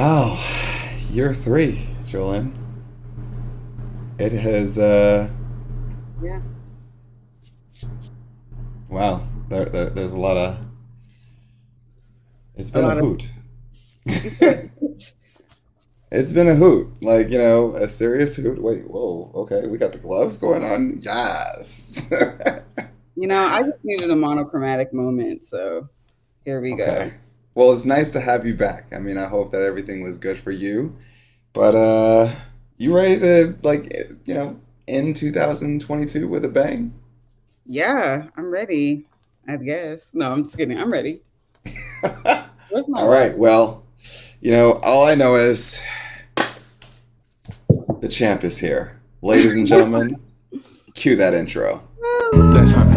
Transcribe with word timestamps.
Wow, 0.00 0.38
year 1.10 1.34
three, 1.34 1.86
Jolene. 2.04 2.56
It 4.18 4.32
has, 4.32 4.78
uh, 4.78 5.28
Yeah. 6.22 6.40
wow, 8.88 9.20
there, 9.50 9.66
there, 9.66 9.90
there's 9.90 10.14
a 10.14 10.18
lot 10.18 10.38
of. 10.38 10.66
It's 12.54 12.70
been 12.70 12.84
a, 12.86 12.88
of- 12.88 12.98
hoot. 13.00 13.30
It's 16.10 16.32
been 16.32 16.48
a 16.48 16.54
hoot, 16.54 16.88
like 17.02 17.28
you 17.28 17.36
know, 17.36 17.74
a 17.74 17.86
serious 17.86 18.36
hoot. 18.36 18.60
Wait, 18.62 18.88
whoa, 18.88 19.30
okay, 19.34 19.66
we 19.66 19.76
got 19.76 19.92
the 19.92 19.98
gloves 19.98 20.38
going 20.38 20.64
on. 20.64 20.98
Yes. 21.00 22.10
You 23.16 23.26
know, 23.26 23.44
I 23.44 23.62
just 23.64 23.84
needed 23.84 24.10
a 24.10 24.16
monochromatic 24.16 24.94
moment, 24.94 25.44
so 25.44 25.90
here 26.46 26.62
we 26.62 26.74
go. 26.74 27.10
Okay. 27.50 27.60
Well, 27.60 27.72
it's 27.72 27.84
nice 27.84 28.10
to 28.12 28.20
have 28.20 28.46
you 28.46 28.54
back. 28.54 28.92
I 28.94 28.98
mean, 28.98 29.18
I 29.18 29.26
hope 29.26 29.52
that 29.52 29.62
everything 29.62 30.02
was 30.02 30.18
good 30.18 30.38
for 30.38 30.50
you. 30.50 30.96
But 31.52 31.74
uh, 31.74 32.32
you 32.76 32.94
ready 32.94 33.18
to 33.20 33.56
like 33.62 33.92
you 34.24 34.34
know 34.34 34.60
end 34.86 35.16
2022 35.16 36.28
with 36.28 36.44
a 36.44 36.48
bang? 36.48 36.94
Yeah, 37.66 38.28
I'm 38.36 38.50
ready. 38.50 39.06
I 39.48 39.56
guess. 39.56 40.14
No, 40.14 40.32
I'm 40.32 40.44
just 40.44 40.56
kidding. 40.56 40.78
I'm 40.78 40.92
ready. 40.92 41.20
Where's 42.70 42.88
my 42.88 43.00
All 43.00 43.08
right. 43.08 43.36
Well, 43.36 43.84
you 44.40 44.52
know, 44.52 44.78
all 44.82 45.06
I 45.06 45.14
know 45.14 45.34
is 45.34 45.84
the 48.00 48.08
champ 48.08 48.44
is 48.44 48.58
here, 48.58 49.00
ladies 49.22 49.56
and 49.56 49.66
gentlemen. 49.66 50.20
cue 50.94 51.16
that 51.16 51.34
intro. 51.34 51.82
That's 52.32 52.72
how. 52.72 52.89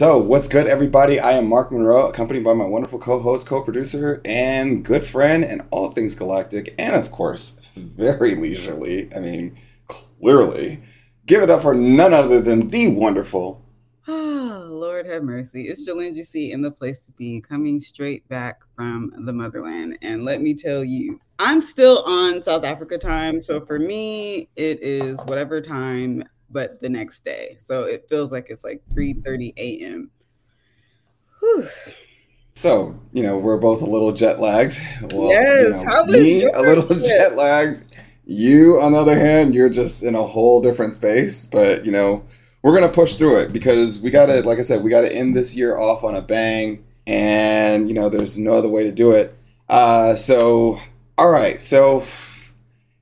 So, 0.00 0.16
what's 0.16 0.48
good, 0.48 0.66
everybody? 0.66 1.20
I 1.20 1.32
am 1.32 1.46
Mark 1.46 1.70
Monroe, 1.70 2.08
accompanied 2.08 2.42
by 2.42 2.54
my 2.54 2.64
wonderful 2.64 2.98
co-host, 2.98 3.46
co-producer, 3.46 4.22
and 4.24 4.82
good 4.82 5.04
friend, 5.04 5.44
and 5.44 5.60
all 5.70 5.90
things 5.90 6.14
galactic, 6.14 6.74
and 6.78 6.96
of 6.96 7.12
course, 7.12 7.60
very 7.76 8.34
leisurely. 8.34 9.14
I 9.14 9.20
mean, 9.20 9.58
clearly, 9.88 10.80
give 11.26 11.42
it 11.42 11.50
up 11.50 11.60
for 11.60 11.74
none 11.74 12.14
other 12.14 12.40
than 12.40 12.68
the 12.68 12.88
wonderful. 12.98 13.62
Oh, 14.08 14.68
Lord 14.70 15.04
have 15.04 15.22
mercy. 15.22 15.68
It's 15.68 15.86
Jolene 15.86 16.16
GC 16.16 16.50
in 16.50 16.62
the 16.62 16.70
place 16.70 17.04
to 17.04 17.12
be, 17.12 17.42
coming 17.42 17.78
straight 17.78 18.26
back 18.26 18.62
from 18.74 19.12
the 19.26 19.34
motherland. 19.34 19.98
And 20.00 20.24
let 20.24 20.40
me 20.40 20.54
tell 20.54 20.82
you, 20.82 21.20
I'm 21.38 21.60
still 21.60 22.04
on 22.06 22.42
South 22.42 22.64
Africa 22.64 22.96
time. 22.96 23.42
So 23.42 23.66
for 23.66 23.78
me, 23.78 24.48
it 24.56 24.82
is 24.82 25.20
whatever 25.26 25.60
time, 25.60 26.24
but 26.50 26.80
the 26.80 26.88
next 26.88 27.24
day. 27.24 27.56
So 27.60 27.82
it 27.82 28.06
feels 28.08 28.32
like 28.32 28.46
it's 28.48 28.64
like 28.64 28.82
3:30 28.94 29.52
a.m. 29.56 30.10
Whew. 31.40 31.68
So, 32.52 33.00
you 33.12 33.22
know, 33.22 33.38
we're 33.38 33.58
both 33.58 33.80
a 33.80 33.86
little 33.86 34.12
jet 34.12 34.40
lagged. 34.40 34.76
Well, 35.14 35.30
Yes, 35.30 35.80
you 35.80 35.84
know, 35.86 36.04
me 36.04 36.44
a 36.44 36.60
little 36.60 36.94
jet 36.96 37.36
lagged. 37.36 37.96
You, 38.26 38.80
on 38.80 38.92
the 38.92 38.98
other 38.98 39.18
hand, 39.18 39.54
you're 39.54 39.70
just 39.70 40.04
in 40.04 40.14
a 40.14 40.22
whole 40.22 40.60
different 40.60 40.92
space. 40.92 41.46
But 41.46 41.86
you 41.86 41.92
know, 41.92 42.24
we're 42.62 42.78
gonna 42.78 42.92
push 42.92 43.14
through 43.14 43.38
it 43.38 43.52
because 43.52 44.02
we 44.02 44.10
gotta, 44.10 44.42
like 44.42 44.58
I 44.58 44.62
said, 44.62 44.82
we 44.82 44.90
gotta 44.90 45.14
end 45.14 45.34
this 45.36 45.56
year 45.56 45.78
off 45.78 46.04
on 46.04 46.14
a 46.14 46.20
bang, 46.20 46.84
and 47.06 47.88
you 47.88 47.94
know, 47.94 48.08
there's 48.08 48.38
no 48.38 48.54
other 48.54 48.68
way 48.68 48.84
to 48.84 48.92
do 48.92 49.12
it. 49.12 49.34
Uh, 49.68 50.14
so, 50.16 50.76
all 51.16 51.30
right, 51.30 51.62
so. 51.62 52.02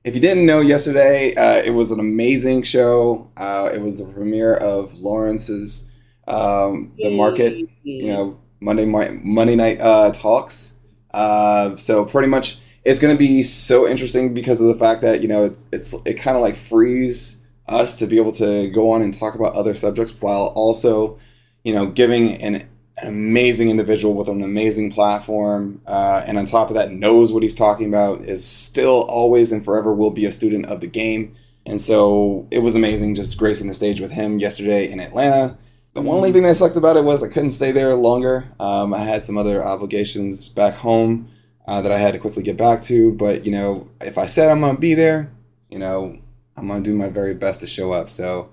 If 0.03 0.15
you 0.15 0.21
didn't 0.21 0.45
know, 0.45 0.61
yesterday 0.61 1.33
uh, 1.35 1.61
it 1.65 1.71
was 1.71 1.91
an 1.91 1.99
amazing 1.99 2.63
show. 2.63 3.29
Uh, 3.35 3.69
it 3.73 3.81
was 3.81 3.99
the 3.99 4.11
premiere 4.11 4.55
of 4.55 4.93
Lawrence's 4.99 5.91
um, 6.27 6.93
The 6.97 7.17
Market 7.17 7.69
you 7.83 8.07
know 8.07 8.39
Monday 8.61 8.85
night 8.85 9.23
Monday 9.23 9.55
night 9.55 9.79
uh, 9.81 10.11
talks. 10.11 10.77
Uh, 11.11 11.75
so 11.75 12.05
pretty 12.05 12.27
much 12.27 12.59
it's 12.85 12.99
going 12.99 13.13
to 13.13 13.17
be 13.17 13.43
so 13.43 13.87
interesting 13.87 14.33
because 14.33 14.61
of 14.61 14.67
the 14.67 14.75
fact 14.75 15.01
that 15.01 15.21
you 15.21 15.27
know 15.27 15.43
it's 15.43 15.67
it's 15.73 15.93
it 16.05 16.15
kind 16.15 16.37
of 16.37 16.41
like 16.41 16.55
frees 16.55 17.45
us 17.67 17.99
to 17.99 18.07
be 18.07 18.17
able 18.17 18.31
to 18.31 18.69
go 18.69 18.91
on 18.91 19.01
and 19.01 19.13
talk 19.13 19.35
about 19.35 19.53
other 19.53 19.73
subjects 19.73 20.13
while 20.21 20.53
also 20.55 21.19
you 21.63 21.73
know 21.73 21.87
giving 21.87 22.41
an, 22.41 22.67
an 23.01 23.07
amazing 23.07 23.69
individual 23.69 24.13
with 24.13 24.27
an 24.27 24.41
amazing 24.43 24.91
platform 24.91 25.81
uh, 25.87 26.23
and 26.25 26.37
on 26.37 26.45
top 26.45 26.69
of 26.69 26.75
that 26.75 26.91
knows 26.91 27.31
what 27.31 27.43
he's 27.43 27.55
talking 27.55 27.87
about 27.87 28.21
is 28.21 28.45
still 28.45 29.05
always 29.09 29.51
and 29.51 29.63
forever 29.63 29.93
will 29.93 30.11
be 30.11 30.25
a 30.25 30.31
student 30.31 30.65
of 30.67 30.81
the 30.81 30.87
game 30.87 31.35
and 31.65 31.79
so 31.79 32.47
it 32.49 32.59
was 32.59 32.75
amazing 32.75 33.15
just 33.15 33.37
gracing 33.37 33.67
the 33.67 33.73
stage 33.73 34.01
with 34.01 34.11
him 34.11 34.39
yesterday 34.39 34.91
in 34.91 34.99
Atlanta. 34.99 35.57
The 35.93 36.01
only 36.01 36.31
thing 36.31 36.43
that 36.43 36.55
sucked 36.55 36.77
about 36.77 36.97
it 36.97 37.03
was 37.03 37.23
I 37.23 37.27
couldn't 37.27 37.51
stay 37.51 37.71
there 37.71 37.93
longer. 37.95 38.45
Um, 38.59 38.93
I 38.93 38.99
had 38.99 39.23
some 39.23 39.37
other 39.37 39.63
obligations 39.63 40.49
back 40.49 40.75
home 40.75 41.29
uh, 41.67 41.81
that 41.81 41.91
I 41.91 41.97
had 41.97 42.13
to 42.13 42.19
quickly 42.19 42.41
get 42.41 42.57
back 42.57 42.81
to. 42.83 43.13
But, 43.13 43.45
you 43.45 43.51
know, 43.51 43.87
if 44.01 44.17
I 44.17 44.25
said 44.25 44.49
I'm 44.49 44.61
going 44.61 44.75
to 44.75 44.81
be 44.81 44.93
there, 44.93 45.31
you 45.69 45.77
know, 45.77 46.17
I'm 46.57 46.67
going 46.67 46.83
to 46.83 46.89
do 46.89 46.95
my 46.95 47.09
very 47.09 47.33
best 47.33 47.61
to 47.61 47.67
show 47.67 47.91
up. 47.91 48.09
So 48.09 48.51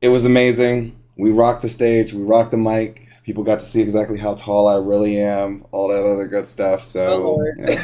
it 0.00 0.08
was 0.08 0.24
amazing. 0.24 0.96
We 1.16 1.30
rocked 1.30 1.62
the 1.62 1.68
stage, 1.68 2.12
we 2.12 2.22
rocked 2.22 2.52
the 2.52 2.56
mic. 2.56 3.07
People 3.28 3.42
got 3.44 3.58
to 3.60 3.66
see 3.66 3.82
exactly 3.82 4.16
how 4.18 4.32
tall 4.32 4.68
I 4.68 4.78
really 4.78 5.20
am, 5.20 5.62
all 5.70 5.88
that 5.88 6.02
other 6.02 6.26
good 6.26 6.48
stuff. 6.48 6.80
Oh, 6.80 6.84
So, 6.84 7.18
Lord. 7.18 7.58
you 7.58 7.66
know, 7.66 7.82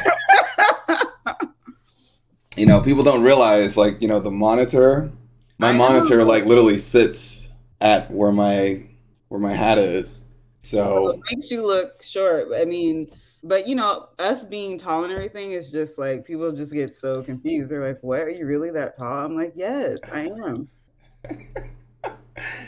you 2.57 2.65
know, 2.65 2.81
people 2.81 3.03
don't 3.03 3.21
realize 3.21 3.77
like 3.77 4.01
you 4.01 4.07
know 4.07 4.19
the 4.19 4.31
monitor. 4.31 5.11
My 5.59 5.69
I 5.69 5.71
know. 5.73 5.77
monitor 5.77 6.23
like 6.23 6.45
literally 6.45 6.79
sits 6.79 7.51
at 7.79 8.09
where 8.09 8.31
my 8.31 8.81
where 9.27 9.39
my 9.39 9.53
hat 9.53 9.77
is. 9.77 10.29
So 10.61 11.09
it 11.09 11.19
makes 11.29 11.51
you 11.51 11.63
look 11.63 12.01
short. 12.01 12.45
I 12.59 12.65
mean, 12.65 13.11
but 13.43 13.67
you 13.67 13.75
know, 13.75 14.09
us 14.17 14.45
being 14.45 14.79
tall 14.79 15.03
and 15.03 15.13
everything 15.13 15.51
is 15.51 15.69
just 15.69 15.99
like 15.99 16.25
people 16.25 16.51
just 16.53 16.73
get 16.73 16.89
so 16.89 17.21
confused. 17.21 17.71
They're 17.71 17.87
like, 17.87 18.01
"What? 18.01 18.21
Are 18.21 18.31
you 18.31 18.47
really 18.47 18.71
that 18.71 18.97
tall?" 18.97 19.25
I'm 19.25 19.35
like, 19.35 19.53
"Yes, 19.55 19.99
I 20.11 20.21
am." 20.21 20.67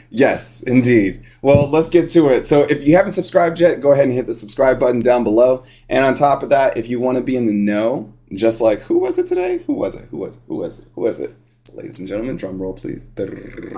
yes, 0.10 0.64
indeed. 0.64 1.24
Well, 1.42 1.70
let's 1.70 1.90
get 1.90 2.10
to 2.10 2.30
it. 2.30 2.46
So 2.46 2.64
if 2.64 2.86
you 2.86 2.96
haven't 2.96 3.14
subscribed 3.14 3.60
yet, 3.60 3.82
go 3.82 3.92
ahead 3.92 4.06
and 4.06 4.14
hit 4.14 4.28
the 4.28 4.34
subscribe 4.34 4.80
button 4.80 5.00
down 5.00 5.24
below. 5.24 5.64
And 5.90 6.04
on 6.04 6.14
top 6.14 6.44
of 6.44 6.50
that, 6.50 6.78
if 6.78 6.90
you 6.90 7.00
want 7.00 7.18
to 7.18 7.24
be 7.24 7.36
in 7.36 7.48
the 7.48 7.54
know, 7.54 8.14
just 8.34 8.62
like 8.62 8.82
who 8.82 9.00
was 9.00 9.18
it 9.18 9.28
today? 9.28 9.64
Who 9.68 9.76
was 9.76 9.96
it? 9.96 10.10
Who 10.10 10.18
was 10.18 10.38
it? 10.38 10.44
Who 10.48 10.58
was 10.58 10.80
it? 10.80 10.88
Who 10.96 11.02
was 11.02 11.20
it? 11.20 11.32
Ladies 11.74 12.00
and 12.00 12.08
gentlemen, 12.08 12.38
drum 12.38 12.62
roll, 12.62 12.74
please. 12.74 13.12
Hold 13.18 13.30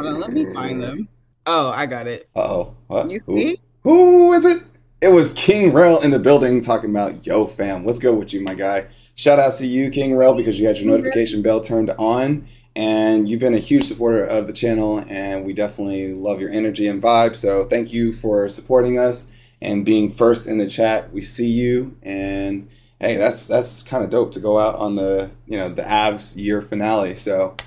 on, 0.06 0.20
let 0.20 0.32
me 0.32 0.52
find 0.54 0.82
them. 0.82 1.10
Oh, 1.46 1.70
I 1.70 1.86
got 1.86 2.08
it. 2.08 2.30
Uh 2.36 2.40
oh. 2.40 2.76
What? 2.88 3.12
You 3.12 3.20
Who? 3.26 3.38
see? 3.38 3.60
Who 3.84 4.34
is 4.34 4.46
it? 4.46 4.64
It 5.02 5.10
was 5.10 5.34
King 5.34 5.74
Rail 5.74 6.00
in 6.02 6.12
the 6.12 6.20
building 6.20 6.60
talking 6.60 6.90
about, 6.90 7.26
yo, 7.26 7.46
fam, 7.46 7.86
what's 7.86 8.00
good 8.00 8.18
with 8.18 8.34
you, 8.34 8.42
my 8.42 8.54
guy? 8.54 8.88
Shout 9.16 9.40
out 9.40 9.54
to 9.54 9.66
you, 9.66 9.90
King 9.90 10.16
Rail, 10.16 10.34
because 10.34 10.60
you 10.60 10.68
had 10.68 10.78
your 10.78 10.90
notification 10.90 11.42
bell 11.42 11.62
turned 11.62 11.92
on 11.92 12.46
and 12.80 13.28
you've 13.28 13.42
been 13.42 13.54
a 13.54 13.58
huge 13.58 13.84
supporter 13.84 14.24
of 14.24 14.48
the 14.48 14.54
channel 14.54 15.04
and 15.10 15.46
we 15.46 15.52
definitely 15.52 16.14
love 16.14 16.40
your 16.40 16.50
energy 16.50 16.88
and 16.88 17.04
vibe. 17.04 17.36
So 17.36 17.66
thank 17.66 17.92
you 17.92 18.14
for 18.14 18.48
supporting 18.48 18.98
us 18.98 19.38
and 19.62 19.86
being 19.86 20.10
first 20.10 20.48
in 20.48 20.60
the 20.60 20.70
chat. 20.70 21.12
We 21.12 21.20
see 21.20 21.48
you 21.48 21.98
and 22.02 22.70
hey, 23.02 23.18
that's 23.18 23.50
that's 23.50 23.84
kind 23.84 24.02
of 24.02 24.10
dope 24.10 24.32
to 24.32 24.40
go 24.40 24.58
out 24.58 24.76
on 24.76 24.96
the, 24.96 25.30
you 25.46 25.58
know, 25.58 25.68
the 25.68 25.82
Avs 25.82 26.42
year 26.42 26.62
finale. 26.62 27.16
So 27.16 27.58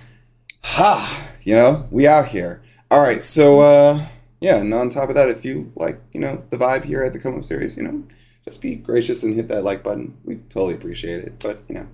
ha, 0.65 1.29
you 1.43 1.56
know, 1.56 1.87
we 1.91 2.06
out 2.06 2.29
here. 2.29 2.62
All 2.91 3.03
right, 3.03 3.23
so 3.23 3.61
uh 3.61 4.06
yeah, 4.41 4.56
and 4.56 4.73
on 4.73 4.88
top 4.88 5.11
of 5.11 5.15
that, 5.15 5.29
if 5.29 5.44
you 5.44 5.73
like, 5.76 6.00
you 6.12 6.20
know, 6.20 6.43
the 6.49 6.56
vibe 6.56 6.85
here 6.85 7.03
at 7.03 7.12
the 7.12 7.19
Come 7.19 7.37
Up 7.37 7.44
series, 7.44 7.76
you 7.76 7.82
know, 7.82 8.05
just 8.47 8.62
be 8.62 8.76
gracious 8.76 9.23
and 9.23 9.35
hit 9.35 9.49
that 9.49 9.62
like 9.62 9.82
button. 9.82 10.17
We 10.25 10.37
totally 10.37 10.73
appreciate 10.73 11.23
it. 11.23 11.38
But, 11.38 11.69
you 11.69 11.75
know, 11.75 11.88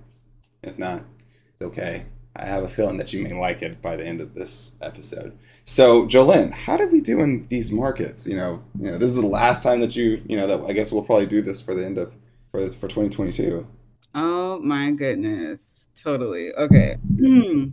if 0.63 0.79
not, 0.79 1.03
it's 1.51 1.61
okay. 1.61 2.05
I 2.35 2.45
have 2.45 2.63
a 2.63 2.69
feeling 2.69 2.97
that 2.97 3.11
you 3.11 3.23
may 3.23 3.33
like 3.33 3.61
it 3.61 3.81
by 3.81 3.95
the 3.95 4.05
end 4.05 4.21
of 4.21 4.33
this 4.33 4.77
episode. 4.81 5.37
So, 5.65 6.05
Jolene, 6.05 6.51
how 6.51 6.77
did 6.77 6.91
we 6.91 7.01
do 7.01 7.19
in 7.19 7.45
these 7.49 7.71
markets? 7.71 8.27
You 8.27 8.37
know, 8.37 8.63
you 8.79 8.91
know, 8.91 8.97
this 8.97 9.11
is 9.11 9.21
the 9.21 9.27
last 9.27 9.63
time 9.63 9.81
that 9.81 9.95
you, 9.95 10.21
you 10.27 10.37
know, 10.37 10.47
that 10.47 10.69
I 10.69 10.73
guess 10.73 10.91
we'll 10.91 11.03
probably 11.03 11.27
do 11.27 11.41
this 11.41 11.61
for 11.61 11.75
the 11.75 11.85
end 11.85 11.97
of 11.97 12.13
for 12.51 12.59
for 12.69 12.87
2022. 12.87 13.67
Oh 14.15 14.59
my 14.59 14.91
goodness. 14.91 15.89
Totally. 15.95 16.53
Okay. 16.53 16.95
Hmm. 17.19 17.69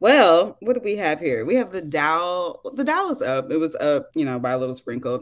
Well, 0.00 0.56
what 0.60 0.74
do 0.74 0.80
we 0.84 0.96
have 0.96 1.20
here? 1.20 1.44
We 1.44 1.54
have 1.56 1.72
the 1.72 1.82
Dow. 1.82 2.60
The 2.74 2.84
Dow 2.84 3.10
is 3.10 3.22
up. 3.22 3.50
It 3.50 3.56
was 3.56 3.74
up, 3.76 4.10
you 4.14 4.24
know, 4.24 4.38
by 4.38 4.52
a 4.52 4.58
little 4.58 4.74
sprinkle, 4.74 5.18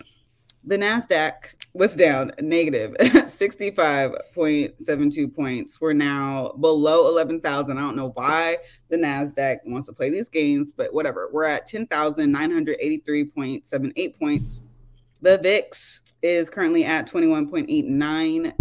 The 0.67 0.77
NASDAQ 0.77 1.31
was 1.73 1.95
down 1.95 2.31
negative 2.41 2.93
65.72 2.99 5.33
points. 5.33 5.79
We're 5.79 5.93
now 5.93 6.51
below 6.59 7.07
11,000. 7.07 7.77
I 7.77 7.81
don't 7.81 7.95
know 7.95 8.09
why 8.09 8.57
the 8.89 8.97
NASDAQ 8.97 9.59
wants 9.65 9.87
to 9.87 9.93
play 9.93 10.09
these 10.09 10.27
games, 10.27 10.73
but 10.73 10.93
whatever. 10.93 11.29
We're 11.31 11.45
at 11.45 11.69
10,983.78 11.69 14.19
points. 14.19 14.61
The 15.21 15.37
VIX 15.37 16.01
is 16.21 16.49
currently 16.49 16.83
at 16.83 17.09
21.89 17.09 18.53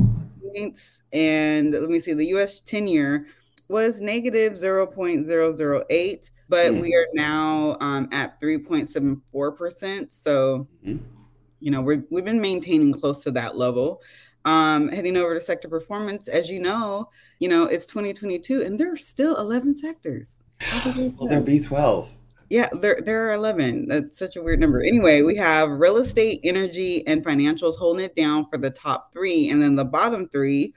points. 0.54 1.02
And 1.12 1.72
let 1.72 1.90
me 1.90 1.98
see, 1.98 2.12
the 2.12 2.26
US 2.36 2.60
10 2.60 2.86
year 2.86 3.26
was 3.68 4.00
negative 4.00 4.52
0.008, 4.52 6.30
but 6.48 6.70
mm. 6.70 6.80
we 6.80 6.94
are 6.94 7.08
now 7.14 7.76
um, 7.80 8.08
at 8.12 8.40
3.74%. 8.40 10.12
So, 10.12 10.68
mm-hmm 10.86 11.15
you 11.60 11.70
know, 11.70 11.80
we 11.80 12.02
we've 12.10 12.24
been 12.24 12.40
maintaining 12.40 12.92
close 12.92 13.22
to 13.24 13.30
that 13.32 13.56
level. 13.56 14.02
Um, 14.44 14.88
heading 14.88 15.16
over 15.16 15.34
to 15.34 15.40
sector 15.40 15.68
performance, 15.68 16.28
as 16.28 16.48
you 16.48 16.60
know, 16.60 17.10
you 17.40 17.48
know, 17.48 17.64
it's 17.64 17.84
2022 17.84 18.62
and 18.62 18.78
there 18.78 18.92
are 18.92 18.96
still 18.96 19.34
11 19.36 19.74
sectors. 19.74 20.40
well, 20.86 21.26
there 21.28 21.40
be 21.40 21.58
12. 21.58 22.12
Yeah, 22.48 22.68
there, 22.80 23.00
there 23.04 23.28
are 23.28 23.32
11. 23.32 23.88
That's 23.88 24.16
such 24.16 24.36
a 24.36 24.42
weird 24.42 24.60
number. 24.60 24.80
Anyway, 24.80 25.22
we 25.22 25.34
have 25.34 25.68
real 25.68 25.96
estate, 25.96 26.38
energy, 26.44 27.04
and 27.08 27.24
financials 27.24 27.76
holding 27.76 28.04
it 28.04 28.14
down 28.14 28.46
for 28.48 28.56
the 28.56 28.70
top 28.70 29.12
three. 29.12 29.50
And 29.50 29.60
then 29.60 29.74
the 29.74 29.84
bottom 29.84 30.28
three 30.28 30.72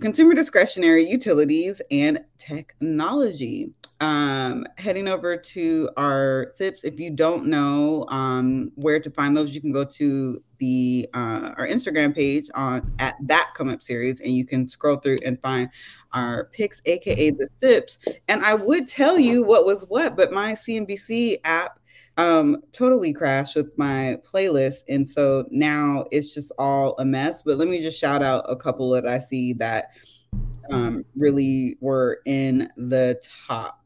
consumer 0.00 0.34
discretionary, 0.34 1.04
utilities, 1.04 1.82
and 1.90 2.20
technology 2.38 3.72
um, 4.00 4.66
heading 4.78 5.08
over 5.08 5.36
to 5.36 5.90
our 5.96 6.48
SIPs. 6.54 6.84
If 6.84 6.98
you 6.98 7.10
don't 7.10 7.46
know 7.46 8.06
um, 8.08 8.72
where 8.74 8.98
to 8.98 9.10
find 9.10 9.36
those, 9.36 9.54
you 9.54 9.60
can 9.60 9.72
go 9.72 9.84
to 9.84 10.42
the 10.58 11.08
uh, 11.14 11.52
our 11.56 11.66
Instagram 11.66 12.14
page 12.14 12.48
on 12.54 12.92
at 12.98 13.14
that 13.22 13.52
come 13.54 13.68
up 13.68 13.82
series, 13.82 14.20
and 14.20 14.32
you 14.32 14.46
can 14.46 14.68
scroll 14.68 14.96
through 14.96 15.18
and 15.24 15.40
find 15.42 15.68
our 16.12 16.44
picks, 16.52 16.80
aka 16.86 17.30
the 17.30 17.46
SIPs. 17.46 17.98
And 18.28 18.42
I 18.44 18.54
would 18.54 18.86
tell 18.86 19.18
you 19.18 19.44
what 19.44 19.66
was 19.66 19.84
what, 19.88 20.16
but 20.16 20.32
my 20.32 20.52
CNBC 20.52 21.36
app 21.44 21.78
um 22.16 22.56
totally 22.72 23.12
crashed 23.12 23.54
with 23.54 23.70
my 23.78 24.16
playlist 24.30 24.82
and 24.88 25.08
so 25.08 25.46
now 25.50 26.04
it's 26.10 26.34
just 26.34 26.50
all 26.58 26.96
a 26.98 27.04
mess 27.04 27.40
but 27.40 27.56
let 27.56 27.68
me 27.68 27.80
just 27.80 27.98
shout 27.98 28.20
out 28.20 28.44
a 28.48 28.56
couple 28.56 28.90
that 28.90 29.06
i 29.06 29.16
see 29.16 29.52
that 29.52 29.90
um 30.70 31.04
really 31.16 31.78
were 31.80 32.20
in 32.26 32.68
the 32.76 33.20
top 33.46 33.79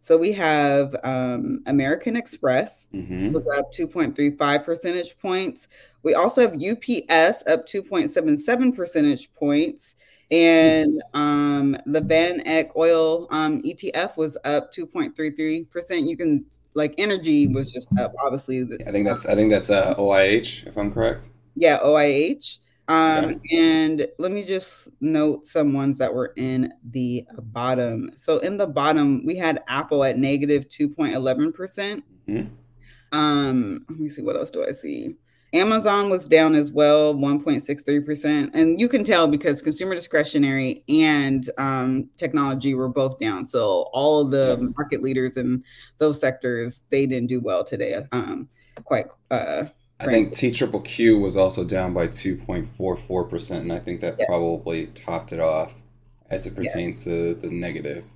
so 0.00 0.16
we 0.16 0.32
have 0.32 0.94
um, 1.02 1.62
American 1.66 2.16
Express 2.16 2.88
mm-hmm. 2.92 3.32
was 3.32 3.46
up 3.58 3.72
2.35 3.72 4.64
percentage 4.64 5.18
points. 5.18 5.68
We 6.02 6.14
also 6.14 6.42
have 6.42 6.54
UPS 6.54 7.46
up 7.46 7.66
2.77 7.66 8.76
percentage 8.76 9.32
points. 9.32 9.96
And 10.30 11.00
um, 11.14 11.76
the 11.86 12.02
Van 12.02 12.46
Eck 12.46 12.76
oil 12.76 13.26
um, 13.30 13.62
ETF 13.62 14.16
was 14.18 14.36
up 14.44 14.72
2.33%. 14.74 16.06
You 16.06 16.16
can 16.16 16.44
like 16.74 16.94
energy 16.98 17.48
was 17.48 17.70
just 17.70 17.88
up, 17.98 18.12
obviously. 18.22 18.62
I 18.86 18.90
think 18.90 19.06
that's 19.06 19.26
I 19.26 19.34
think 19.34 19.50
that's 19.50 19.70
uh, 19.70 19.94
OIH, 19.96 20.66
if 20.66 20.76
I'm 20.76 20.92
correct. 20.92 21.30
Yeah, 21.56 21.78
OIH. 21.78 22.58
Um, 22.88 23.40
and 23.52 24.06
let 24.18 24.32
me 24.32 24.44
just 24.44 24.88
note 25.00 25.46
some 25.46 25.74
ones 25.74 25.98
that 25.98 26.12
were 26.12 26.32
in 26.36 26.72
the 26.90 27.26
bottom. 27.38 28.10
So 28.16 28.38
in 28.38 28.56
the 28.56 28.66
bottom, 28.66 29.22
we 29.26 29.36
had 29.36 29.62
Apple 29.68 30.04
at 30.04 30.16
negative 30.16 30.68
2.11%. 30.68 31.54
percent 31.54 32.04
mm 32.26 32.48
hmm 32.48 33.16
Um, 33.16 33.80
let 33.88 33.98
me 33.98 34.08
see, 34.08 34.22
what 34.22 34.36
else 34.36 34.50
do 34.50 34.64
I 34.64 34.72
see? 34.72 35.16
Amazon 35.54 36.10
was 36.10 36.28
down 36.28 36.54
as 36.54 36.72
well, 36.72 37.14
1.63%. 37.14 38.50
And 38.52 38.78
you 38.78 38.86
can 38.86 39.02
tell 39.02 39.26
because 39.26 39.62
consumer 39.62 39.94
discretionary 39.94 40.84
and 40.88 41.48
um, 41.56 42.10
technology 42.18 42.74
were 42.74 42.90
both 42.90 43.18
down. 43.18 43.46
So 43.46 43.88
all 43.94 44.20
of 44.20 44.30
the 44.30 44.72
market 44.76 45.02
leaders 45.02 45.38
in 45.38 45.64
those 45.96 46.20
sectors, 46.20 46.84
they 46.90 47.06
didn't 47.06 47.28
do 47.28 47.40
well 47.40 47.64
today. 47.64 48.02
Um, 48.12 48.48
quite 48.84 49.06
uh, 49.30 49.64
I 50.00 50.06
think 50.06 50.32
T 50.32 50.52
Triple 50.52 50.80
Q 50.80 51.18
was 51.18 51.36
also 51.36 51.64
down 51.64 51.92
by 51.92 52.06
2.44%, 52.06 53.60
and 53.60 53.72
I 53.72 53.78
think 53.80 54.00
that 54.00 54.16
yeah. 54.18 54.26
probably 54.26 54.86
topped 54.88 55.32
it 55.32 55.40
off 55.40 55.82
as 56.30 56.46
it 56.46 56.54
pertains 56.54 57.04
yeah. 57.06 57.12
to 57.12 57.34
the 57.34 57.50
negative. 57.50 58.06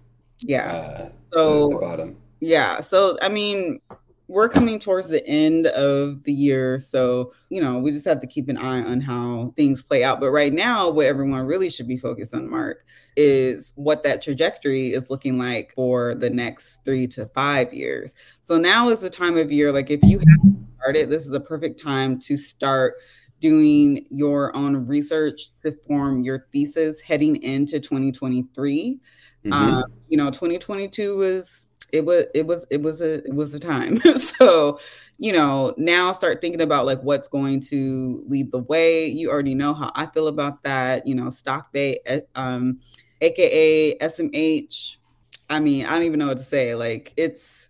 Yeah. 0.40 0.70
Uh, 0.70 1.08
so, 1.32 1.68
the, 1.68 1.74
the 1.74 1.80
bottom. 1.80 2.16
Yeah. 2.40 2.80
So, 2.80 3.16
I 3.20 3.28
mean, 3.28 3.80
we're 4.28 4.48
coming 4.48 4.78
towards 4.78 5.08
the 5.08 5.26
end 5.26 5.66
of 5.68 6.22
the 6.24 6.32
year. 6.32 6.78
So, 6.78 7.32
you 7.50 7.60
know, 7.60 7.78
we 7.78 7.90
just 7.90 8.06
have 8.06 8.20
to 8.20 8.26
keep 8.26 8.48
an 8.48 8.56
eye 8.56 8.82
on 8.82 9.00
how 9.00 9.52
things 9.56 9.82
play 9.82 10.04
out. 10.04 10.20
But 10.20 10.30
right 10.30 10.52
now, 10.52 10.88
what 10.88 11.06
everyone 11.06 11.46
really 11.46 11.68
should 11.68 11.88
be 11.88 11.96
focused 11.96 12.34
on, 12.34 12.48
Mark, 12.48 12.84
is 13.16 13.72
what 13.76 14.04
that 14.04 14.22
trajectory 14.22 14.88
is 14.88 15.10
looking 15.10 15.38
like 15.38 15.72
for 15.74 16.14
the 16.14 16.30
next 16.30 16.78
three 16.84 17.06
to 17.08 17.26
five 17.26 17.74
years. 17.74 18.14
So 18.42 18.56
now 18.56 18.88
is 18.88 19.00
the 19.00 19.10
time 19.10 19.36
of 19.36 19.52
year, 19.52 19.72
like 19.72 19.90
if 19.90 20.02
you 20.02 20.18
have 20.18 20.51
started, 20.82 21.08
this 21.08 21.26
is 21.26 21.32
a 21.32 21.40
perfect 21.40 21.80
time 21.80 22.18
to 22.18 22.36
start 22.36 22.94
doing 23.40 24.04
your 24.10 24.54
own 24.56 24.86
research 24.86 25.48
to 25.64 25.72
form 25.86 26.22
your 26.22 26.46
thesis 26.52 27.00
heading 27.00 27.40
into 27.42 27.78
2023. 27.78 28.98
Mm-hmm. 29.44 29.52
Um, 29.52 29.84
you 30.08 30.16
know, 30.16 30.26
2022 30.26 31.16
was 31.16 31.68
it 31.92 32.04
was 32.04 32.24
it 32.34 32.46
was 32.46 32.66
it 32.70 32.80
was 32.80 33.00
a 33.00 33.24
it 33.24 33.34
was 33.34 33.54
a 33.54 33.60
time. 33.60 33.98
so, 34.16 34.78
you 35.18 35.32
know, 35.32 35.74
now 35.76 36.12
start 36.12 36.40
thinking 36.40 36.62
about 36.62 36.86
like 36.86 37.00
what's 37.02 37.28
going 37.28 37.60
to 37.60 38.24
lead 38.26 38.50
the 38.50 38.58
way. 38.58 39.06
You 39.06 39.30
already 39.30 39.54
know 39.54 39.74
how 39.74 39.92
I 39.94 40.06
feel 40.06 40.28
about 40.28 40.62
that. 40.64 41.06
You 41.06 41.14
know, 41.14 41.28
Stock 41.28 41.72
Bay, 41.72 42.00
eh, 42.06 42.20
um, 42.34 42.80
aka 43.20 43.98
SMH. 43.98 44.96
I 45.50 45.60
mean, 45.60 45.84
I 45.84 45.90
don't 45.90 46.04
even 46.04 46.18
know 46.18 46.28
what 46.28 46.38
to 46.38 46.44
say. 46.44 46.74
Like 46.74 47.12
it's 47.16 47.68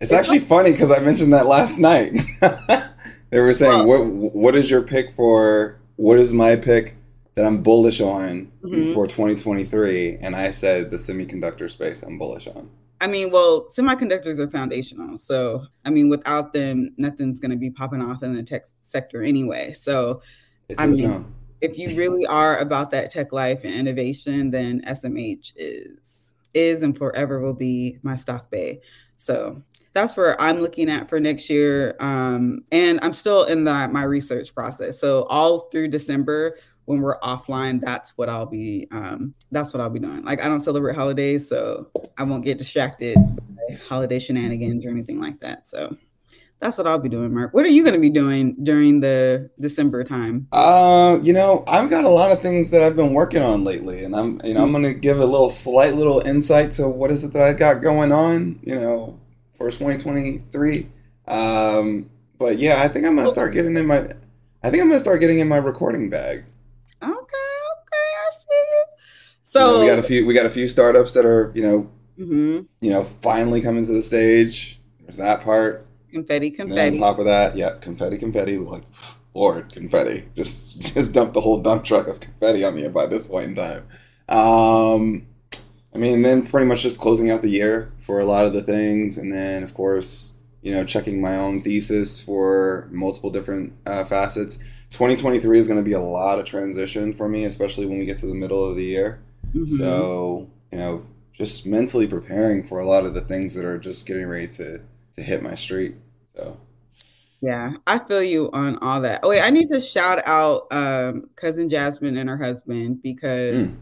it's, 0.00 0.12
actually 0.12 0.40
funny 0.40 0.72
because 0.72 0.90
I 0.90 1.00
mentioned 1.00 1.32
that 1.32 1.46
last 1.46 1.78
night. 1.78 2.12
they 3.30 3.40
were 3.40 3.54
saying, 3.54 3.86
well, 3.86 4.06
"What 4.06 4.34
what 4.34 4.54
is 4.54 4.70
your 4.70 4.82
pick 4.82 5.12
for? 5.12 5.78
What 5.96 6.18
is 6.18 6.32
my 6.32 6.56
pick 6.56 6.96
that 7.34 7.46
I'm 7.46 7.62
bullish 7.62 8.00
on 8.00 8.50
mm-hmm. 8.62 8.92
for 8.92 9.06
2023?" 9.06 10.18
And 10.20 10.36
I 10.36 10.50
said 10.50 10.90
the 10.90 10.96
semiconductor 10.96 11.70
space. 11.70 12.02
I'm 12.02 12.18
bullish 12.18 12.46
on. 12.46 12.70
I 13.00 13.06
mean, 13.06 13.30
well, 13.30 13.66
semiconductors 13.66 14.38
are 14.38 14.48
foundational. 14.48 15.18
So, 15.18 15.64
I 15.84 15.90
mean, 15.90 16.08
without 16.08 16.52
them, 16.52 16.94
nothing's 16.96 17.38
going 17.38 17.50
to 17.50 17.56
be 17.56 17.70
popping 17.70 18.00
off 18.00 18.22
in 18.22 18.34
the 18.34 18.42
tech 18.42 18.66
sector 18.80 19.22
anyway. 19.22 19.74
So, 19.74 20.22
I 20.78 20.86
mean, 20.86 21.26
if 21.60 21.76
you 21.76 21.96
really 21.96 22.24
are 22.26 22.58
about 22.58 22.90
that 22.92 23.10
tech 23.10 23.32
life 23.32 23.64
and 23.64 23.74
innovation, 23.74 24.50
then 24.50 24.82
SMH 24.82 25.52
is 25.56 26.34
is 26.54 26.82
and 26.84 26.96
forever 26.96 27.40
will 27.40 27.54
be 27.54 27.98
my 28.02 28.16
stock 28.16 28.50
bay. 28.50 28.80
So, 29.16 29.62
that's 29.94 30.16
where 30.16 30.40
I'm 30.40 30.60
looking 30.60 30.90
at 30.90 31.08
for 31.08 31.20
next 31.20 31.48
year. 31.48 31.96
Um, 32.00 32.64
and 32.72 32.98
I'm 33.02 33.12
still 33.12 33.44
in 33.44 33.64
the, 33.64 33.88
my 33.88 34.02
research 34.02 34.54
process. 34.54 35.00
So 35.00 35.22
all 35.24 35.60
through 35.70 35.88
December, 35.88 36.58
when 36.84 37.00
we're 37.00 37.18
offline, 37.20 37.80
that's 37.80 38.18
what 38.18 38.28
I'll 38.28 38.46
be. 38.46 38.86
Um, 38.90 39.34
that's 39.50 39.72
what 39.72 39.80
I'll 39.80 39.90
be 39.90 40.00
doing. 40.00 40.24
Like 40.24 40.44
I 40.44 40.48
don't 40.48 40.60
celebrate 40.60 40.96
holidays, 40.96 41.48
so 41.48 41.88
I 42.18 42.24
won't 42.24 42.44
get 42.44 42.58
distracted 42.58 43.16
by 43.16 43.78
holiday 43.88 44.18
shenanigans 44.18 44.84
or 44.84 44.90
anything 44.90 45.20
like 45.20 45.40
that. 45.40 45.66
So 45.66 45.96
that's 46.60 46.76
what 46.78 46.86
I'll 46.86 46.98
be 46.98 47.08
doing, 47.08 47.32
Mark. 47.32 47.54
What 47.54 47.64
are 47.64 47.68
you 47.68 47.82
going 47.82 47.94
to 47.94 48.00
be 48.00 48.10
doing 48.10 48.56
during 48.62 49.00
the 49.00 49.50
December 49.60 50.04
time? 50.04 50.46
Uh, 50.52 51.18
you 51.22 51.32
know, 51.32 51.64
I've 51.68 51.90
got 51.90 52.04
a 52.04 52.08
lot 52.08 52.32
of 52.32 52.40
things 52.42 52.70
that 52.70 52.82
I've 52.82 52.96
been 52.96 53.12
working 53.12 53.42
on 53.42 53.64
lately, 53.64 54.04
and 54.04 54.14
I'm, 54.14 54.40
you 54.44 54.54
know, 54.54 54.62
I'm 54.62 54.72
going 54.72 54.84
to 54.84 54.94
give 54.94 55.18
a 55.18 55.26
little 55.26 55.50
slight 55.50 55.94
little 55.94 56.20
insight 56.20 56.72
to 56.72 56.88
what 56.88 57.10
is 57.10 57.24
it 57.24 57.32
that 57.32 57.46
I 57.46 57.52
got 57.54 57.82
going 57.82 58.12
on. 58.12 58.60
You 58.62 58.76
know, 58.76 59.20
for 59.70 59.78
2023. 59.78 60.86
Um, 61.26 62.10
but 62.38 62.58
yeah, 62.58 62.82
I 62.82 62.88
think 62.88 63.06
I'm 63.06 63.16
gonna 63.16 63.30
start 63.30 63.52
getting 63.52 63.76
in 63.76 63.86
my. 63.86 63.98
I 64.62 64.70
think 64.70 64.82
I'm 64.82 64.88
gonna 64.88 65.00
start 65.00 65.20
getting 65.20 65.38
in 65.38 65.48
my 65.48 65.56
recording 65.56 66.10
bag. 66.10 66.44
Okay, 67.02 67.10
okay, 67.10 68.08
I 68.26 68.30
see. 68.30 68.82
So 69.42 69.66
you 69.66 69.72
know, 69.72 69.80
we 69.80 69.90
got 69.90 69.98
a 69.98 70.02
few. 70.02 70.26
We 70.26 70.34
got 70.34 70.46
a 70.46 70.50
few 70.50 70.68
startups 70.68 71.14
that 71.14 71.24
are 71.24 71.52
you 71.54 71.62
know, 71.62 71.90
mm-hmm. 72.18 72.60
you 72.80 72.90
know, 72.90 73.04
finally 73.04 73.60
coming 73.60 73.86
to 73.86 73.92
the 73.92 74.02
stage. 74.02 74.80
There's 75.00 75.18
that 75.18 75.42
part. 75.42 75.86
Confetti, 76.10 76.50
confetti. 76.52 76.96
on 76.96 77.02
top 77.02 77.18
of 77.18 77.24
that, 77.24 77.56
yeah, 77.56 77.74
confetti, 77.80 78.16
confetti. 78.18 78.56
Like, 78.56 78.84
Lord, 79.34 79.72
confetti. 79.72 80.28
Just, 80.34 80.80
just 80.94 81.12
dump 81.12 81.32
the 81.32 81.40
whole 81.40 81.60
dump 81.60 81.84
truck 81.84 82.06
of 82.06 82.20
confetti 82.20 82.64
on 82.64 82.76
me 82.76 82.88
by 82.88 83.06
this 83.06 83.26
point 83.26 83.48
in 83.48 83.54
time. 83.56 83.88
Um, 84.28 85.26
I 85.94 85.98
mean, 85.98 86.22
then 86.22 86.44
pretty 86.44 86.66
much 86.66 86.82
just 86.82 87.00
closing 87.00 87.30
out 87.30 87.42
the 87.42 87.50
year 87.50 87.90
for 87.98 88.18
a 88.18 88.24
lot 88.24 88.46
of 88.46 88.52
the 88.52 88.62
things, 88.62 89.16
and 89.16 89.32
then 89.32 89.62
of 89.62 89.74
course, 89.74 90.36
you 90.62 90.72
know, 90.72 90.84
checking 90.84 91.20
my 91.20 91.36
own 91.36 91.60
thesis 91.60 92.22
for 92.22 92.88
multiple 92.90 93.30
different 93.30 93.72
uh, 93.86 94.04
facets. 94.04 94.58
2023 94.90 95.58
is 95.58 95.66
going 95.68 95.78
to 95.78 95.84
be 95.84 95.92
a 95.92 96.00
lot 96.00 96.38
of 96.38 96.44
transition 96.44 97.12
for 97.12 97.28
me, 97.28 97.44
especially 97.44 97.86
when 97.86 97.98
we 97.98 98.06
get 98.06 98.16
to 98.18 98.26
the 98.26 98.34
middle 98.34 98.64
of 98.64 98.76
the 98.76 98.84
year. 98.84 99.20
Mm-hmm. 99.48 99.66
So, 99.66 100.48
you 100.72 100.78
know, 100.78 101.06
just 101.32 101.66
mentally 101.66 102.06
preparing 102.06 102.62
for 102.62 102.78
a 102.78 102.86
lot 102.86 103.04
of 103.04 103.12
the 103.12 103.20
things 103.20 103.54
that 103.54 103.64
are 103.64 103.78
just 103.78 104.06
getting 104.06 104.26
ready 104.26 104.46
to 104.48 104.80
to 105.14 105.22
hit 105.22 105.42
my 105.42 105.54
street. 105.54 105.96
So 106.34 106.56
yeah, 107.40 107.74
I 107.86 107.98
feel 107.98 108.22
you 108.22 108.50
on 108.52 108.78
all 108.78 109.00
that. 109.02 109.20
Oh 109.22 109.28
wait, 109.28 109.42
I 109.42 109.50
need 109.50 109.68
to 109.68 109.80
shout 109.80 110.26
out 110.26 110.66
um, 110.70 111.28
cousin 111.36 111.68
Jasmine 111.68 112.16
and 112.16 112.28
her 112.28 112.38
husband 112.38 113.02
because 113.02 113.76
mm. 113.76 113.80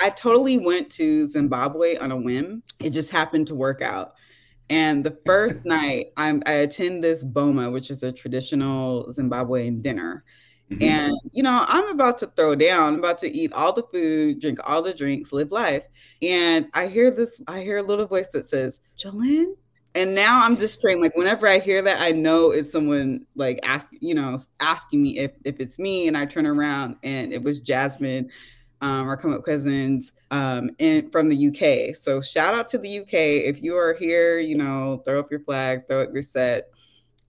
I 0.00 0.10
totally 0.10 0.58
went 0.58 0.90
to 0.92 1.26
Zimbabwe 1.28 1.96
on 1.96 2.10
a 2.12 2.16
whim. 2.16 2.62
It 2.80 2.90
just 2.90 3.10
happened 3.10 3.46
to 3.48 3.54
work 3.54 3.82
out. 3.82 4.14
And 4.70 5.04
the 5.04 5.18
first 5.26 5.64
night, 5.64 6.12
I'm, 6.16 6.42
I 6.46 6.52
attend 6.52 7.04
this 7.04 7.22
boma, 7.22 7.70
which 7.70 7.90
is 7.90 8.02
a 8.02 8.12
traditional 8.12 9.12
Zimbabwean 9.12 9.82
dinner. 9.82 10.24
Mm-hmm. 10.70 10.82
And, 10.82 11.14
you 11.32 11.42
know, 11.42 11.64
I'm 11.66 11.88
about 11.88 12.18
to 12.18 12.28
throw 12.28 12.54
down, 12.54 12.94
I'm 12.94 12.98
about 13.00 13.18
to 13.18 13.28
eat 13.28 13.52
all 13.52 13.72
the 13.72 13.82
food, 13.92 14.40
drink 14.40 14.60
all 14.64 14.82
the 14.82 14.94
drinks, 14.94 15.32
live 15.32 15.50
life. 15.50 15.82
And 16.22 16.66
I 16.74 16.86
hear 16.86 17.10
this, 17.10 17.42
I 17.48 17.60
hear 17.60 17.78
a 17.78 17.82
little 17.82 18.06
voice 18.06 18.28
that 18.28 18.46
says, 18.46 18.80
Jolene. 18.96 19.54
And 19.96 20.14
now 20.14 20.44
I'm 20.44 20.56
just 20.56 20.80
trained. 20.80 21.00
Like 21.00 21.16
whenever 21.16 21.48
I 21.48 21.58
hear 21.58 21.82
that, 21.82 22.00
I 22.00 22.12
know 22.12 22.52
it's 22.52 22.70
someone 22.70 23.26
like 23.34 23.58
ask, 23.64 23.90
you 24.00 24.14
know, 24.14 24.38
asking 24.60 25.02
me 25.02 25.18
if 25.18 25.32
if 25.44 25.58
it's 25.58 25.80
me. 25.80 26.06
And 26.06 26.16
I 26.16 26.26
turn 26.26 26.46
around 26.46 26.94
and 27.02 27.32
it 27.32 27.42
was 27.42 27.58
Jasmine, 27.58 28.30
um, 28.80 29.08
our 29.08 29.16
come 29.16 29.32
up 29.32 29.44
cousins, 29.44 30.12
um, 30.30 30.70
in 30.78 31.10
from 31.10 31.28
the 31.28 31.48
UK. 31.48 31.94
So 31.94 32.20
shout 32.20 32.54
out 32.54 32.68
to 32.68 32.78
the 32.78 33.00
UK. 33.00 33.12
If 33.12 33.62
you 33.62 33.76
are 33.76 33.94
here, 33.94 34.38
you 34.38 34.56
know, 34.56 35.02
throw 35.04 35.20
up 35.20 35.30
your 35.30 35.40
flag, 35.40 35.86
throw 35.86 36.02
up 36.02 36.10
your 36.12 36.22
set. 36.22 36.70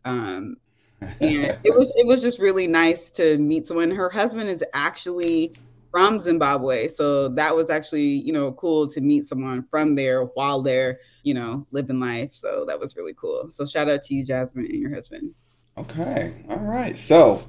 Um, 0.06 0.58
and 1.02 1.58
it 1.64 1.76
was 1.76 1.94
it 1.98 2.08
was 2.08 2.22
just 2.22 2.40
really 2.40 2.68
nice 2.68 3.12
to 3.12 3.38
meet 3.38 3.68
someone. 3.68 3.92
Her 3.92 4.10
husband 4.10 4.50
is 4.50 4.64
actually 4.74 5.54
from 5.92 6.20
Zimbabwe, 6.20 6.88
so 6.88 7.28
that 7.30 7.56
was 7.56 7.70
actually 7.70 8.04
you 8.04 8.32
know 8.32 8.52
cool 8.54 8.88
to 8.88 9.02
meet 9.02 9.26
someone 9.26 9.66
from 9.70 9.96
there 9.96 10.24
while 10.24 10.62
they're 10.62 11.00
you 11.24 11.34
know 11.34 11.66
living 11.72 12.00
life. 12.00 12.34
So 12.34 12.66
that 12.66 12.80
was 12.80 12.96
really 12.96 13.14
cool. 13.14 13.52
So 13.52 13.66
shout 13.66 13.90
out 13.90 14.04
to 14.04 14.14
you, 14.14 14.26
Jasmine, 14.26 14.66
and 14.66 14.80
your 14.80 14.94
husband. 14.94 15.34
Okay, 15.78 16.46
all 16.50 16.60
right. 16.60 16.98
So 16.98 17.44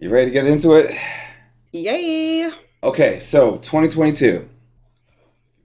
you 0.00 0.10
ready 0.10 0.26
to 0.26 0.32
get 0.32 0.46
into 0.46 0.72
it? 0.72 0.90
Yay! 1.72 2.50
Okay, 2.80 3.18
so 3.18 3.56
2022. 3.56 4.48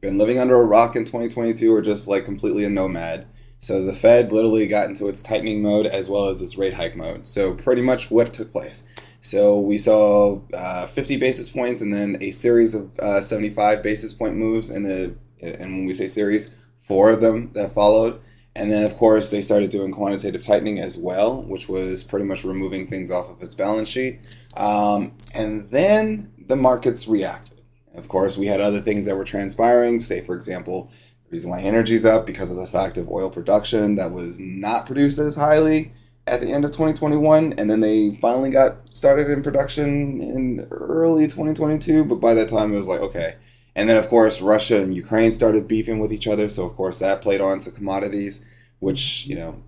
Been 0.02 0.18
living 0.18 0.40
under 0.40 0.56
a 0.56 0.66
rock 0.66 0.96
in 0.96 1.06
2022, 1.06 1.72
or 1.72 1.80
just 1.80 2.08
like 2.08 2.26
completely 2.26 2.64
a 2.64 2.70
nomad. 2.72 3.28
So 3.60 3.84
the 3.84 3.94
Fed 3.94 4.32
literally 4.32 4.66
got 4.66 4.88
into 4.90 5.08
its 5.08 5.22
tightening 5.22 5.62
mode 5.62 5.86
as 5.86 6.10
well 6.10 6.28
as 6.28 6.42
its 6.42 6.58
rate 6.58 6.74
hike 6.74 6.96
mode. 6.96 7.28
So 7.28 7.54
pretty 7.54 7.84
much 7.84 8.10
what 8.10 8.34
took 8.34 8.52
place. 8.52 8.88
So 9.22 9.60
we 9.60 9.78
saw 9.78 10.42
uh, 10.56 10.88
50 10.88 11.18
basis 11.20 11.50
points 11.50 11.82
and 11.82 11.94
then 11.94 12.18
a 12.20 12.32
series 12.32 12.74
of 12.74 12.98
uh, 12.98 13.22
75 13.22 13.84
basis 13.84 14.12
point 14.12 14.36
moves, 14.36 14.72
and 14.72 14.84
the 14.84 15.16
and 15.42 15.60
when 15.60 15.86
we 15.86 15.94
say 15.94 16.08
series, 16.08 16.56
four 16.76 17.12
of 17.12 17.22
them 17.22 17.52
that 17.54 17.74
followed. 17.74 18.20
And 18.56 18.72
then, 18.72 18.84
of 18.84 18.98
course, 18.98 19.32
they 19.32 19.42
started 19.42 19.72
doing 19.72 19.92
quantitative 19.92 20.44
tightening 20.44 20.80
as 20.80 20.98
well, 20.98 21.42
which 21.42 21.68
was 21.68 22.04
pretty 22.04 22.26
much 22.26 22.44
removing 22.44 22.88
things 22.88 23.10
off 23.10 23.30
of 23.30 23.42
its 23.42 23.56
balance 23.56 23.90
sheet. 23.90 24.20
Um, 24.56 25.12
and 25.34 25.72
then 25.72 26.32
the 26.48 26.56
markets 26.56 27.08
reacted. 27.08 27.62
Of 27.96 28.08
course, 28.08 28.38
we 28.38 28.48
had 28.48 28.60
other 28.60 28.82
things 28.82 29.06
that 29.06 29.16
were 29.16 29.24
transpiring. 29.24 30.02
Say, 30.02 30.22
for 30.22 30.36
example, 30.36 30.92
the 31.26 31.32
reason 31.32 31.50
why 31.50 31.62
energy's 31.62 32.06
up 32.06 32.26
because 32.26 32.52
of 32.52 32.58
the 32.58 32.68
fact 32.68 32.98
of 32.98 33.10
oil 33.10 33.30
production 33.30 33.96
that 33.96 34.12
was 34.12 34.40
not 34.40 34.86
produced 34.86 35.20
as 35.20 35.36
highly 35.36 35.94
at 36.26 36.42
the 36.42 36.52
end 36.52 36.64
of 36.64 36.72
2021 36.72 37.54
and 37.54 37.70
then 37.70 37.82
they 37.82 38.16
finally 38.16 38.50
got 38.50 38.78
started 38.90 39.30
in 39.30 39.44
production 39.44 40.22
in 40.22 40.66
early 40.72 41.26
2022 41.26 42.06
but 42.06 42.16
by 42.16 42.34
that 42.34 42.48
time 42.48 42.74
it 42.74 42.78
was 42.78 42.88
like 42.88 43.02
okay 43.02 43.36
and 43.76 43.90
then 43.90 43.98
of 43.98 44.08
course 44.08 44.42
russia 44.42 44.82
and 44.82 44.96
ukraine 44.96 45.34
started 45.34 45.68
beefing 45.68 46.00
with 46.00 46.14
each 46.14 46.28
other 46.28 46.50
so 46.50 46.66
of 46.66 46.76
course 46.76 47.00
that 47.00 47.22
played 47.22 47.42
on 47.42 47.60
to 47.60 47.72
commodities 47.72 48.50
which 48.80 49.28
you 49.28 49.36
know 49.36 49.62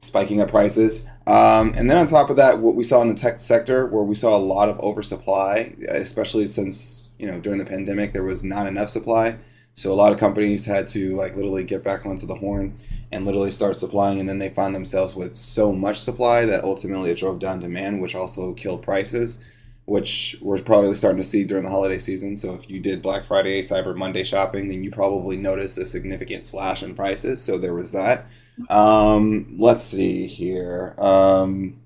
spiking 0.00 0.40
up 0.40 0.50
prices 0.50 1.08
um, 1.26 1.72
and 1.76 1.90
then 1.90 1.98
on 1.98 2.06
top 2.06 2.30
of 2.30 2.36
that 2.36 2.58
what 2.58 2.74
we 2.74 2.84
saw 2.84 3.00
in 3.02 3.08
the 3.08 3.14
tech 3.14 3.38
sector 3.40 3.86
where 3.86 4.02
we 4.02 4.14
saw 4.14 4.36
a 4.36 4.38
lot 4.38 4.68
of 4.68 4.78
oversupply 4.80 5.74
especially 5.88 6.46
since 6.46 7.12
you 7.18 7.26
know 7.26 7.38
during 7.40 7.58
the 7.58 7.64
pandemic 7.64 8.12
there 8.12 8.24
was 8.24 8.44
not 8.44 8.66
enough 8.66 8.90
supply. 8.90 9.38
So 9.74 9.90
a 9.90 9.94
lot 9.94 10.12
of 10.12 10.18
companies 10.18 10.66
had 10.66 10.86
to 10.88 11.16
like 11.16 11.34
literally 11.34 11.64
get 11.64 11.82
back 11.82 12.04
onto 12.04 12.26
the 12.26 12.34
horn 12.34 12.74
and 13.10 13.24
literally 13.24 13.50
start 13.50 13.76
supplying. 13.76 14.20
And 14.20 14.28
then 14.28 14.38
they 14.38 14.50
found 14.50 14.74
themselves 14.74 15.14
with 15.14 15.34
so 15.34 15.72
much 15.72 15.98
supply 15.98 16.44
that 16.44 16.64
ultimately 16.64 17.10
it 17.10 17.18
drove 17.18 17.38
down 17.38 17.60
demand 17.60 18.02
which 18.02 18.14
also 18.14 18.52
killed 18.52 18.82
prices 18.82 19.48
which 19.84 20.36
we're 20.40 20.58
probably 20.58 20.94
starting 20.94 21.20
to 21.20 21.26
see 21.26 21.44
during 21.44 21.64
the 21.64 21.70
holiday 21.70 21.98
season. 21.98 22.36
So 22.36 22.54
if 22.54 22.70
you 22.70 22.80
did 22.80 23.02
black 23.02 23.24
friday 23.24 23.62
cyber 23.62 23.96
monday 23.96 24.22
shopping 24.22 24.68
then 24.68 24.84
you 24.84 24.90
probably 24.90 25.36
noticed 25.36 25.78
a 25.78 25.86
significant 25.86 26.46
slash 26.46 26.82
in 26.82 26.94
prices. 26.94 27.42
So 27.42 27.58
there 27.58 27.74
was 27.74 27.92
that. 27.92 28.26
Um, 28.70 29.56
let's 29.58 29.84
see 29.84 30.26
here. 30.26 30.94
Um, 30.98 31.80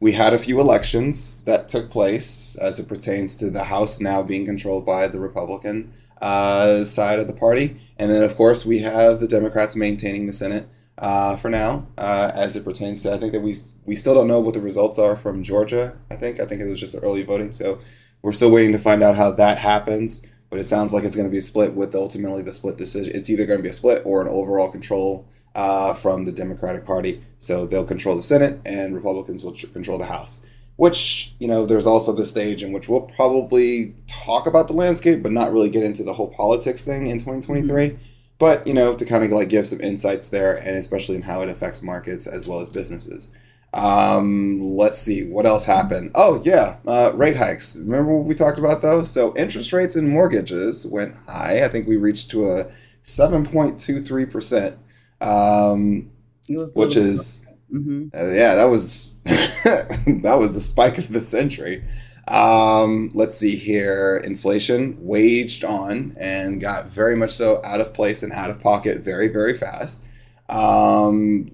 we 0.00 0.12
had 0.12 0.32
a 0.32 0.38
few 0.38 0.60
elections 0.60 1.44
that 1.44 1.68
took 1.68 1.90
place 1.90 2.56
as 2.56 2.80
it 2.80 2.88
pertains 2.88 3.36
to 3.38 3.50
the 3.50 3.64
House 3.64 4.00
now 4.00 4.22
being 4.22 4.46
controlled 4.46 4.86
by 4.86 5.06
the 5.06 5.20
Republican 5.20 5.92
uh, 6.22 6.84
side 6.84 7.18
of 7.18 7.26
the 7.26 7.34
party. 7.34 7.78
And 7.98 8.10
then, 8.10 8.22
of 8.22 8.34
course, 8.34 8.64
we 8.64 8.78
have 8.78 9.20
the 9.20 9.28
Democrats 9.28 9.76
maintaining 9.76 10.26
the 10.26 10.32
Senate 10.32 10.68
uh, 11.00 11.34
for 11.34 11.48
now, 11.48 11.86
uh, 11.96 12.30
as 12.34 12.54
it 12.54 12.64
pertains 12.64 13.02
to. 13.02 13.12
I 13.12 13.16
think 13.16 13.32
that 13.32 13.40
we 13.40 13.54
we 13.86 13.96
still 13.96 14.14
don't 14.14 14.28
know 14.28 14.40
what 14.40 14.54
the 14.54 14.60
results 14.60 14.98
are 14.98 15.16
from 15.16 15.42
Georgia. 15.42 15.96
I 16.10 16.16
think 16.16 16.38
I 16.38 16.44
think 16.44 16.60
it 16.60 16.68
was 16.68 16.78
just 16.78 16.92
the 16.92 17.00
early 17.00 17.22
voting, 17.22 17.52
so 17.52 17.80
we're 18.22 18.32
still 18.32 18.52
waiting 18.52 18.72
to 18.72 18.78
find 18.78 19.02
out 19.02 19.16
how 19.16 19.32
that 19.32 19.58
happens. 19.58 20.26
But 20.50 20.58
it 20.58 20.64
sounds 20.64 20.92
like 20.92 21.04
it's 21.04 21.16
going 21.16 21.28
to 21.28 21.32
be 21.32 21.38
a 21.38 21.42
split 21.42 21.74
with 21.74 21.94
ultimately 21.94 22.42
the 22.42 22.52
split 22.52 22.76
decision. 22.76 23.12
It's 23.14 23.30
either 23.30 23.46
going 23.46 23.60
to 23.60 23.62
be 23.62 23.68
a 23.68 23.74
split 23.74 24.02
or 24.04 24.20
an 24.20 24.28
overall 24.28 24.68
control 24.68 25.26
uh, 25.54 25.94
from 25.94 26.24
the 26.24 26.32
Democratic 26.32 26.84
Party. 26.84 27.22
So 27.38 27.66
they'll 27.66 27.84
control 27.84 28.16
the 28.16 28.22
Senate, 28.22 28.60
and 28.66 28.94
Republicans 28.94 29.44
will 29.44 29.52
tr- 29.52 29.68
control 29.68 29.96
the 29.96 30.06
House. 30.06 30.46
Which 30.76 31.34
you 31.38 31.46
know, 31.46 31.66
there's 31.66 31.86
also 31.86 32.12
the 32.12 32.26
stage 32.26 32.62
in 32.62 32.72
which 32.72 32.88
we'll 32.88 33.02
probably 33.02 33.94
talk 34.06 34.46
about 34.46 34.66
the 34.66 34.74
landscape, 34.74 35.22
but 35.22 35.32
not 35.32 35.52
really 35.52 35.70
get 35.70 35.84
into 35.84 36.02
the 36.02 36.14
whole 36.14 36.28
politics 36.28 36.84
thing 36.84 37.06
in 37.06 37.18
2023. 37.18 37.90
Mm-hmm. 37.90 38.02
But 38.40 38.66
you 38.66 38.74
know, 38.74 38.96
to 38.96 39.04
kind 39.04 39.22
of 39.22 39.30
like 39.30 39.48
give 39.48 39.68
some 39.68 39.80
insights 39.80 40.28
there, 40.28 40.54
and 40.54 40.70
especially 40.70 41.14
in 41.14 41.22
how 41.22 41.42
it 41.42 41.48
affects 41.48 41.82
markets 41.82 42.26
as 42.26 42.48
well 42.48 42.58
as 42.58 42.68
businesses. 42.68 43.32
Um, 43.72 44.60
let's 44.60 44.98
see 44.98 45.30
what 45.30 45.46
else 45.46 45.66
happened. 45.66 46.10
Oh 46.16 46.42
yeah, 46.44 46.78
uh, 46.88 47.12
rate 47.14 47.36
hikes. 47.36 47.78
Remember 47.78 48.16
what 48.16 48.26
we 48.26 48.34
talked 48.34 48.58
about 48.58 48.82
though 48.82 49.04
So 49.04 49.36
interest 49.36 49.72
rates 49.72 49.94
and 49.94 50.08
mortgages 50.08 50.84
went 50.84 51.14
high. 51.28 51.62
I 51.64 51.68
think 51.68 51.86
we 51.86 51.96
reached 51.96 52.32
to 52.32 52.50
a 52.50 52.72
seven 53.04 53.46
point 53.46 53.78
two 53.78 54.00
three 54.00 54.26
percent 54.26 54.76
um, 55.20 56.10
which 56.48 56.96
is 56.96 57.46
mm-hmm. 57.72 58.08
uh, 58.14 58.32
yeah, 58.32 58.54
that 58.56 58.64
was 58.64 59.22
that 59.24 60.36
was 60.38 60.54
the 60.54 60.60
spike 60.60 60.98
of 60.98 61.12
the 61.12 61.20
century. 61.20 61.84
Um, 62.30 63.10
let's 63.12 63.36
see 63.36 63.56
here. 63.56 64.22
Inflation 64.24 64.96
waged 65.00 65.64
on 65.64 66.14
and 66.18 66.60
got 66.60 66.86
very 66.86 67.16
much 67.16 67.32
so 67.32 67.60
out 67.64 67.80
of 67.80 67.92
place 67.92 68.22
and 68.22 68.32
out 68.32 68.50
of 68.50 68.62
pocket 68.62 69.00
very, 69.00 69.28
very 69.28 69.52
fast. 69.52 70.08
Um, 70.48 71.50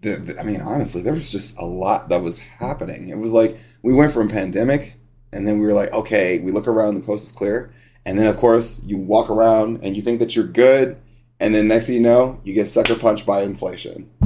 the, 0.00 0.16
the, 0.16 0.40
I 0.40 0.42
mean, 0.42 0.60
honestly, 0.60 1.00
there 1.02 1.14
was 1.14 1.30
just 1.30 1.58
a 1.60 1.64
lot 1.64 2.08
that 2.08 2.22
was 2.22 2.42
happening. 2.42 3.08
It 3.08 3.18
was 3.18 3.32
like 3.32 3.56
we 3.82 3.94
went 3.94 4.12
from 4.12 4.28
pandemic, 4.28 4.96
and 5.32 5.46
then 5.46 5.58
we 5.60 5.66
were 5.66 5.72
like, 5.72 5.92
okay, 5.92 6.40
we 6.40 6.50
look 6.50 6.66
around, 6.66 6.96
the 6.96 7.06
coast 7.06 7.24
is 7.24 7.36
clear. 7.36 7.72
And 8.04 8.18
then, 8.18 8.26
of 8.26 8.36
course, 8.36 8.84
you 8.86 8.98
walk 8.98 9.30
around 9.30 9.80
and 9.82 9.96
you 9.96 10.02
think 10.02 10.20
that 10.20 10.34
you're 10.34 10.46
good, 10.46 10.96
and 11.38 11.54
then 11.54 11.68
next 11.68 11.86
thing 11.86 11.96
you 11.96 12.02
know, 12.02 12.40
you 12.42 12.54
get 12.54 12.66
sucker 12.66 12.94
punched 12.96 13.26
by 13.26 13.42
inflation. 13.42 14.10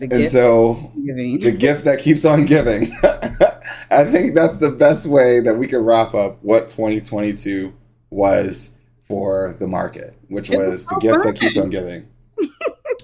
and 0.00 0.26
so 0.26 0.92
the 0.94 1.56
gift 1.56 1.84
that 1.84 2.00
keeps 2.00 2.24
on 2.24 2.44
giving. 2.44 2.92
I 3.90 4.04
think 4.04 4.34
that's 4.34 4.58
the 4.58 4.70
best 4.70 5.08
way 5.08 5.40
that 5.40 5.56
we 5.56 5.66
could 5.66 5.84
wrap 5.84 6.14
up 6.14 6.42
what 6.42 6.68
2022 6.68 7.74
was 8.10 8.78
for 9.00 9.54
the 9.58 9.66
market, 9.66 10.14
which 10.28 10.50
was, 10.50 10.58
was 10.58 10.86
the 10.86 10.98
gift 11.00 11.24
that 11.24 11.38
keeps 11.38 11.56
on 11.56 11.70
giving. 11.70 12.08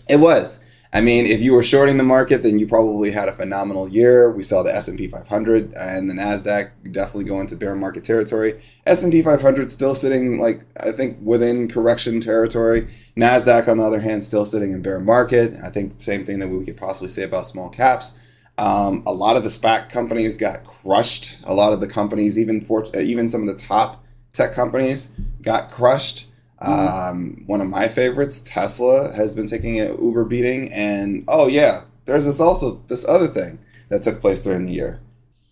it 0.09 0.21
was. 0.21 0.69
I 0.95 1.01
mean, 1.01 1.27
if 1.27 1.41
you 1.41 1.55
were 1.55 1.65
shorting 1.65 1.97
the 1.97 2.05
market, 2.05 2.45
then 2.45 2.61
you 2.61 2.69
probably 2.69 3.11
had 3.11 3.29
a 3.29 3.33
phenomenal 3.33 3.89
year. 3.89 4.31
We 4.31 4.45
saw 4.45 4.63
the 4.63 4.73
S&P 4.73 5.09
500 5.09 5.75
and 5.75 6.09
the 6.09 6.15
Nasdaq 6.15 6.71
definitely 6.93 7.25
go 7.25 7.41
into 7.41 7.57
bear 7.57 7.75
market 7.75 8.05
territory. 8.05 8.63
S&P 8.87 9.21
500 9.21 9.73
still 9.73 9.97
sitting 9.97 10.39
like 10.39 10.61
I 10.79 10.93
think 10.93 11.19
within 11.21 11.69
correction 11.69 12.21
territory. 12.21 12.87
Nasdaq 13.17 13.67
on 13.67 13.79
the 13.79 13.83
other 13.83 14.01
hand 14.01 14.23
still 14.23 14.47
sitting 14.47 14.71
in 14.71 14.83
bear 14.83 15.01
market. 15.01 15.55
I 15.65 15.71
think 15.71 15.93
the 15.93 15.99
same 15.99 16.25
thing 16.25 16.39
that 16.39 16.49
we 16.49 16.65
could 16.65 16.77
possibly 16.77 17.09
say 17.09 17.25
about 17.25 17.49
small 17.49 17.71
caps. 17.71 18.21
Um, 18.57 19.03
a 19.07 19.13
lot 19.13 19.37
of 19.37 19.43
the 19.43 19.49
SPAC 19.49 19.91
companies 19.91 20.37
got 20.37 20.65
crushed. 20.65 21.39
A 21.45 21.55
lot 21.55 21.73
of 21.73 21.81
the 21.81 21.89
companies, 21.89 22.39
even 22.39 22.61
for 22.61 22.85
even 22.95 23.29
some 23.29 23.43
of 23.43 23.49
the 23.49 23.63
top 23.63 24.05
tech 24.33 24.55
companies, 24.55 25.19
got 25.43 25.71
crushed. 25.71 26.29
Um, 26.61 27.43
one 27.47 27.61
of 27.61 27.69
my 27.69 27.89
favorites, 27.89 28.41
Tesla, 28.41 29.13
has 29.15 29.35
been 29.35 29.47
taking 29.47 29.81
an 29.81 30.01
Uber 30.01 30.25
beating, 30.25 30.73
and 30.73 31.25
oh 31.27 31.49
yeah, 31.49 31.83
there's 32.05 32.27
this 32.27 32.41
also 32.41 32.83
this 32.89 33.07
other 33.07 33.27
thing 33.27 33.59
that 33.89 34.03
took 34.03 34.21
place 34.21 34.45
during 34.45 34.65
the 34.65 34.73
year. 34.73 35.01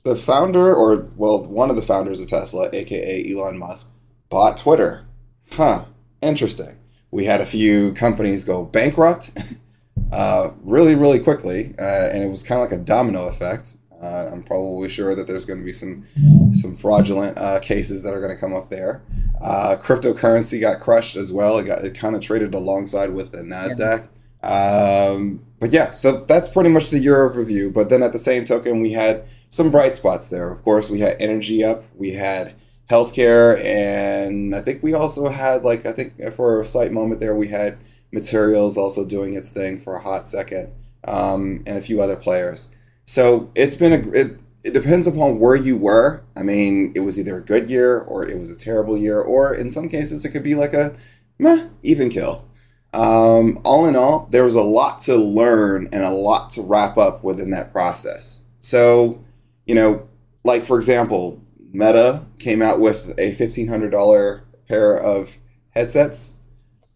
The 0.05 0.17
founder, 0.17 0.75
or 0.75 1.09
well, 1.17 1.45
one 1.45 1.71
of 1.71 1.77
the 1.77 1.83
founders 1.83 2.21
of 2.21 2.29
Tesla, 2.29 2.71
aka 2.73 3.31
Elon 3.31 3.59
Musk, 3.59 3.93
bought 4.31 4.57
Twitter. 4.57 5.05
Huh, 5.53 5.87
interesting. 6.23 6.79
We 7.11 7.27
had 7.27 7.41
a 7.41 7.47
few 7.47 7.93
companies 7.93 8.45
go 8.45 8.65
bankrupt 8.65 9.33
uh, 10.13 10.51
really, 10.63 10.95
really 10.95 11.19
quickly, 11.19 11.75
uh, 11.79 12.11
and 12.13 12.23
it 12.23 12.29
was 12.29 12.43
kind 12.43 12.63
of 12.63 12.71
like 12.71 12.79
a 12.79 12.83
domino 12.83 13.29
effect. 13.29 13.77
Uh, 14.01 14.29
I'm 14.33 14.43
probably 14.43 14.89
sure 14.89 15.15
that 15.15 15.27
there's 15.27 15.45
going 15.45 15.61
to 15.61 15.65
be 15.65 15.73
some 15.73 16.05
some 16.53 16.75
fraudulent 16.75 17.39
uh, 17.39 17.61
cases 17.61 18.03
that 18.03 18.13
are 18.13 18.21
going 18.21 18.33
to 18.33 18.39
come 18.39 18.55
up 18.55 18.69
there. 18.69 19.01
Uh, 19.41 19.77
cryptocurrency 19.81 20.61
got 20.61 20.81
crushed 20.81 21.17
as 21.17 21.33
well. 21.33 21.59
It 21.59 21.67
got 21.67 21.85
it 21.85 21.95
kind 21.95 22.15
of 22.15 22.21
traded 22.21 22.53
alongside 22.53 23.11
with 23.11 23.33
the 23.33 23.39
Nasdaq. 23.39 24.09
Um, 24.43 25.45
but 25.61 25.73
yeah, 25.73 25.93
so 25.93 26.25
that's 26.25 26.49
pretty 26.49 26.69
much 26.69 26.91
the 26.91 26.99
year 26.99 27.25
of 27.25 27.37
review. 27.37 27.71
But 27.71 27.89
then 27.89 28.03
at 28.03 28.13
the 28.13 28.19
same 28.19 28.45
token, 28.45 28.81
we 28.81 28.93
had 28.93 29.25
some 29.51 29.71
bright 29.71 29.95
spots 29.95 30.29
there. 30.31 30.51
Of 30.51 30.65
course, 30.65 30.91
we 30.91 31.01
had 31.01 31.17
energy 31.21 31.63
up. 31.63 31.85
We 31.95 32.15
had 32.15 32.55
healthcare, 32.91 33.63
and 33.65 34.55
I 34.55 34.61
think 34.61 34.83
we 34.83 34.93
also 34.93 35.29
had 35.29 35.63
like 35.63 35.87
I 35.87 35.93
think 35.93 36.21
for 36.33 36.61
a 36.61 36.65
slight 36.65 36.93
moment 36.93 37.21
there 37.21 37.35
we 37.35 37.49
had 37.49 37.79
materials 38.13 38.77
also 38.77 39.07
doing 39.07 39.35
its 39.35 39.51
thing 39.51 39.79
for 39.81 39.97
a 39.97 40.03
hot 40.03 40.29
second, 40.29 40.73
um, 41.09 41.63
and 41.67 41.79
a 41.79 41.83
few 41.83 42.01
other 42.01 42.17
players. 42.17 42.77
So 43.07 43.51
it's 43.55 43.77
been 43.77 43.93
a 43.93 44.11
it, 44.11 44.39
it 44.65 44.73
depends 44.73 45.07
upon 45.07 45.41
where 45.41 45.57
you 45.57 45.77
were. 45.77 46.23
I 46.37 46.43
mean, 46.43 46.93
it 46.95 47.01
was 47.01 47.19
either 47.19 47.39
a 47.39 47.43
good 47.43 47.69
year 47.69 47.99
or 47.99 48.25
it 48.29 48.39
was 48.39 48.51
a 48.51 48.59
terrible 48.59 48.97
year, 48.97 49.21
or 49.21 49.55
in 49.55 49.71
some 49.71 49.89
cases 49.89 50.25
it 50.25 50.31
could 50.31 50.45
be 50.45 50.55
like 50.55 50.73
a 50.73 50.95
meh, 51.39 51.69
even 51.83 52.11
kill. 52.11 52.47
Um, 52.95 53.59
all 53.65 53.87
in 53.87 53.97
all, 53.97 54.29
there 54.31 54.45
was 54.45 54.55
a 54.55 54.63
lot 54.63 55.01
to 55.01 55.17
learn 55.17 55.89
and 55.93 56.05
a 56.05 56.11
lot 56.11 56.51
to 56.51 56.63
wrap 56.63 56.99
up 56.99 57.25
within 57.25 57.51
that 57.51 57.73
process. 57.73 58.49
So, 58.61 59.25
you 59.67 59.75
know, 59.75 60.09
like 60.45 60.63
for 60.63 60.77
example, 60.77 61.43
Meta 61.73 62.27
came 62.39 62.61
out 62.61 62.81
with 62.81 63.19
a 63.19 63.33
fifteen 63.33 63.69
hundred 63.69 63.91
dollar 63.91 64.45
pair 64.69 64.97
of 64.97 65.39
headsets 65.71 66.42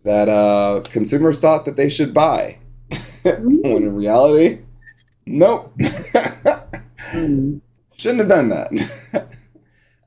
that 0.06 0.28
uh, 0.28 0.82
consumers 0.90 1.40
thought 1.40 1.64
that 1.64 1.76
they 1.76 1.90
should 1.90 2.14
buy, 2.14 2.60
when 3.24 3.82
in 3.82 3.96
reality, 3.96 4.60
nope. 5.26 5.76
mm. 7.12 7.60
Shouldn't 7.96 8.20
have 8.20 8.28
done 8.28 8.50
that. 8.50 9.26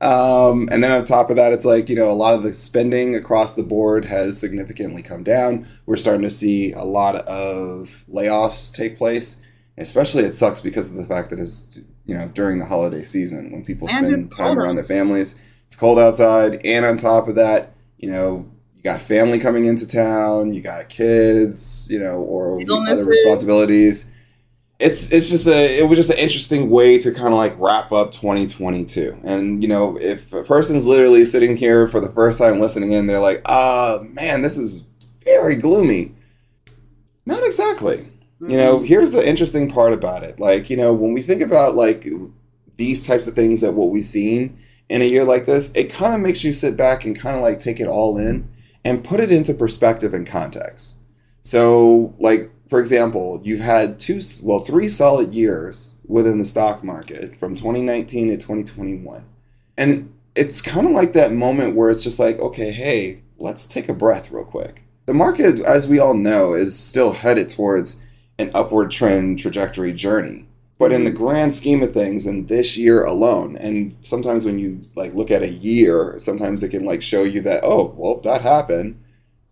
um, 0.00 0.68
and 0.72 0.82
then 0.82 0.92
on 0.92 1.04
top 1.04 1.28
of 1.28 1.36
that, 1.36 1.52
it's 1.52 1.66
like, 1.66 1.88
you 1.90 1.96
know, 1.96 2.08
a 2.08 2.12
lot 2.12 2.34
of 2.34 2.42
the 2.42 2.54
spending 2.54 3.14
across 3.14 3.54
the 3.54 3.62
board 3.62 4.06
has 4.06 4.40
significantly 4.40 5.02
come 5.02 5.22
down. 5.22 5.66
We're 5.84 5.96
starting 5.96 6.22
to 6.22 6.30
see 6.30 6.72
a 6.72 6.84
lot 6.84 7.16
of 7.16 8.04
layoffs 8.10 8.74
take 8.74 8.96
place. 8.96 9.46
Especially, 9.76 10.22
it 10.22 10.32
sucks 10.32 10.60
because 10.60 10.90
of 10.90 10.96
the 10.96 11.04
fact 11.04 11.30
that 11.30 11.40
it's, 11.40 11.80
you 12.06 12.14
know, 12.14 12.28
during 12.28 12.58
the 12.58 12.66
holiday 12.66 13.04
season 13.04 13.50
when 13.50 13.64
people 13.64 13.88
spend 13.88 14.30
time 14.30 14.58
around 14.58 14.76
their 14.76 14.84
families. 14.84 15.44
It's 15.66 15.76
cold 15.76 15.98
outside. 15.98 16.60
And 16.64 16.84
on 16.84 16.96
top 16.96 17.28
of 17.28 17.34
that, 17.36 17.74
you 17.98 18.10
know, 18.10 18.50
you 18.80 18.84
got 18.84 19.02
family 19.02 19.38
coming 19.38 19.66
into 19.66 19.86
town, 19.86 20.54
you 20.54 20.62
got 20.62 20.88
kids, 20.88 21.86
you 21.90 22.00
know, 22.00 22.22
or 22.22 22.58
other 22.88 23.04
responsibilities. 23.04 24.16
It's 24.78 25.12
it's 25.12 25.28
just 25.28 25.46
a 25.46 25.80
it 25.80 25.86
was 25.86 25.98
just 25.98 26.10
an 26.10 26.18
interesting 26.18 26.70
way 26.70 26.98
to 26.98 27.12
kind 27.12 27.28
of 27.28 27.34
like 27.34 27.52
wrap 27.58 27.92
up 27.92 28.12
2022 28.12 29.18
and 29.22 29.62
you 29.62 29.68
know 29.68 29.98
if 29.98 30.32
a 30.32 30.42
person's 30.42 30.86
literally 30.86 31.26
sitting 31.26 31.54
here 31.58 31.86
for 31.86 32.00
the 32.00 32.08
first 32.08 32.40
time 32.40 32.60
listening 32.60 32.94
in 32.94 33.06
they're 33.06 33.20
like 33.20 33.42
ah 33.44 33.96
uh, 33.96 34.02
man 34.14 34.40
this 34.40 34.56
is 34.56 34.84
very 35.22 35.56
gloomy. 35.56 36.14
Not 37.26 37.44
exactly. 37.44 37.98
Mm-hmm. 37.98 38.50
you 38.50 38.56
know 38.56 38.76
mm-hmm. 38.76 38.86
here's 38.86 39.12
the 39.12 39.28
interesting 39.28 39.70
part 39.70 39.92
about 39.92 40.22
it. 40.22 40.40
Like 40.40 40.70
you 40.70 40.78
know 40.78 40.94
when 40.94 41.12
we 41.12 41.20
think 41.20 41.42
about 41.42 41.74
like 41.74 42.06
these 42.78 43.06
types 43.06 43.28
of 43.28 43.34
things 43.34 43.60
that 43.60 43.74
what 43.74 43.90
we've 43.90 44.06
seen 44.06 44.58
in 44.88 45.02
a 45.02 45.04
year 45.04 45.24
like 45.24 45.44
this 45.44 45.74
it 45.74 45.92
kind 45.92 46.14
of 46.14 46.20
makes 46.20 46.42
you 46.42 46.54
sit 46.54 46.78
back 46.78 47.04
and 47.04 47.20
kind 47.20 47.36
of 47.36 47.42
like 47.42 47.58
take 47.58 47.78
it 47.78 47.86
all 47.86 48.16
in 48.16 48.48
and 48.84 49.04
put 49.04 49.20
it 49.20 49.30
into 49.30 49.54
perspective 49.54 50.14
and 50.14 50.26
context 50.26 51.02
so 51.42 52.14
like 52.18 52.50
for 52.70 52.78
example, 52.78 53.40
you've 53.42 53.60
had 53.60 53.98
two, 53.98 54.20
well, 54.44 54.60
three 54.60 54.88
solid 54.88 55.34
years 55.34 55.98
within 56.06 56.38
the 56.38 56.44
stock 56.44 56.84
market 56.84 57.34
from 57.34 57.56
2019 57.56 58.28
to 58.28 58.36
2021. 58.36 59.24
And 59.76 60.14
it's 60.36 60.62
kind 60.62 60.86
of 60.86 60.92
like 60.92 61.12
that 61.14 61.32
moment 61.32 61.74
where 61.74 61.90
it's 61.90 62.04
just 62.04 62.20
like, 62.20 62.38
okay, 62.38 62.70
hey, 62.70 63.22
let's 63.38 63.66
take 63.66 63.88
a 63.88 63.92
breath 63.92 64.30
real 64.30 64.44
quick. 64.44 64.84
The 65.06 65.14
market, 65.14 65.58
as 65.58 65.88
we 65.88 65.98
all 65.98 66.14
know, 66.14 66.54
is 66.54 66.78
still 66.78 67.12
headed 67.12 67.50
towards 67.50 68.06
an 68.38 68.52
upward 68.54 68.92
trend 68.92 69.40
trajectory 69.40 69.92
journey. 69.92 70.46
But 70.80 70.90
in 70.90 71.04
the 71.04 71.12
grand 71.12 71.54
scheme 71.54 71.82
of 71.82 71.94
things, 71.94 72.26
in 72.26 72.46
this 72.46 72.76
year 72.76 73.04
alone, 73.04 73.56
and 73.56 73.94
sometimes 74.00 74.44
when 74.44 74.58
you 74.58 74.80
like 74.96 75.14
look 75.14 75.30
at 75.30 75.42
a 75.42 75.48
year, 75.48 76.14
sometimes 76.16 76.64
it 76.64 76.70
can 76.70 76.84
like 76.84 77.02
show 77.02 77.22
you 77.22 77.40
that, 77.42 77.60
oh, 77.62 77.94
well, 77.96 78.16
that 78.22 78.42
happened 78.42 79.00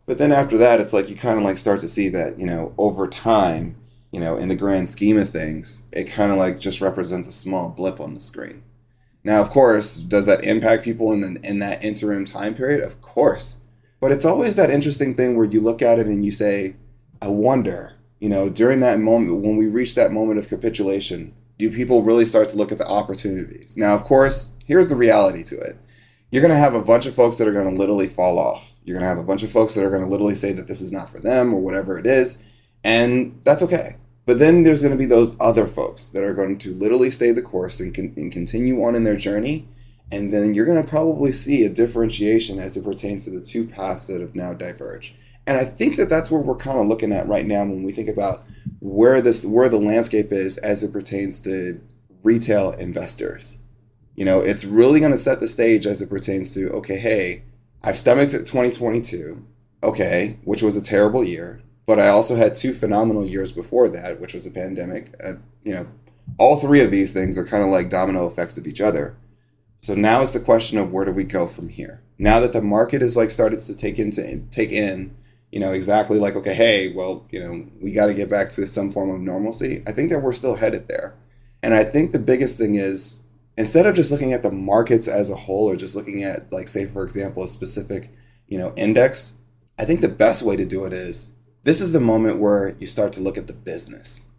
but 0.09 0.17
then 0.17 0.33
after 0.33 0.57
that, 0.57 0.81
it's 0.81 0.95
like 0.95 1.11
you 1.11 1.17
kind 1.17 1.37
of 1.37 1.45
like 1.45 1.59
start 1.59 1.81
to 1.81 1.89
see 1.89 2.09
that, 2.09 2.39
you 2.39 2.47
know, 2.47 2.73
over 2.79 3.07
time, 3.07 3.77
you 4.11 4.19
know, 4.19 4.39
in 4.39 4.49
the 4.49 4.57
grand 4.57 4.89
scheme 4.89 5.19
of 5.19 5.29
things, 5.29 5.87
it 5.93 6.05
kind 6.05 6.33
of 6.33 6.39
like 6.39 6.59
just 6.59 6.81
represents 6.81 7.29
a 7.29 7.33
small 7.33 7.69
blip 7.69 8.01
on 8.01 8.15
the 8.15 8.21
screen. 8.23 8.63
Now, 9.23 9.43
of 9.43 9.51
course, 9.51 9.99
does 9.99 10.25
that 10.25 10.43
impact 10.45 10.83
people 10.83 11.13
in 11.13 11.21
the, 11.21 11.41
in 11.47 11.59
that 11.59 11.85
interim 11.85 12.25
time 12.25 12.55
period? 12.55 12.83
Of 12.83 13.03
course. 13.03 13.67
But 14.01 14.11
it's 14.11 14.25
always 14.25 14.57
that 14.57 14.71
interesting 14.71 15.15
thing 15.15 15.37
where 15.37 15.45
you 15.45 15.61
look 15.61 15.83
at 15.83 15.99
it 15.99 16.07
and 16.07 16.25
you 16.25 16.33
say, 16.33 16.77
I 17.21 17.29
wonder, 17.29 17.97
you 18.21 18.29
know, 18.29 18.49
during 18.49 18.81
that 18.81 19.01
moment, 19.01 19.43
when 19.43 19.57
we 19.57 19.67
reach 19.67 19.95
that 19.95 20.13
moment 20.13 20.39
of 20.39 20.49
capitulation, 20.49 21.35
do 21.59 21.71
people 21.71 22.03
really 22.03 22.25
start 22.25 22.49
to 22.51 22.57
look 22.57 22.73
at 22.73 22.79
the 22.79 22.87
opportunities? 22.87 23.77
Now, 23.77 23.95
of 23.95 24.05
course, 24.05 24.57
here's 24.67 24.89
the 24.89 24.97
reality 24.97 25.43
to 25.45 25.59
it. 25.59 25.79
You're 26.31 26.43
going 26.43 26.53
to 26.53 26.59
have 26.59 26.75
a 26.75 26.83
bunch 26.83 27.07
of 27.07 27.15
folks 27.15 27.39
that 27.39 27.49
are 27.49 27.53
going 27.53 27.73
to 27.73 27.79
literally 27.79 28.07
fall 28.07 28.39
off 28.39 28.79
you're 28.89 28.95
going 28.95 29.05
to 29.05 29.15
have 29.15 29.23
a 29.23 29.29
bunch 29.29 29.43
of 29.43 29.51
folks 29.51 29.75
that 29.75 29.85
are 29.85 29.91
going 29.91 30.03
to 30.03 30.09
literally 30.09 30.35
say 30.35 30.55
that 30.55 30.67
this 30.67 30.81
is 30.81 30.95
not 30.95 31.11
for 31.11 31.21
them 31.21 31.53
or 31.53 31.61
whatever 31.61 31.99
it 31.99 32.07
is. 32.07 32.47
And 32.83 33.39
that's 33.45 33.63
okay. 33.63 33.97
But 34.25 34.39
then 34.39 34.63
there's 34.63 34.81
going 34.81 34.93
to 34.93 34.99
be 34.99 35.05
those 35.05 35.37
other 35.39 35.67
folks 35.67 36.07
that 36.07 36.25
are 36.25 36.33
going 36.33 36.57
to 36.57 36.73
literally 36.73 37.11
stay 37.11 37.31
the 37.31 37.43
course 37.43 37.81
and, 37.81 37.95
con- 37.95 38.15
and 38.17 38.33
continue 38.33 38.83
on 38.83 38.95
in 38.95 39.05
their 39.05 39.17
journey. 39.17 39.69
And 40.11 40.33
then 40.33 40.55
you're 40.55 40.65
going 40.65 40.83
to 40.83 40.89
probably 40.89 41.33
see 41.33 41.67
a 41.67 41.69
differentiation 41.69 42.59
as 42.59 42.79
it 42.79 42.85
pertains 42.85 43.27
to 43.27 43.31
the 43.31 43.45
two 43.45 43.67
paths 43.67 44.07
that 44.07 44.23
have 44.23 44.35
now 44.35 44.55
diverged. 44.55 45.15
And 45.49 45.57
I 45.57 45.65
think 45.65 45.97
that 45.97 46.11
that's 46.11 46.31
where 46.31 46.43
we're 46.43 46.57
kind 46.57 46.79
of 46.79 46.89
looking 46.89 47.11
at 47.11 47.27
right 47.27 47.47
now 47.47 47.61
when 47.61 47.83
we 47.83 47.91
think 47.91 48.11
about 48.11 48.45
where 48.81 49.23
this 49.23 49.47
where 49.47 49.71
the 49.71 49.81
landscape 49.81 50.31
is 50.31 50.59
as 50.59 50.85
it 50.85 50.93
pertains 50.93 51.41
to 51.43 51.81
retail 52.23 52.73
investors. 52.73 53.63
You 54.15 54.27
know, 54.27 54.41
it's 54.41 54.67
really 54.67 55.01
going 55.01 55.13
to 55.13 55.17
set 55.17 55.41
the 55.41 55.49
stage 55.49 55.87
as 55.87 56.03
it 56.03 56.11
pertains 56.11 56.53
to 56.53 56.69
okay, 56.73 56.99
hey, 56.99 57.45
I've 57.83 57.97
stomached 57.97 58.33
2022, 58.33 59.43
okay, 59.83 60.39
which 60.45 60.61
was 60.61 60.77
a 60.77 60.83
terrible 60.83 61.25
year, 61.25 61.63
but 61.87 61.99
I 61.99 62.09
also 62.09 62.37
had 62.37 62.55
two 62.55 62.75
phenomenal 62.75 63.25
years 63.25 63.51
before 63.51 63.89
that, 63.89 64.21
which 64.21 64.35
was 64.35 64.47
a 64.47 64.51
pandemic. 64.51 65.15
Uh, 65.25 65.37
you 65.65 65.73
know, 65.73 65.87
all 66.37 66.59
three 66.59 66.83
of 66.83 66.91
these 66.91 67.15
things 67.15 67.39
are 67.39 67.47
kind 67.47 67.65
of 67.65 67.71
like 67.71 67.89
domino 67.89 68.27
effects 68.27 68.59
of 68.59 68.67
each 68.67 68.83
other. 68.83 69.17
So 69.79 69.95
now 69.95 70.21
it's 70.21 70.35
the 70.35 70.41
question 70.41 70.77
of 70.77 70.93
where 70.93 71.07
do 71.07 71.13
we 71.13 71.25
go 71.25 71.47
from 71.47 71.71
here? 71.71 72.03
Now 72.19 72.39
that 72.41 72.53
the 72.53 72.61
market 72.61 73.01
is 73.01 73.17
like 73.17 73.31
started 73.31 73.61
to 73.61 73.75
take 73.75 73.99
into 73.99 74.43
take 74.51 74.73
in, 74.73 75.17
you 75.53 75.61
know, 75.61 75.73
exactly 75.73 76.19
like 76.19 76.37
okay, 76.37 76.55
hey, 76.55 76.93
well, 76.93 77.27
you 77.31 77.41
know, 77.41 77.67
we 77.81 77.93
got 77.93 78.07
to 78.07 78.15
get 78.15 78.31
back 78.31 78.51
to 78.51 78.67
some 78.67 78.91
form 78.91 79.11
of 79.11 79.21
normalcy. 79.21 79.83
I 79.87 79.93
think 79.93 80.11
that 80.11 80.21
we're 80.21 80.33
still 80.33 80.57
headed 80.57 80.89
there. 80.89 81.15
And 81.63 81.75
I 81.75 81.85
think 81.85 82.13
the 82.13 82.19
biggest 82.19 82.59
thing 82.59 82.77
is 82.77 83.29
instead 83.59 83.87
of 83.87 83.95
just 83.95 84.13
looking 84.13 84.33
at 84.33 84.43
the 84.43 84.53
markets 84.53 85.09
as 85.09 85.31
a 85.31 85.35
whole 85.35 85.69
or 85.69 85.77
just 85.77 85.97
looking 85.97 86.23
at 86.23 86.51
like 86.53 86.69
say 86.69 86.87
for 86.87 87.03
example 87.03 87.43
a 87.43 87.49
specific 87.49 88.11
you 88.47 88.57
know 88.57 88.73
index 88.77 89.43
i 89.79 89.85
think 89.85 90.01
the 90.01 90.09
best 90.09 90.43
way 90.43 90.57
to 90.57 90.65
do 90.65 90.85
it 90.85 90.93
is 90.93 91.37
this 91.65 91.81
is 91.81 91.93
the 91.93 92.01
moment 92.01 92.39
where 92.39 92.77
you 92.79 92.87
start 92.87 93.13
to 93.13 93.21
look 93.21 93.37
at 93.37 93.49
the 93.49 93.53
business 93.53 94.31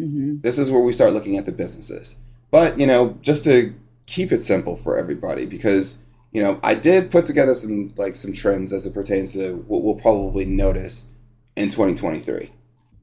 mm-hmm. 0.00 0.40
this 0.40 0.58
is 0.58 0.70
where 0.70 0.80
we 0.80 0.92
start 0.92 1.12
looking 1.12 1.36
at 1.36 1.44
the 1.44 1.52
businesses 1.52 2.20
but 2.50 2.78
you 2.78 2.86
know 2.86 3.18
just 3.20 3.44
to 3.44 3.74
keep 4.06 4.32
it 4.32 4.38
simple 4.38 4.76
for 4.76 4.96
everybody 4.96 5.44
because 5.44 6.06
you 6.32 6.42
know 6.42 6.60
i 6.62 6.74
did 6.74 7.10
put 7.10 7.24
together 7.24 7.54
some 7.54 7.92
like 7.96 8.14
some 8.14 8.32
trends 8.32 8.72
as 8.72 8.86
it 8.86 8.94
pertains 8.94 9.34
to 9.34 9.56
what 9.66 9.82
we'll 9.82 9.94
probably 9.94 10.44
notice 10.44 11.14
in 11.56 11.68
2023 11.68 12.50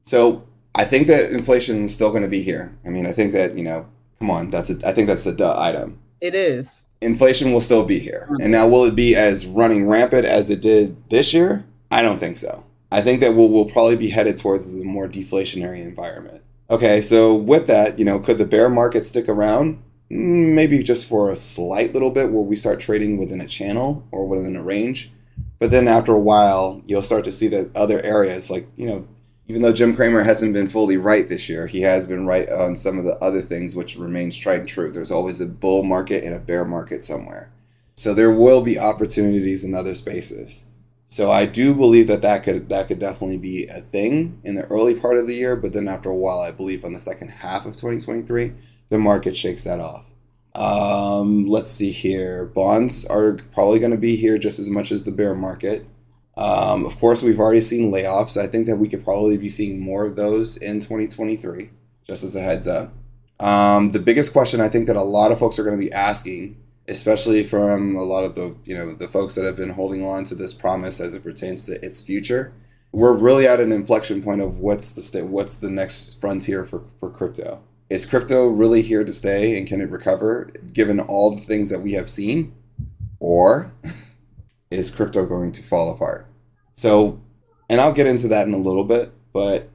so 0.04 0.46
i 0.74 0.84
think 0.84 1.06
that 1.06 1.30
inflation 1.32 1.84
is 1.84 1.94
still 1.94 2.10
going 2.10 2.22
to 2.22 2.28
be 2.28 2.42
here 2.42 2.76
i 2.86 2.88
mean 2.88 3.06
i 3.06 3.12
think 3.12 3.32
that 3.32 3.56
you 3.56 3.64
know 3.64 3.86
Come 4.18 4.30
on, 4.30 4.50
that's 4.50 4.70
a, 4.70 4.88
I 4.88 4.92
think 4.92 5.08
that's 5.08 5.26
a 5.26 5.34
duh 5.34 5.54
item. 5.58 5.98
It 6.20 6.34
is. 6.34 6.86
Inflation 7.00 7.52
will 7.52 7.60
still 7.60 7.84
be 7.84 7.98
here. 7.98 8.28
And 8.40 8.50
now 8.50 8.66
will 8.66 8.84
it 8.84 8.96
be 8.96 9.14
as 9.14 9.46
running 9.46 9.86
rampant 9.86 10.24
as 10.24 10.48
it 10.48 10.62
did 10.62 10.96
this 11.10 11.34
year? 11.34 11.66
I 11.90 12.00
don't 12.00 12.18
think 12.18 12.38
so. 12.38 12.64
I 12.90 13.02
think 13.02 13.20
that 13.20 13.34
we'll, 13.34 13.50
we'll 13.50 13.68
probably 13.68 13.96
be 13.96 14.10
headed 14.10 14.38
towards 14.38 14.80
a 14.80 14.84
more 14.84 15.06
deflationary 15.06 15.82
environment. 15.82 16.42
Okay, 16.70 17.02
so 17.02 17.36
with 17.36 17.66
that, 17.66 17.98
you 17.98 18.04
know, 18.04 18.18
could 18.18 18.38
the 18.38 18.46
bear 18.46 18.70
market 18.70 19.04
stick 19.04 19.28
around? 19.28 19.82
Mm, 20.10 20.54
maybe 20.54 20.82
just 20.82 21.08
for 21.08 21.30
a 21.30 21.36
slight 21.36 21.92
little 21.92 22.10
bit 22.10 22.30
where 22.30 22.42
we 22.42 22.56
start 22.56 22.80
trading 22.80 23.16
within 23.16 23.40
a 23.40 23.46
channel 23.46 24.06
or 24.10 24.28
within 24.28 24.56
a 24.56 24.62
range. 24.62 25.10
But 25.58 25.70
then 25.70 25.88
after 25.88 26.12
a 26.12 26.20
while, 26.20 26.82
you'll 26.86 27.02
start 27.02 27.24
to 27.24 27.32
see 27.32 27.48
that 27.48 27.74
other 27.74 28.00
areas, 28.02 28.50
like, 28.50 28.68
you 28.76 28.86
know, 28.86 29.08
even 29.48 29.62
though 29.62 29.72
Jim 29.72 29.94
Cramer 29.94 30.22
hasn't 30.22 30.54
been 30.54 30.68
fully 30.68 30.96
right 30.96 31.28
this 31.28 31.48
year, 31.48 31.66
he 31.66 31.82
has 31.82 32.06
been 32.06 32.26
right 32.26 32.48
on 32.50 32.74
some 32.74 32.98
of 32.98 33.04
the 33.04 33.16
other 33.18 33.40
things 33.40 33.76
which 33.76 33.96
remains 33.96 34.36
tried 34.36 34.60
and 34.60 34.68
true. 34.68 34.90
There's 34.90 35.12
always 35.12 35.40
a 35.40 35.46
bull 35.46 35.84
market 35.84 36.24
and 36.24 36.34
a 36.34 36.40
bear 36.40 36.64
market 36.64 37.02
somewhere. 37.02 37.50
So 37.94 38.12
there 38.12 38.34
will 38.34 38.62
be 38.62 38.78
opportunities 38.78 39.64
in 39.64 39.74
other 39.74 39.94
spaces. 39.94 40.68
So 41.08 41.30
I 41.30 41.46
do 41.46 41.74
believe 41.74 42.08
that 42.08 42.22
that 42.22 42.42
could 42.42 42.68
that 42.68 42.88
could 42.88 42.98
definitely 42.98 43.38
be 43.38 43.68
a 43.68 43.80
thing 43.80 44.40
in 44.42 44.56
the 44.56 44.66
early 44.66 44.94
part 44.94 45.18
of 45.18 45.28
the 45.28 45.34
year, 45.34 45.54
but 45.54 45.72
then 45.72 45.86
after 45.86 46.10
a 46.10 46.16
while, 46.16 46.40
I 46.40 46.50
believe 46.50 46.84
on 46.84 46.92
the 46.92 46.98
second 46.98 47.28
half 47.28 47.64
of 47.64 47.74
2023, 47.74 48.52
the 48.88 48.98
market 48.98 49.36
shakes 49.36 49.64
that 49.64 49.80
off. 49.80 50.10
Um, 50.54 51.46
let's 51.46 51.70
see 51.70 51.92
here. 51.92 52.46
Bonds 52.46 53.04
are 53.06 53.34
probably 53.52 53.78
going 53.78 53.90
to 53.90 53.98
be 53.98 54.16
here 54.16 54.38
just 54.38 54.58
as 54.58 54.70
much 54.70 54.90
as 54.90 55.04
the 55.04 55.12
bear 55.12 55.34
market. 55.34 55.86
Um, 56.36 56.84
of 56.84 56.98
course, 56.98 57.22
we've 57.22 57.38
already 57.38 57.60
seen 57.60 57.92
layoffs. 57.92 58.40
I 58.40 58.46
think 58.46 58.66
that 58.66 58.76
we 58.76 58.88
could 58.88 59.04
probably 59.04 59.36
be 59.36 59.48
seeing 59.48 59.80
more 59.80 60.04
of 60.04 60.16
those 60.16 60.56
in 60.56 60.80
2023, 60.80 61.70
just 62.06 62.24
as 62.24 62.36
a 62.36 62.40
heads 62.40 62.68
up. 62.68 62.92
Um, 63.38 63.90
the 63.90 63.98
biggest 63.98 64.32
question 64.32 64.60
I 64.60 64.68
think 64.68 64.86
that 64.86 64.96
a 64.96 65.02
lot 65.02 65.30
of 65.30 65.38
folks 65.38 65.58
are 65.58 65.64
going 65.64 65.78
to 65.78 65.84
be 65.84 65.92
asking, 65.92 66.56
especially 66.88 67.42
from 67.42 67.94
a 67.94 68.02
lot 68.02 68.24
of 68.24 68.34
the 68.34 68.56
you 68.64 68.74
know 68.74 68.94
the 68.94 69.08
folks 69.08 69.34
that 69.34 69.44
have 69.44 69.56
been 69.56 69.70
holding 69.70 70.02
on 70.02 70.24
to 70.24 70.34
this 70.34 70.54
promise 70.54 71.00
as 71.00 71.14
it 71.14 71.22
pertains 71.22 71.66
to 71.66 71.72
its 71.84 72.02
future, 72.02 72.52
we're 72.92 73.16
really 73.16 73.46
at 73.46 73.60
an 73.60 73.72
inflection 73.72 74.22
point 74.22 74.40
of 74.40 74.60
what's 74.60 74.94
the 74.94 75.24
what's 75.26 75.60
the 75.60 75.70
next 75.70 76.18
frontier 76.20 76.64
for 76.64 76.80
for 76.80 77.10
crypto. 77.10 77.60
Is 77.88 78.04
crypto 78.04 78.48
really 78.48 78.82
here 78.82 79.04
to 79.04 79.12
stay, 79.12 79.56
and 79.56 79.66
can 79.66 79.80
it 79.80 79.90
recover 79.90 80.50
given 80.72 80.98
all 80.98 81.34
the 81.34 81.40
things 81.40 81.70
that 81.70 81.80
we 81.80 81.92
have 81.92 82.08
seen, 82.08 82.52
or 83.20 83.72
is 84.70 84.94
crypto 84.94 85.24
going 85.24 85.52
to 85.52 85.62
fall 85.62 85.92
apart? 85.92 86.26
So, 86.74 87.20
and 87.68 87.80
I'll 87.80 87.92
get 87.92 88.06
into 88.06 88.28
that 88.28 88.46
in 88.46 88.54
a 88.54 88.58
little 88.58 88.84
bit, 88.84 89.12
but 89.32 89.68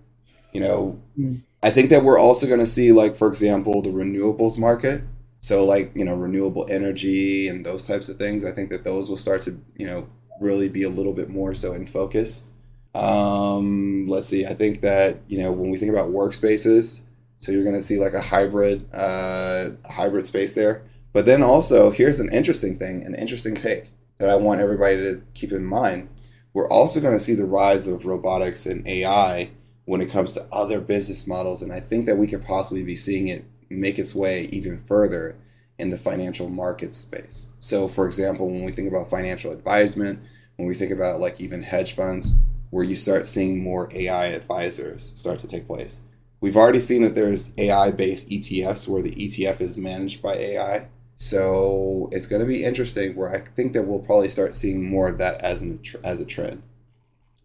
you 0.51 0.59
know, 0.59 1.01
mm. 1.17 1.41
I 1.63 1.69
think 1.69 1.89
that 1.89 2.03
we're 2.03 2.19
also 2.19 2.47
going 2.47 2.59
to 2.59 2.67
see, 2.67 2.91
like, 2.91 3.15
for 3.15 3.27
example, 3.27 3.81
the 3.81 3.89
renewables 3.89 4.59
market. 4.59 5.03
So, 5.39 5.65
like, 5.65 5.91
you 5.95 6.03
know, 6.03 6.15
renewable 6.15 6.67
energy 6.69 7.47
and 7.47 7.65
those 7.65 7.87
types 7.87 8.09
of 8.09 8.17
things. 8.17 8.43
I 8.43 8.51
think 8.51 8.69
that 8.71 8.83
those 8.83 9.09
will 9.09 9.17
start 9.17 9.41
to, 9.43 9.59
you 9.77 9.87
know, 9.87 10.07
really 10.41 10.69
be 10.69 10.83
a 10.83 10.89
little 10.89 11.13
bit 11.13 11.29
more 11.29 11.53
so 11.55 11.73
in 11.73 11.85
focus. 11.85 12.51
Um, 12.93 14.07
let's 14.07 14.27
see. 14.27 14.45
I 14.45 14.53
think 14.53 14.81
that 14.81 15.19
you 15.29 15.41
know 15.41 15.51
when 15.51 15.71
we 15.71 15.77
think 15.77 15.93
about 15.93 16.11
workspaces, 16.11 17.07
so 17.41 17.51
you're 17.51 17.63
going 17.63 17.75
to 17.75 17.81
see 17.81 17.97
like 17.97 18.13
a 18.13 18.21
hybrid, 18.21 18.87
uh, 18.93 19.71
hybrid 19.89 20.27
space 20.27 20.53
there. 20.53 20.83
But 21.11 21.25
then 21.25 21.41
also, 21.41 21.89
here's 21.89 22.19
an 22.19 22.31
interesting 22.31 22.77
thing, 22.77 23.03
an 23.03 23.15
interesting 23.15 23.55
take 23.55 23.89
that 24.19 24.29
I 24.29 24.35
want 24.35 24.61
everybody 24.61 24.95
to 24.97 25.23
keep 25.33 25.51
in 25.51 25.65
mind. 25.65 26.07
We're 26.53 26.69
also 26.69 27.01
going 27.01 27.15
to 27.15 27.19
see 27.19 27.33
the 27.33 27.45
rise 27.45 27.87
of 27.87 28.05
robotics 28.05 28.67
and 28.67 28.87
AI 28.87 29.49
when 29.85 30.01
it 30.01 30.11
comes 30.11 30.35
to 30.35 30.47
other 30.51 30.79
business 30.79 31.27
models. 31.27 31.63
And 31.63 31.73
I 31.73 31.79
think 31.79 32.05
that 32.05 32.17
we 32.17 32.27
could 32.27 32.45
possibly 32.45 32.83
be 32.83 32.95
seeing 32.95 33.27
it 33.27 33.43
make 33.71 33.97
its 33.97 34.13
way 34.13 34.43
even 34.51 34.77
further 34.77 35.35
in 35.79 35.89
the 35.89 35.97
financial 35.97 36.47
market 36.47 36.93
space. 36.93 37.53
So, 37.59 37.87
for 37.87 38.05
example, 38.05 38.47
when 38.47 38.63
we 38.63 38.71
think 38.71 38.87
about 38.87 39.09
financial 39.09 39.51
advisement, 39.51 40.19
when 40.57 40.67
we 40.67 40.75
think 40.75 40.91
about 40.91 41.19
like 41.19 41.41
even 41.41 41.63
hedge 41.63 41.93
funds, 41.93 42.37
where 42.69 42.83
you 42.83 42.95
start 42.95 43.25
seeing 43.25 43.63
more 43.63 43.89
AI 43.93 44.27
advisors 44.27 45.19
start 45.19 45.39
to 45.39 45.47
take 45.47 45.65
place. 45.65 46.01
We've 46.41 46.57
already 46.57 46.79
seen 46.79 47.03
that 47.03 47.15
there's 47.15 47.53
AI 47.57 47.91
based 47.91 48.29
ETFs 48.29 48.87
where 48.87 49.01
the 49.01 49.11
ETF 49.11 49.61
is 49.61 49.77
managed 49.77 50.21
by 50.21 50.33
AI. 50.33 50.87
So 51.17 52.09
it's 52.11 52.25
going 52.25 52.41
to 52.41 52.47
be 52.47 52.63
interesting 52.63 53.15
where 53.15 53.29
I 53.29 53.41
think 53.41 53.73
that 53.73 53.83
we'll 53.83 53.99
probably 53.99 54.27
start 54.27 54.55
seeing 54.55 54.89
more 54.89 55.07
of 55.07 55.19
that 55.19 55.39
as, 55.43 55.61
an, 55.61 55.79
as 56.03 56.19
a 56.19 56.25
trend. 56.25 56.63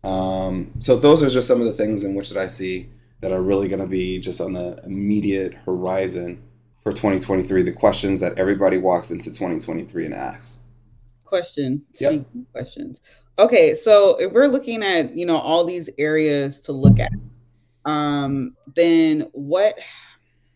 Um, 0.03 0.73
so 0.79 0.97
those 0.97 1.23
are 1.23 1.29
just 1.29 1.47
some 1.47 1.61
of 1.61 1.67
the 1.67 1.73
things 1.73 2.05
in 2.05 2.15
which 2.15 2.31
that 2.31 2.41
I 2.41 2.47
see 2.47 2.89
that 3.21 3.33
are 3.33 3.43
really 3.43 3.69
going 3.69 3.83
to 3.83 3.89
be 3.89 4.19
just 4.19 4.41
on 4.41 4.55
the 4.55 4.81
immediate 4.85 5.55
horizon 5.67 6.43
for 6.83 6.93
2023. 6.93 7.63
The 7.63 7.73
questions 7.73 8.21
that 8.21 8.39
everybody 8.39 8.79
walks 8.79 9.11
into 9.11 9.27
2023 9.27 10.07
and 10.07 10.15
asks. 10.15 10.65
Question. 11.25 11.83
Yep. 12.01 12.25
Questions. 12.53 13.01
Okay, 13.39 13.75
so 13.75 14.17
if 14.19 14.33
we're 14.33 14.49
looking 14.49 14.83
at 14.83 15.19
you 15.19 15.27
know 15.27 15.39
all 15.39 15.65
these 15.65 15.91
areas 15.99 16.61
to 16.63 16.73
look 16.73 16.99
at, 16.99 17.13
um, 17.87 18.57
then 18.75 19.23
what 19.33 19.79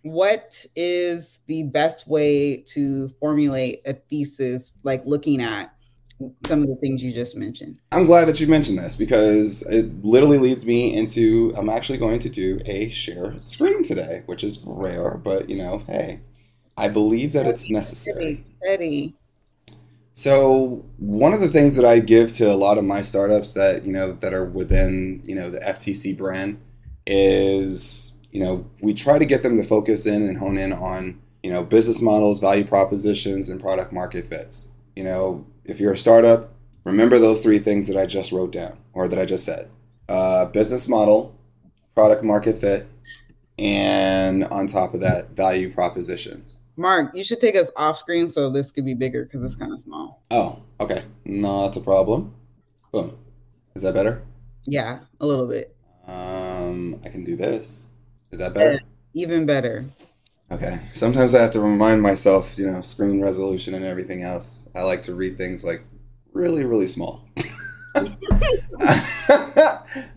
what 0.02 0.66
is 0.76 1.40
the 1.46 1.64
best 1.64 2.08
way 2.08 2.64
to 2.66 3.08
formulate 3.20 3.80
a 3.86 3.92
thesis 3.92 4.72
like 4.82 5.02
looking 5.04 5.42
at 5.42 5.74
some 6.46 6.62
of 6.62 6.68
the 6.68 6.76
things 6.76 7.02
you 7.02 7.12
just 7.12 7.36
mentioned? 7.36 7.78
I'm 7.92 8.06
glad 8.06 8.26
that 8.26 8.40
you 8.40 8.46
mentioned 8.46 8.78
this 8.78 8.96
because 8.96 9.66
it 9.70 10.04
literally 10.04 10.38
leads 10.38 10.66
me 10.66 10.94
into 10.94 11.52
i'm 11.56 11.68
actually 11.68 11.98
going 11.98 12.18
to 12.20 12.28
do 12.28 12.58
a 12.66 12.88
share 12.90 13.36
screen 13.38 13.82
today 13.82 14.22
which 14.26 14.44
is 14.44 14.62
rare 14.66 15.16
but 15.16 15.48
you 15.48 15.56
know 15.56 15.78
hey 15.86 16.20
i 16.76 16.88
believe 16.88 17.32
that 17.32 17.46
it's 17.46 17.70
necessary. 17.70 18.44
Ready 18.62 19.14
so 20.14 20.84
one 20.98 21.32
of 21.32 21.40
the 21.40 21.48
things 21.48 21.76
that 21.76 21.86
i 21.86 21.98
give 21.98 22.30
to 22.32 22.44
a 22.44 22.54
lot 22.54 22.76
of 22.76 22.84
my 22.84 23.00
startups 23.00 23.54
that 23.54 23.84
you 23.84 23.92
know 23.92 24.12
that 24.12 24.34
are 24.34 24.44
within 24.44 25.22
you 25.24 25.34
know 25.34 25.48
the 25.48 25.60
ftc 25.60 26.16
brand 26.16 26.60
is 27.10 28.10
you 28.30 28.40
know, 28.40 28.64
we 28.80 28.94
try 28.94 29.18
to 29.18 29.24
get 29.24 29.42
them 29.42 29.56
to 29.56 29.62
focus 29.62 30.06
in 30.06 30.22
and 30.22 30.38
hone 30.38 30.56
in 30.56 30.72
on, 30.72 31.20
you 31.42 31.50
know, 31.50 31.64
business 31.64 32.00
models, 32.00 32.40
value 32.40 32.64
propositions, 32.64 33.48
and 33.48 33.60
product 33.60 33.92
market 33.92 34.24
fits. 34.24 34.72
You 34.94 35.04
know, 35.04 35.46
if 35.64 35.80
you're 35.80 35.92
a 35.92 35.96
startup, 35.96 36.52
remember 36.84 37.18
those 37.18 37.42
three 37.42 37.58
things 37.58 37.88
that 37.88 37.96
I 37.96 38.06
just 38.06 38.32
wrote 38.32 38.52
down 38.52 38.78
or 38.92 39.08
that 39.08 39.18
I 39.18 39.24
just 39.24 39.44
said 39.44 39.68
uh, 40.08 40.46
business 40.46 40.88
model, 40.88 41.36
product 41.94 42.22
market 42.22 42.56
fit, 42.56 42.86
and 43.58 44.44
on 44.44 44.66
top 44.66 44.94
of 44.94 45.00
that, 45.00 45.30
value 45.30 45.72
propositions. 45.72 46.60
Mark, 46.76 47.14
you 47.14 47.24
should 47.24 47.40
take 47.40 47.56
us 47.56 47.70
off 47.76 47.98
screen 47.98 48.28
so 48.28 48.48
this 48.48 48.72
could 48.72 48.84
be 48.84 48.94
bigger 48.94 49.24
because 49.24 49.42
it's 49.42 49.56
kind 49.56 49.72
of 49.72 49.80
small. 49.80 50.22
Oh, 50.30 50.62
okay. 50.78 51.02
Not 51.24 51.76
a 51.76 51.80
problem. 51.80 52.34
Boom. 52.90 53.18
Is 53.74 53.82
that 53.82 53.92
better? 53.92 54.22
Yeah, 54.66 55.00
a 55.20 55.26
little 55.26 55.46
bit. 55.46 55.76
I 57.04 57.08
can 57.08 57.24
do 57.24 57.36
this. 57.36 57.90
Is 58.30 58.38
that 58.40 58.54
better? 58.54 58.80
even 59.14 59.46
better. 59.46 59.86
Okay. 60.50 60.80
Sometimes 60.92 61.34
I 61.34 61.42
have 61.42 61.52
to 61.52 61.60
remind 61.60 62.02
myself, 62.02 62.58
you 62.58 62.66
know, 62.70 62.80
screen 62.82 63.20
resolution 63.20 63.74
and 63.74 63.84
everything 63.84 64.22
else. 64.22 64.68
I 64.74 64.82
like 64.82 65.02
to 65.02 65.14
read 65.14 65.36
things 65.36 65.64
like 65.64 65.82
really, 66.32 66.64
really 66.64 66.88
small. 66.88 67.28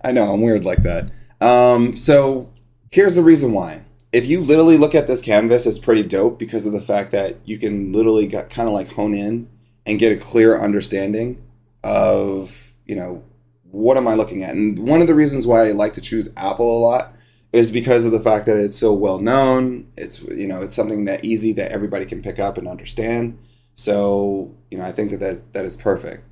I 0.03 0.11
know, 0.11 0.33
I'm 0.33 0.41
weird 0.41 0.65
like 0.65 0.83
that. 0.83 1.11
Um, 1.39 1.95
so 1.97 2.51
here's 2.91 3.15
the 3.15 3.21
reason 3.21 3.51
why. 3.53 3.83
If 4.11 4.27
you 4.27 4.41
literally 4.41 4.77
look 4.77 4.93
at 4.93 5.07
this 5.07 5.21
canvas, 5.21 5.65
it's 5.65 5.79
pretty 5.79 6.03
dope 6.03 6.37
because 6.37 6.65
of 6.67 6.73
the 6.73 6.81
fact 6.81 7.11
that 7.11 7.37
you 7.45 7.57
can 7.57 7.91
literally 7.91 8.27
kind 8.27 8.67
of 8.67 8.73
like 8.73 8.91
hone 8.93 9.13
in 9.15 9.49
and 9.85 9.99
get 9.99 10.11
a 10.11 10.17
clear 10.19 10.59
understanding 10.59 11.43
of, 11.83 12.73
you 12.85 12.95
know, 12.95 13.23
what 13.73 13.97
am 13.97 14.07
I 14.07 14.13
looking 14.13 14.43
at? 14.43 14.53
And 14.53 14.87
one 14.87 15.01
of 15.01 15.07
the 15.07 15.15
reasons 15.15 15.47
why 15.47 15.67
I 15.67 15.71
like 15.71 15.93
to 15.93 16.01
choose 16.01 16.31
Apple 16.37 16.77
a 16.77 16.79
lot 16.79 17.13
is 17.51 17.71
because 17.71 18.05
of 18.05 18.11
the 18.11 18.19
fact 18.19 18.45
that 18.45 18.55
it's 18.55 18.77
so 18.77 18.93
well 18.93 19.17
known. 19.17 19.87
It's 19.97 20.23
you 20.23 20.47
know 20.47 20.61
it's 20.61 20.75
something 20.75 21.05
that 21.05 21.25
easy 21.25 21.53
that 21.53 21.71
everybody 21.71 22.05
can 22.05 22.21
pick 22.21 22.39
up 22.39 22.57
and 22.57 22.67
understand. 22.67 23.39
So 23.75 24.55
you 24.69 24.77
know 24.77 24.85
I 24.85 24.91
think 24.91 25.09
that 25.09 25.19
that, 25.21 25.43
that 25.53 25.65
is 25.65 25.75
perfect. 25.75 26.23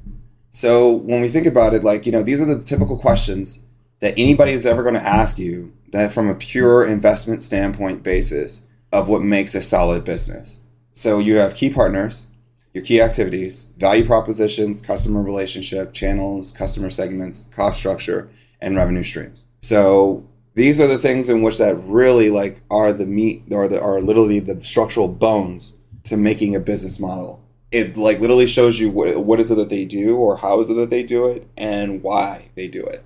So 0.51 0.97
when 0.97 1.21
we 1.21 1.29
think 1.29 1.47
about 1.47 1.73
it, 1.73 1.83
like 1.83 2.05
you 2.05 2.11
know 2.11 2.21
these 2.21 2.41
are 2.41 2.45
the 2.45 2.61
typical 2.61 2.97
questions 2.97 3.65
that 4.01 4.13
anybody 4.17 4.51
is 4.51 4.67
ever 4.67 4.83
going 4.83 4.95
to 4.95 5.01
ask 5.01 5.39
you 5.39 5.73
that 5.91 6.11
from 6.11 6.29
a 6.29 6.35
pure 6.35 6.87
investment 6.87 7.41
standpoint 7.41 8.03
basis 8.03 8.67
of 8.91 9.09
what 9.09 9.23
makes 9.23 9.55
a 9.55 9.63
solid 9.63 10.05
business. 10.05 10.63
So 10.93 11.17
you 11.17 11.37
have 11.37 11.55
key 11.55 11.71
partners, 11.71 12.30
your 12.73 12.83
key 12.83 13.01
activities, 13.01 13.73
value 13.77 14.05
propositions, 14.05 14.81
customer 14.81 15.21
relationship, 15.21 15.93
channels, 15.93 16.51
customer 16.51 16.89
segments, 16.89 17.45
cost 17.55 17.77
structure, 17.77 18.29
and 18.61 18.75
revenue 18.75 19.03
streams. 19.03 19.49
So 19.61 20.27
these 20.53 20.79
are 20.79 20.87
the 20.87 20.97
things 20.97 21.29
in 21.29 21.41
which 21.41 21.57
that 21.57 21.75
really 21.75 22.29
like 22.29 22.61
are 22.69 22.93
the 22.93 23.05
meat 23.05 23.43
or 23.51 23.67
the 23.67 23.81
are 23.81 24.01
literally 24.01 24.39
the 24.39 24.59
structural 24.59 25.07
bones 25.07 25.77
to 26.03 26.17
making 26.17 26.55
a 26.55 26.59
business 26.59 26.99
model. 26.99 27.43
It 27.71 27.95
like 27.95 28.19
literally 28.19 28.47
shows 28.47 28.79
you 28.79 28.89
what, 28.89 29.23
what 29.23 29.39
is 29.39 29.51
it 29.51 29.55
that 29.55 29.69
they 29.69 29.85
do 29.85 30.17
or 30.17 30.37
how 30.37 30.59
is 30.59 30.69
it 30.69 30.73
that 30.75 30.89
they 30.89 31.03
do 31.03 31.27
it 31.27 31.47
and 31.57 32.03
why 32.03 32.49
they 32.55 32.67
do 32.67 32.83
it. 32.83 33.03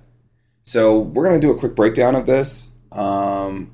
So 0.64 0.98
we're 0.98 1.30
to 1.30 1.46
do 1.46 1.52
a 1.52 1.58
quick 1.58 1.76
breakdown 1.76 2.16
of 2.16 2.26
this 2.26 2.74
um, 2.92 3.70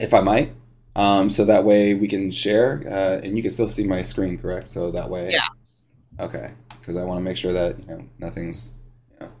if 0.00 0.12
i 0.14 0.20
might 0.20 0.52
um, 0.94 1.30
so 1.30 1.44
that 1.44 1.64
way 1.64 1.94
we 1.94 2.08
can 2.08 2.30
share 2.30 2.82
uh, 2.86 3.20
and 3.24 3.36
you 3.36 3.42
can 3.42 3.50
still 3.50 3.68
see 3.68 3.84
my 3.84 4.02
screen 4.02 4.38
correct 4.38 4.68
so 4.68 4.90
that 4.90 5.08
way 5.08 5.30
yeah 5.30 5.48
okay 6.20 6.50
because 6.80 6.96
i 6.96 7.04
want 7.04 7.18
to 7.18 7.22
make 7.22 7.36
sure 7.36 7.52
that 7.52 7.78
you 7.80 7.86
know 7.86 8.04
nothing's 8.18 8.76
you 9.10 9.16
know 9.20 9.32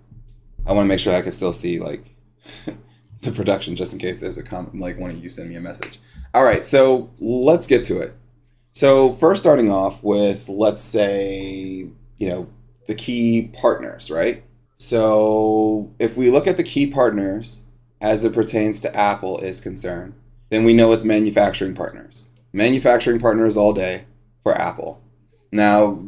i 0.66 0.72
want 0.72 0.84
to 0.84 0.88
make 0.88 1.00
sure 1.00 1.14
i 1.14 1.22
can 1.22 1.32
still 1.32 1.52
see 1.52 1.78
like 1.78 2.14
the 3.22 3.32
production 3.32 3.76
just 3.76 3.92
in 3.92 3.98
case 3.98 4.20
there's 4.20 4.38
a 4.38 4.42
comment 4.42 4.78
like 4.80 4.98
one 4.98 5.10
of 5.10 5.22
you 5.22 5.30
send 5.30 5.48
me 5.48 5.56
a 5.56 5.60
message. 5.60 5.98
All 6.34 6.44
right, 6.44 6.64
so 6.64 7.10
let's 7.18 7.66
get 7.66 7.84
to 7.84 8.00
it. 8.00 8.14
So 8.74 9.12
first 9.12 9.42
starting 9.42 9.70
off 9.70 10.02
with 10.02 10.48
let's 10.48 10.82
say, 10.82 11.88
you 12.16 12.28
know, 12.28 12.48
the 12.86 12.94
key 12.94 13.50
partners, 13.60 14.10
right? 14.10 14.42
So 14.76 15.92
if 15.98 16.16
we 16.16 16.30
look 16.30 16.46
at 16.46 16.56
the 16.56 16.64
key 16.64 16.90
partners 16.90 17.66
as 18.00 18.24
it 18.24 18.34
pertains 18.34 18.80
to 18.82 18.96
Apple 18.96 19.38
is 19.38 19.60
concerned, 19.60 20.14
then 20.52 20.64
we 20.64 20.74
know 20.74 20.92
it's 20.92 21.02
manufacturing 21.02 21.72
partners. 21.72 22.30
Manufacturing 22.52 23.18
partners 23.18 23.56
all 23.56 23.72
day 23.72 24.04
for 24.42 24.54
Apple. 24.54 25.02
Now, 25.50 26.04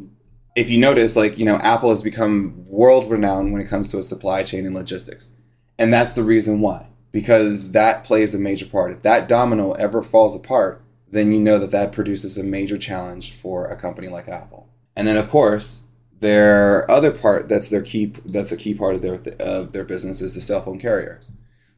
if 0.55 0.69
you 0.69 0.79
notice, 0.79 1.17
like, 1.17 1.39
you 1.39 1.47
know, 1.47 1.57
Apple 1.63 1.89
has 1.89 2.03
become 2.03 2.63
world 2.69 3.11
renowned 3.11 3.55
when 3.55 3.63
it 3.63 3.71
comes 3.71 3.91
to 3.91 3.99
a 3.99 4.03
supply 4.03 4.43
chain 4.43 4.67
and 4.67 4.75
logistics. 4.75 5.35
And 5.79 5.91
that's 5.91 6.15
the 6.15 6.23
reason 6.23 6.61
why, 6.61 6.89
because 7.11 7.73
that 7.73 8.05
plays 8.05 8.35
a 8.35 8.39
major 8.39 8.67
part. 8.67 8.93
If 8.93 9.01
that 9.01 9.29
domino 9.29 9.73
ever 9.73 10.03
falls 10.03 10.37
apart, 10.37 10.83
then 11.11 11.33
you 11.33 11.41
know 11.41 11.59
that 11.59 11.71
that 11.71 11.93
produces 11.93 12.37
a 12.37 12.45
major 12.45 12.77
challenge 12.77 13.33
for 13.33 13.65
a 13.65 13.77
company 13.77 14.09
like 14.09 14.29
Apple. 14.29 14.69
And 14.95 15.09
then, 15.09 15.17
of 15.17 15.31
course, 15.31 15.89
their 16.21 16.89
other 16.91 17.13
part 17.13 17.49
that's 17.49 17.71
their 17.71 17.83
key 17.83 18.07
that's 18.27 18.53
a 18.53 18.57
key 18.57 18.75
part 18.75 18.95
of 18.95 19.03
their 19.03 19.19
of 19.41 19.73
their 19.73 19.85
business 19.85 20.21
is 20.21 20.35
the 20.35 20.41
cell 20.43 20.61
phone 20.61 20.79
carriers. 20.79 21.33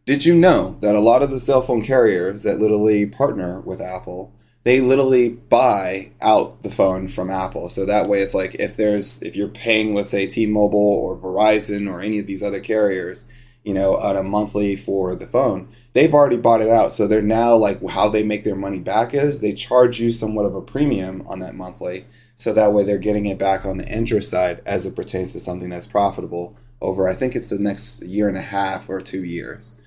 Did 0.07 0.25
you 0.25 0.35
know 0.35 0.79
that 0.81 0.95
a 0.95 1.01
lot 1.01 1.23
of 1.23 1.31
the 1.31 1.39
cell 1.39 1.61
phone 1.61 1.83
carriers 1.83 2.45
that 2.45 2.59
literally 2.59 3.07
partner 3.07 3.61
with 3.61 3.81
Apple 3.81 4.33
they 4.67 4.81
literally 4.81 5.29
buy 5.29 6.11
out 6.21 6.63
the 6.63 6.71
phone 6.73 7.07
from 7.07 7.31
Apple. 7.31 7.69
So 7.69 7.87
that 7.87 8.09
way 8.09 8.19
it's 8.19 8.35
like 8.35 8.57
if 8.57 8.77
there's 8.77 9.23
if 9.23 9.37
you're 9.37 9.47
paying 9.47 9.95
let's 9.95 10.11
say 10.11 10.27
T-Mobile 10.27 10.77
or 10.77 11.17
Verizon 11.17 11.89
or 11.89 12.01
any 12.01 12.19
of 12.19 12.27
these 12.27 12.43
other 12.43 12.59
carriers, 12.59 13.31
you 13.63 13.73
know, 13.73 13.95
on 13.97 14.17
a 14.17 14.25
monthly 14.25 14.75
for 14.75 15.15
the 15.15 15.29
phone, 15.29 15.69
they've 15.93 16.13
already 16.13 16.37
bought 16.37 16.63
it 16.63 16.69
out. 16.69 16.93
So 16.93 17.07
they're 17.07 17.23
now 17.23 17.55
like 17.55 17.81
how 17.91 18.09
they 18.09 18.25
make 18.25 18.43
their 18.43 18.57
money 18.57 18.81
back 18.81 19.15
is 19.15 19.41
they 19.41 19.53
charge 19.53 20.01
you 20.01 20.11
somewhat 20.11 20.47
of 20.47 20.57
a 20.57 20.61
premium 20.61 21.23
on 21.29 21.39
that 21.39 21.55
monthly. 21.55 22.07
So 22.35 22.53
that 22.53 22.73
way 22.73 22.83
they're 22.83 22.99
getting 22.99 23.27
it 23.27 23.39
back 23.39 23.65
on 23.65 23.79
the 23.79 23.89
interest 23.89 24.33
side 24.33 24.63
as 24.67 24.85
it 24.85 24.97
pertains 24.97 25.33
to 25.35 25.41
something 25.41 25.69
that's 25.69 25.87
profitable 25.87 26.57
over 26.81 27.09
I 27.09 27.15
think 27.15 27.37
it's 27.37 27.51
the 27.51 27.61
next 27.61 28.05
year 28.05 28.27
and 28.29 28.37
a 28.37 28.43
half 28.43 28.91
or 28.91 29.01
two 29.01 29.23
years. 29.23 29.79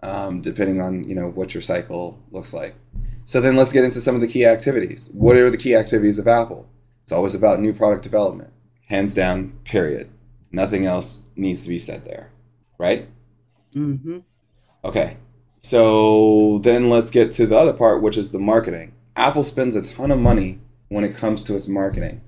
Um, 0.00 0.40
depending 0.40 0.80
on 0.80 1.08
you 1.08 1.14
know 1.14 1.28
what 1.28 1.54
your 1.54 1.62
cycle 1.62 2.22
looks 2.30 2.54
like. 2.54 2.74
So 3.24 3.40
then 3.40 3.56
let's 3.56 3.72
get 3.72 3.84
into 3.84 4.00
some 4.00 4.14
of 4.14 4.20
the 4.20 4.26
key 4.26 4.46
activities. 4.46 5.12
What 5.14 5.36
are 5.36 5.50
the 5.50 5.58
key 5.58 5.74
activities 5.74 6.18
of 6.18 6.28
Apple? 6.28 6.68
It's 7.02 7.12
always 7.12 7.34
about 7.34 7.60
new 7.60 7.72
product 7.72 8.02
development. 8.02 8.52
Hands 8.88 9.12
down, 9.14 9.58
period. 9.64 10.08
Nothing 10.50 10.86
else 10.86 11.26
needs 11.36 11.62
to 11.64 11.68
be 11.68 11.78
said 11.78 12.04
there. 12.04 12.30
Right? 12.78 13.08
Mm-hmm. 13.74 14.20
Okay. 14.84 15.16
So 15.60 16.58
then 16.60 16.88
let's 16.88 17.10
get 17.10 17.32
to 17.32 17.46
the 17.46 17.58
other 17.58 17.72
part, 17.72 18.02
which 18.02 18.16
is 18.16 18.32
the 18.32 18.38
marketing. 18.38 18.94
Apple 19.16 19.44
spends 19.44 19.74
a 19.74 19.82
ton 19.82 20.10
of 20.10 20.18
money 20.18 20.60
when 20.88 21.04
it 21.04 21.16
comes 21.16 21.44
to 21.44 21.56
its 21.56 21.68
marketing. 21.68 22.22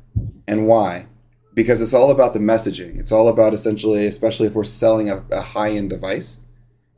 And 0.47 0.67
why? 0.67 1.07
Because 1.55 1.81
it's 1.81 1.95
all 1.95 2.11
about 2.11 2.35
the 2.35 2.41
messaging. 2.41 2.99
It's 2.99 3.13
all 3.13 3.29
about 3.29 3.55
essentially, 3.55 4.05
especially 4.05 4.49
if 4.49 4.55
we're 4.55 4.65
selling 4.65 5.09
a, 5.09 5.25
a 5.31 5.41
high 5.41 5.71
end 5.71 5.91
device, 5.91 6.47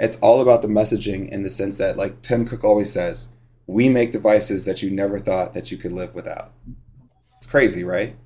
it's 0.02 0.18
all 0.18 0.42
about 0.42 0.62
the 0.62 0.68
messaging 0.68 1.28
in 1.28 1.44
the 1.44 1.48
sense 1.48 1.78
that, 1.78 1.96
like 1.96 2.22
Tim 2.22 2.44
Cook 2.44 2.64
always 2.64 2.92
says, 2.92 3.34
we 3.68 3.88
make 3.88 4.10
devices 4.10 4.64
that 4.64 4.82
you 4.82 4.90
never 4.90 5.20
thought 5.20 5.54
that 5.54 5.70
you 5.70 5.78
could 5.78 5.92
live 5.92 6.12
without. 6.12 6.50
It's 7.36 7.46
crazy, 7.46 7.84
right? 7.84 8.16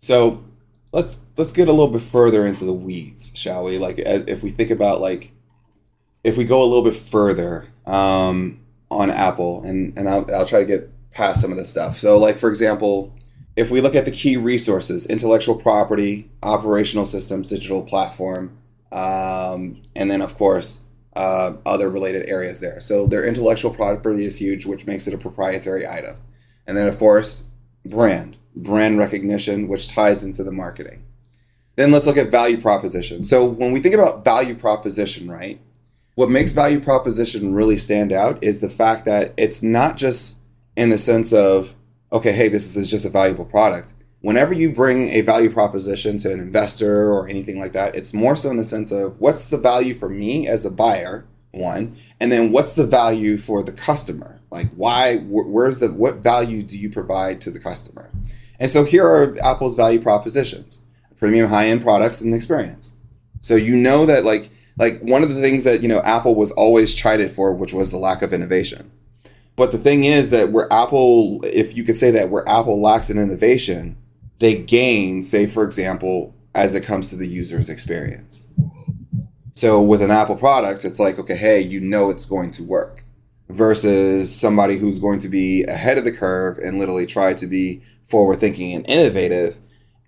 So 0.00 0.44
let's 0.92 1.20
let's 1.36 1.52
get 1.52 1.68
a 1.68 1.72
little 1.72 1.92
bit 1.92 2.00
further 2.00 2.46
into 2.46 2.64
the 2.64 2.72
weeds, 2.72 3.32
shall 3.36 3.64
we? 3.64 3.76
Like 3.76 3.96
if 3.98 4.42
we 4.42 4.48
think 4.48 4.70
about 4.70 5.02
like 5.02 5.30
if 6.24 6.38
we 6.38 6.44
go 6.44 6.62
a 6.62 6.64
little 6.64 6.82
bit 6.84 6.96
further 6.96 7.66
um, 7.84 8.64
on 8.90 9.10
Apple, 9.10 9.62
and 9.62 9.96
and 9.98 10.08
I'll, 10.08 10.26
I'll 10.34 10.46
try 10.46 10.60
to 10.60 10.66
get 10.66 10.90
past 11.10 11.42
some 11.42 11.52
of 11.52 11.58
this 11.58 11.70
stuff. 11.70 11.98
So 11.98 12.16
like 12.16 12.36
for 12.36 12.48
example, 12.48 13.14
if 13.56 13.70
we 13.70 13.82
look 13.82 13.94
at 13.94 14.06
the 14.06 14.10
key 14.10 14.38
resources, 14.38 15.06
intellectual 15.06 15.56
property, 15.56 16.30
operational 16.42 17.04
systems, 17.04 17.48
digital 17.48 17.82
platform, 17.82 18.56
um, 18.90 19.82
and 19.94 20.10
then 20.10 20.22
of 20.22 20.34
course 20.36 20.83
uh, 21.16 21.52
other 21.64 21.90
related 21.90 22.28
areas 22.28 22.60
there. 22.60 22.80
So 22.80 23.06
their 23.06 23.24
intellectual 23.24 23.72
property 23.72 24.24
is 24.24 24.40
huge, 24.40 24.66
which 24.66 24.86
makes 24.86 25.06
it 25.06 25.14
a 25.14 25.18
proprietary 25.18 25.86
item. 25.86 26.16
And 26.66 26.76
then, 26.76 26.88
of 26.88 26.98
course, 26.98 27.48
brand, 27.84 28.36
brand 28.56 28.98
recognition, 28.98 29.68
which 29.68 29.88
ties 29.88 30.24
into 30.24 30.42
the 30.42 30.52
marketing. 30.52 31.04
Then 31.76 31.90
let's 31.90 32.06
look 32.06 32.16
at 32.16 32.30
value 32.30 32.56
proposition. 32.56 33.22
So 33.22 33.44
when 33.44 33.72
we 33.72 33.80
think 33.80 33.94
about 33.94 34.24
value 34.24 34.54
proposition, 34.54 35.30
right, 35.30 35.60
what 36.14 36.30
makes 36.30 36.52
value 36.52 36.80
proposition 36.80 37.54
really 37.54 37.76
stand 37.76 38.12
out 38.12 38.42
is 38.42 38.60
the 38.60 38.68
fact 38.68 39.04
that 39.06 39.34
it's 39.36 39.62
not 39.62 39.96
just 39.96 40.44
in 40.76 40.90
the 40.90 40.98
sense 40.98 41.32
of, 41.32 41.74
okay, 42.12 42.32
hey, 42.32 42.48
this 42.48 42.76
is 42.76 42.90
just 42.90 43.04
a 43.04 43.10
valuable 43.10 43.44
product 43.44 43.94
whenever 44.24 44.54
you 44.54 44.72
bring 44.72 45.08
a 45.08 45.20
value 45.20 45.50
proposition 45.50 46.16
to 46.16 46.32
an 46.32 46.40
investor 46.40 47.12
or 47.12 47.28
anything 47.28 47.60
like 47.60 47.72
that, 47.72 47.94
it's 47.94 48.14
more 48.14 48.34
so 48.34 48.48
in 48.48 48.56
the 48.56 48.64
sense 48.64 48.90
of 48.90 49.20
what's 49.20 49.48
the 49.48 49.58
value 49.58 49.92
for 49.92 50.08
me 50.08 50.48
as 50.48 50.64
a 50.64 50.70
buyer, 50.70 51.26
one, 51.50 51.94
and 52.18 52.32
then 52.32 52.50
what's 52.50 52.72
the 52.72 52.86
value 52.86 53.36
for 53.36 53.62
the 53.62 53.70
customer? 53.70 54.40
Like, 54.50 54.68
why, 54.76 55.18
where's 55.28 55.80
the, 55.80 55.92
what 55.92 56.22
value 56.22 56.62
do 56.62 56.78
you 56.78 56.88
provide 56.88 57.42
to 57.42 57.50
the 57.50 57.60
customer? 57.60 58.10
And 58.58 58.70
so 58.70 58.84
here 58.84 59.04
are 59.04 59.36
Apple's 59.44 59.76
value 59.76 60.00
propositions 60.00 60.86
premium 61.16 61.48
high 61.48 61.68
end 61.68 61.82
products 61.82 62.20
and 62.20 62.34
experience. 62.34 63.00
So 63.42 63.56
you 63.56 63.76
know 63.76 64.06
that, 64.06 64.24
like, 64.24 64.50
like 64.78 65.00
one 65.00 65.22
of 65.22 65.28
the 65.28 65.40
things 65.40 65.64
that 65.64 65.82
you 65.82 65.88
know 65.88 66.00
Apple 66.02 66.34
was 66.34 66.50
always 66.52 66.94
chided 66.94 67.30
for, 67.30 67.52
which 67.52 67.74
was 67.74 67.90
the 67.90 67.98
lack 67.98 68.22
of 68.22 68.32
innovation. 68.32 68.90
But 69.54 69.70
the 69.70 69.78
thing 69.78 70.04
is 70.04 70.30
that 70.30 70.50
where 70.50 70.70
Apple, 70.72 71.40
if 71.44 71.76
you 71.76 71.84
could 71.84 71.94
say 71.94 72.10
that 72.10 72.30
where 72.30 72.48
Apple 72.48 72.82
lacks 72.82 73.10
in 73.10 73.18
innovation, 73.18 73.96
they 74.44 74.60
gain, 74.60 75.22
say, 75.22 75.46
for 75.46 75.64
example, 75.64 76.34
as 76.54 76.74
it 76.74 76.84
comes 76.84 77.08
to 77.08 77.16
the 77.16 77.26
user's 77.26 77.70
experience. 77.70 78.52
So 79.54 79.80
with 79.80 80.02
an 80.02 80.10
Apple 80.10 80.36
product, 80.36 80.84
it's 80.84 81.00
like, 81.00 81.18
okay, 81.18 81.34
hey, 81.34 81.62
you 81.62 81.80
know 81.80 82.10
it's 82.10 82.26
going 82.26 82.50
to 82.50 82.62
work 82.62 83.04
versus 83.48 84.38
somebody 84.38 84.76
who's 84.76 84.98
going 84.98 85.18
to 85.20 85.30
be 85.30 85.64
ahead 85.64 85.96
of 85.96 86.04
the 86.04 86.12
curve 86.12 86.58
and 86.58 86.78
literally 86.78 87.06
try 87.06 87.32
to 87.32 87.46
be 87.46 87.80
forward 88.02 88.36
thinking 88.36 88.74
and 88.74 88.86
innovative. 88.86 89.60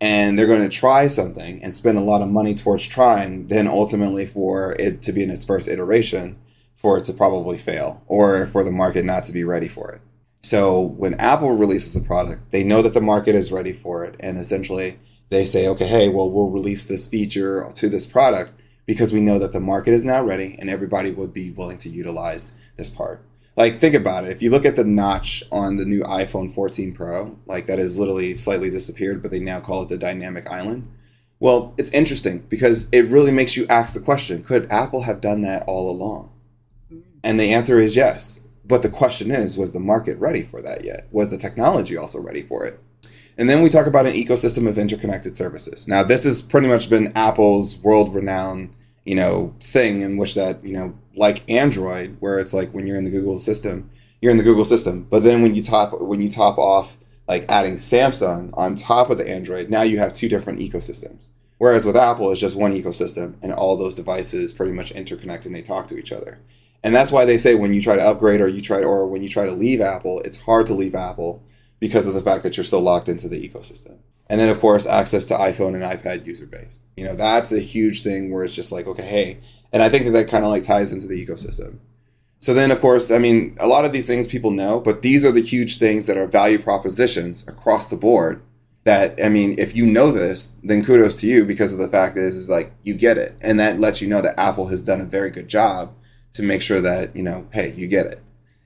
And 0.02 0.38
they're 0.38 0.46
going 0.46 0.68
to 0.68 0.76
try 0.76 1.08
something 1.08 1.64
and 1.64 1.74
spend 1.74 1.96
a 1.96 2.02
lot 2.02 2.20
of 2.20 2.28
money 2.28 2.54
towards 2.54 2.86
trying, 2.86 3.46
then 3.46 3.66
ultimately 3.66 4.26
for 4.26 4.76
it 4.78 5.00
to 5.00 5.12
be 5.14 5.22
in 5.22 5.30
its 5.30 5.46
first 5.46 5.66
iteration, 5.66 6.38
for 6.76 6.98
it 6.98 7.04
to 7.04 7.14
probably 7.14 7.56
fail 7.56 8.02
or 8.06 8.46
for 8.46 8.62
the 8.64 8.70
market 8.70 9.06
not 9.06 9.24
to 9.24 9.32
be 9.32 9.44
ready 9.44 9.66
for 9.66 9.92
it. 9.92 10.02
So 10.46 10.80
when 10.80 11.14
Apple 11.14 11.56
releases 11.56 12.00
a 12.00 12.06
product, 12.06 12.52
they 12.52 12.62
know 12.62 12.80
that 12.80 12.94
the 12.94 13.00
market 13.00 13.34
is 13.34 13.50
ready 13.50 13.72
for 13.72 14.04
it. 14.04 14.14
And 14.20 14.38
essentially 14.38 14.96
they 15.28 15.44
say, 15.44 15.66
okay, 15.66 15.88
hey, 15.88 16.08
well, 16.08 16.30
we'll 16.30 16.50
release 16.50 16.86
this 16.86 17.08
feature 17.08 17.68
to 17.74 17.88
this 17.88 18.06
product 18.06 18.52
because 18.86 19.12
we 19.12 19.20
know 19.20 19.40
that 19.40 19.52
the 19.52 19.58
market 19.58 19.92
is 19.92 20.06
now 20.06 20.22
ready 20.22 20.54
and 20.60 20.70
everybody 20.70 21.10
would 21.10 21.32
be 21.32 21.50
willing 21.50 21.78
to 21.78 21.88
utilize 21.88 22.60
this 22.76 22.88
part. 22.88 23.24
Like, 23.56 23.80
think 23.80 23.96
about 23.96 24.22
it. 24.22 24.30
If 24.30 24.40
you 24.40 24.52
look 24.52 24.64
at 24.64 24.76
the 24.76 24.84
notch 24.84 25.42
on 25.50 25.78
the 25.78 25.84
new 25.84 26.02
iPhone 26.04 26.48
14 26.48 26.94
Pro, 26.94 27.36
like 27.46 27.66
that 27.66 27.80
has 27.80 27.98
literally 27.98 28.32
slightly 28.34 28.70
disappeared, 28.70 29.22
but 29.22 29.32
they 29.32 29.40
now 29.40 29.58
call 29.58 29.82
it 29.82 29.88
the 29.88 29.98
dynamic 29.98 30.48
island. 30.48 30.88
Well, 31.40 31.74
it's 31.76 31.90
interesting 31.90 32.46
because 32.48 32.88
it 32.90 33.06
really 33.06 33.32
makes 33.32 33.56
you 33.56 33.66
ask 33.66 33.94
the 33.94 34.00
question 34.00 34.44
could 34.44 34.70
Apple 34.70 35.02
have 35.02 35.20
done 35.20 35.40
that 35.40 35.64
all 35.66 35.90
along? 35.90 36.30
And 37.24 37.40
the 37.40 37.52
answer 37.52 37.80
is 37.80 37.96
yes. 37.96 38.45
But 38.66 38.82
the 38.82 38.88
question 38.88 39.30
is, 39.30 39.56
was 39.56 39.72
the 39.72 39.80
market 39.80 40.18
ready 40.18 40.42
for 40.42 40.60
that 40.62 40.84
yet? 40.84 41.06
Was 41.10 41.30
the 41.30 41.38
technology 41.38 41.96
also 41.96 42.20
ready 42.20 42.42
for 42.42 42.64
it? 42.64 42.80
And 43.38 43.48
then 43.48 43.62
we 43.62 43.68
talk 43.68 43.86
about 43.86 44.06
an 44.06 44.14
ecosystem 44.14 44.66
of 44.66 44.78
interconnected 44.78 45.36
services. 45.36 45.86
Now, 45.86 46.02
this 46.02 46.24
has 46.24 46.40
pretty 46.40 46.68
much 46.68 46.88
been 46.88 47.12
Apple's 47.14 47.82
world-renowned, 47.82 48.74
you 49.04 49.14
know, 49.14 49.54
thing 49.60 50.00
in 50.00 50.16
which 50.16 50.34
that, 50.34 50.64
you 50.64 50.72
know, 50.72 50.98
like 51.14 51.48
Android, 51.50 52.16
where 52.20 52.38
it's 52.38 52.54
like 52.54 52.70
when 52.70 52.86
you're 52.86 52.96
in 52.96 53.04
the 53.04 53.10
Google 53.10 53.38
system, 53.38 53.90
you're 54.20 54.32
in 54.32 54.38
the 54.38 54.44
Google 54.44 54.64
system. 54.64 55.06
But 55.08 55.22
then 55.22 55.42
when 55.42 55.54
you 55.54 55.62
top 55.62 56.00
when 56.00 56.20
you 56.20 56.30
top 56.30 56.58
off 56.58 56.96
like 57.28 57.44
adding 57.48 57.76
Samsung 57.76 58.50
on 58.54 58.74
top 58.74 59.10
of 59.10 59.18
the 59.18 59.28
Android, 59.28 59.68
now 59.68 59.82
you 59.82 59.98
have 59.98 60.12
two 60.12 60.28
different 60.28 60.58
ecosystems. 60.58 61.30
Whereas 61.58 61.84
with 61.84 61.96
Apple, 61.96 62.30
it's 62.30 62.40
just 62.40 62.56
one 62.56 62.72
ecosystem, 62.72 63.34
and 63.42 63.52
all 63.52 63.76
those 63.76 63.94
devices 63.94 64.52
pretty 64.52 64.72
much 64.72 64.92
interconnect 64.92 65.46
and 65.46 65.54
they 65.54 65.62
talk 65.62 65.86
to 65.88 65.98
each 65.98 66.12
other. 66.12 66.38
And 66.86 66.94
that's 66.94 67.10
why 67.10 67.24
they 67.24 67.36
say 67.36 67.56
when 67.56 67.74
you 67.74 67.82
try 67.82 67.96
to 67.96 68.06
upgrade 68.06 68.40
or 68.40 68.46
you 68.46 68.60
try 68.60 68.80
to, 68.80 68.86
or 68.86 69.08
when 69.08 69.20
you 69.20 69.28
try 69.28 69.44
to 69.44 69.50
leave 69.50 69.80
Apple, 69.80 70.20
it's 70.20 70.42
hard 70.42 70.68
to 70.68 70.72
leave 70.72 70.94
Apple 70.94 71.42
because 71.80 72.06
of 72.06 72.14
the 72.14 72.20
fact 72.20 72.44
that 72.44 72.56
you're 72.56 72.62
still 72.62 72.80
locked 72.80 73.08
into 73.08 73.28
the 73.28 73.42
ecosystem. 73.42 73.98
And 74.28 74.38
then 74.38 74.48
of 74.48 74.60
course 74.60 74.86
access 74.86 75.26
to 75.26 75.34
iPhone 75.34 75.74
and 75.74 75.82
iPad 75.82 76.24
user 76.24 76.46
base. 76.46 76.82
You 76.96 77.04
know, 77.04 77.16
that's 77.16 77.50
a 77.50 77.58
huge 77.58 78.04
thing 78.04 78.30
where 78.30 78.44
it's 78.44 78.54
just 78.54 78.70
like, 78.70 78.86
okay, 78.86 79.02
hey, 79.02 79.38
and 79.72 79.82
I 79.82 79.88
think 79.88 80.04
that 80.04 80.12
that 80.12 80.28
kind 80.28 80.44
of 80.44 80.50
like 80.50 80.62
ties 80.62 80.92
into 80.92 81.08
the 81.08 81.26
ecosystem. 81.26 81.78
So 82.38 82.54
then 82.54 82.70
of 82.70 82.80
course, 82.80 83.10
I 83.10 83.18
mean, 83.18 83.56
a 83.58 83.66
lot 83.66 83.84
of 83.84 83.92
these 83.92 84.06
things 84.06 84.28
people 84.28 84.52
know, 84.52 84.78
but 84.78 85.02
these 85.02 85.24
are 85.24 85.32
the 85.32 85.42
huge 85.42 85.78
things 85.78 86.06
that 86.06 86.16
are 86.16 86.28
value 86.28 86.58
propositions 86.58 87.48
across 87.48 87.88
the 87.88 87.96
board 87.96 88.42
that 88.84 89.18
I 89.20 89.28
mean, 89.28 89.56
if 89.58 89.74
you 89.74 89.86
know 89.86 90.12
this, 90.12 90.60
then 90.62 90.84
kudos 90.84 91.16
to 91.16 91.26
you 91.26 91.44
because 91.44 91.72
of 91.72 91.80
the 91.80 91.88
fact 91.88 92.16
is 92.16 92.36
is 92.36 92.48
like 92.48 92.70
you 92.84 92.94
get 92.94 93.18
it. 93.18 93.34
And 93.40 93.58
that 93.58 93.80
lets 93.80 94.00
you 94.00 94.08
know 94.08 94.20
that 94.20 94.38
Apple 94.38 94.68
has 94.68 94.84
done 94.84 95.00
a 95.00 95.04
very 95.04 95.30
good 95.30 95.48
job 95.48 95.92
to 96.36 96.42
make 96.42 96.62
sure 96.62 96.80
that, 96.80 97.14
you 97.16 97.22
know, 97.22 97.46
hey, 97.52 97.72
you 97.76 97.88
get 97.88 98.06
it. 98.06 98.22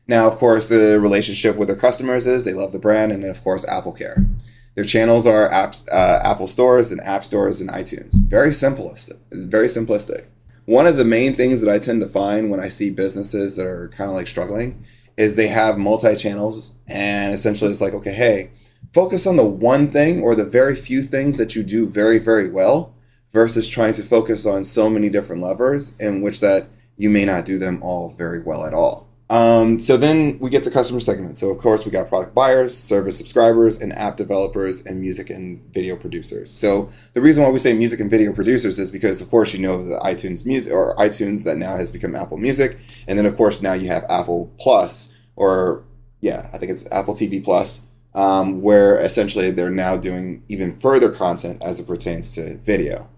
Now, 0.06 0.26
of 0.26 0.36
course, 0.36 0.68
the 0.68 0.98
relationship 1.00 1.56
with 1.56 1.68
their 1.68 1.76
customers 1.76 2.26
is 2.26 2.44
they 2.44 2.52
love 2.52 2.72
the 2.72 2.78
brand 2.78 3.12
and, 3.12 3.24
of 3.24 3.42
course, 3.44 3.66
Apple 3.68 3.92
Care. 3.92 4.26
Their 4.74 4.84
channels 4.84 5.26
are 5.26 5.48
apps, 5.50 5.86
uh, 5.92 6.20
Apple 6.24 6.46
stores 6.46 6.90
and 6.90 7.00
app 7.02 7.24
stores 7.24 7.60
and 7.60 7.70
iTunes. 7.70 8.28
Very 8.28 8.50
simplistic. 8.50 9.18
Very 9.30 9.66
simplistic. 9.66 10.26
One 10.64 10.86
of 10.86 10.96
the 10.96 11.04
main 11.04 11.34
things 11.34 11.60
that 11.62 11.72
I 11.72 11.78
tend 11.78 12.00
to 12.02 12.08
find 12.08 12.50
when 12.50 12.60
I 12.60 12.68
see 12.68 12.90
businesses 12.90 13.56
that 13.56 13.66
are 13.66 13.88
kind 13.88 14.10
of 14.10 14.16
like 14.16 14.26
struggling 14.26 14.84
is 15.16 15.36
they 15.36 15.48
have 15.48 15.78
multi 15.78 16.16
channels, 16.16 16.78
and 16.86 17.34
essentially 17.34 17.70
it's 17.70 17.80
like, 17.80 17.92
okay, 17.92 18.12
hey, 18.12 18.50
focus 18.92 19.26
on 19.26 19.36
the 19.36 19.44
one 19.44 19.90
thing 19.90 20.22
or 20.22 20.34
the 20.34 20.44
very 20.44 20.74
few 20.74 21.02
things 21.02 21.38
that 21.38 21.54
you 21.54 21.62
do 21.62 21.88
very, 21.88 22.18
very 22.18 22.48
well 22.48 22.94
versus 23.32 23.68
trying 23.68 23.92
to 23.94 24.02
focus 24.02 24.46
on 24.46 24.64
so 24.64 24.88
many 24.88 25.08
different 25.08 25.42
levers 25.42 25.98
in 26.00 26.20
which 26.20 26.40
that 26.40 26.66
you 27.00 27.08
may 27.08 27.24
not 27.24 27.46
do 27.46 27.58
them 27.58 27.82
all 27.82 28.10
very 28.10 28.40
well 28.40 28.66
at 28.66 28.74
all. 28.74 29.08
Um, 29.30 29.78
so 29.80 29.96
then 29.96 30.38
we 30.38 30.50
get 30.50 30.64
to 30.64 30.70
customer 30.70 31.00
segments. 31.00 31.40
So 31.40 31.48
of 31.50 31.56
course 31.56 31.86
we 31.86 31.90
got 31.90 32.10
product 32.10 32.34
buyers, 32.34 32.76
service 32.76 33.16
subscribers, 33.16 33.80
and 33.80 33.92
app 33.94 34.18
developers, 34.18 34.84
and 34.84 35.00
music 35.00 35.30
and 35.30 35.62
video 35.72 35.96
producers. 35.96 36.50
So 36.50 36.90
the 37.14 37.22
reason 37.22 37.42
why 37.42 37.48
we 37.48 37.58
say 37.58 37.72
music 37.72 38.00
and 38.00 38.10
video 38.10 38.34
producers 38.34 38.78
is 38.78 38.90
because 38.90 39.22
of 39.22 39.30
course 39.30 39.54
you 39.54 39.60
know 39.60 39.82
the 39.82 39.98
iTunes 40.00 40.44
music 40.44 40.74
or 40.74 40.94
iTunes 40.96 41.44
that 41.44 41.56
now 41.56 41.74
has 41.76 41.90
become 41.90 42.14
Apple 42.14 42.36
Music, 42.36 42.76
and 43.08 43.18
then 43.18 43.24
of 43.24 43.34
course 43.34 43.62
now 43.62 43.72
you 43.72 43.88
have 43.88 44.04
Apple 44.10 44.52
Plus 44.58 45.16
or 45.36 45.84
yeah, 46.20 46.50
I 46.52 46.58
think 46.58 46.70
it's 46.70 46.90
Apple 46.92 47.14
TV 47.14 47.42
Plus, 47.42 47.88
um, 48.14 48.60
where 48.60 48.98
essentially 48.98 49.50
they're 49.50 49.70
now 49.70 49.96
doing 49.96 50.42
even 50.48 50.70
further 50.70 51.10
content 51.10 51.62
as 51.62 51.80
it 51.80 51.86
pertains 51.86 52.34
to 52.34 52.58
video. 52.58 53.08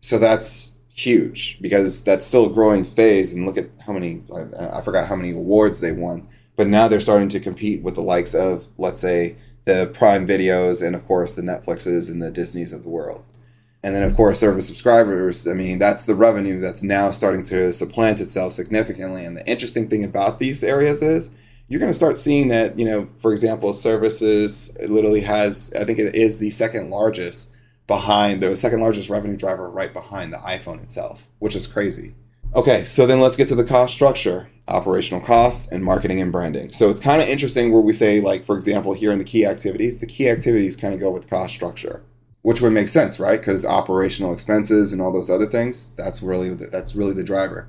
So 0.00 0.18
that's 0.18 0.75
huge 0.96 1.60
because 1.60 2.02
that's 2.04 2.26
still 2.26 2.46
a 2.50 2.52
growing 2.52 2.84
phase. 2.84 3.34
And 3.34 3.46
look 3.46 3.58
at 3.58 3.66
how 3.86 3.92
many, 3.92 4.22
I, 4.58 4.80
forgot 4.80 5.08
how 5.08 5.16
many 5.16 5.30
awards 5.30 5.80
they 5.80 5.92
won. 5.92 6.26
But 6.56 6.66
now 6.66 6.88
they're 6.88 7.00
starting 7.00 7.28
to 7.28 7.40
compete 7.40 7.82
with 7.82 7.94
the 7.94 8.02
likes 8.02 8.34
of, 8.34 8.70
let's 8.78 9.00
say, 9.00 9.36
the 9.66 9.90
Prime 9.92 10.26
videos 10.26 10.84
and, 10.84 10.96
of 10.96 11.06
course, 11.06 11.34
the 11.34 11.42
Netflixes 11.42 12.10
and 12.10 12.22
the 12.22 12.30
Disneys 12.30 12.72
of 12.72 12.82
the 12.82 12.88
world. 12.88 13.24
And 13.82 13.94
then, 13.94 14.02
of 14.04 14.16
course, 14.16 14.40
service 14.40 14.66
subscribers. 14.66 15.46
I 15.46 15.52
mean, 15.52 15.78
that's 15.78 16.06
the 16.06 16.14
revenue 16.14 16.60
that's 16.60 16.82
now 16.82 17.10
starting 17.10 17.42
to 17.44 17.72
supplant 17.72 18.20
itself 18.20 18.54
significantly. 18.54 19.24
And 19.24 19.36
the 19.36 19.46
interesting 19.46 19.88
thing 19.88 20.02
about 20.02 20.38
these 20.38 20.64
areas 20.64 21.02
is 21.02 21.36
you're 21.68 21.80
going 21.80 21.90
to 21.90 21.94
start 21.94 22.16
seeing 22.16 22.48
that, 22.48 22.78
you 22.78 22.86
know, 22.86 23.06
for 23.18 23.32
example, 23.32 23.72
services 23.72 24.76
literally 24.88 25.22
has, 25.22 25.74
I 25.78 25.84
think 25.84 25.98
it 25.98 26.14
is 26.14 26.40
the 26.40 26.50
second 26.50 26.90
largest 26.90 27.55
behind 27.86 28.42
the 28.42 28.56
second 28.56 28.80
largest 28.80 29.10
revenue 29.10 29.36
driver 29.36 29.70
right 29.70 29.92
behind 29.92 30.32
the 30.32 30.38
iPhone 30.38 30.80
itself, 30.82 31.28
which 31.38 31.54
is 31.54 31.66
crazy. 31.66 32.14
Okay, 32.54 32.84
so 32.84 33.06
then 33.06 33.20
let's 33.20 33.36
get 33.36 33.48
to 33.48 33.54
the 33.54 33.64
cost 33.64 33.94
structure 33.94 34.48
operational 34.68 35.24
costs 35.24 35.70
and 35.70 35.84
marketing 35.84 36.20
and 36.20 36.32
branding. 36.32 36.72
So 36.72 36.90
it's 36.90 37.00
kind 37.00 37.22
of 37.22 37.28
interesting 37.28 37.72
where 37.72 37.82
we 37.82 37.92
say, 37.92 38.20
like, 38.20 38.42
for 38.42 38.56
example, 38.56 38.94
here 38.94 39.12
in 39.12 39.18
the 39.18 39.24
key 39.24 39.46
activities, 39.46 40.00
the 40.00 40.06
key 40.06 40.28
activities 40.28 40.76
kind 40.76 40.92
of 40.92 41.00
go 41.00 41.10
with 41.10 41.30
cost 41.30 41.54
structure, 41.54 42.02
which 42.42 42.60
would 42.60 42.72
make 42.72 42.88
sense, 42.88 43.20
right? 43.20 43.38
Because 43.38 43.64
operational 43.64 44.32
expenses 44.32 44.92
and 44.92 45.00
all 45.00 45.12
those 45.12 45.30
other 45.30 45.46
things, 45.46 45.94
that's 45.94 46.22
really 46.22 46.52
the, 46.54 46.66
that's 46.66 46.96
really 46.96 47.14
the 47.14 47.24
driver. 47.24 47.68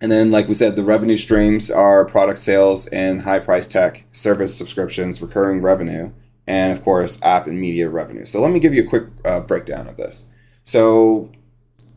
And 0.00 0.10
then, 0.10 0.30
like 0.32 0.48
we 0.48 0.54
said, 0.54 0.74
the 0.74 0.82
revenue 0.82 1.16
streams 1.16 1.70
are 1.70 2.04
product 2.04 2.38
sales 2.38 2.88
and 2.88 3.22
high 3.22 3.38
price 3.38 3.68
tech, 3.68 4.02
service 4.10 4.56
subscriptions, 4.56 5.22
recurring 5.22 5.62
revenue, 5.62 6.12
and 6.46 6.72
of 6.72 6.82
course 6.82 7.22
app 7.22 7.46
and 7.46 7.60
media 7.60 7.88
revenue. 7.88 8.24
So 8.24 8.40
let 8.40 8.52
me 8.52 8.60
give 8.60 8.74
you 8.74 8.84
a 8.84 8.88
quick 8.88 9.04
uh, 9.24 9.40
breakdown 9.40 9.86
of 9.86 9.96
this. 9.96 10.32
So 10.64 11.30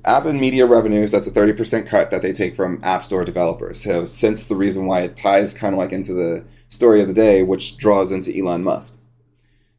app 0.05 0.25
and 0.25 0.39
media 0.39 0.65
revenues, 0.65 1.11
that's 1.11 1.27
a 1.27 1.31
30% 1.31 1.87
cut 1.87 2.11
that 2.11 2.21
they 2.21 2.31
take 2.31 2.53
from 2.55 2.79
App 2.83 3.03
Store 3.03 3.25
developers. 3.25 3.83
So 3.83 4.05
since 4.05 4.47
the 4.47 4.55
reason 4.55 4.85
why 4.85 5.01
it 5.01 5.17
ties 5.17 5.57
kind 5.57 5.73
of 5.73 5.79
like 5.79 5.91
into 5.91 6.13
the 6.13 6.45
story 6.69 7.01
of 7.01 7.07
the 7.07 7.13
day, 7.13 7.43
which 7.43 7.77
draws 7.77 8.11
into 8.11 8.35
Elon 8.37 8.63
Musk. 8.63 9.01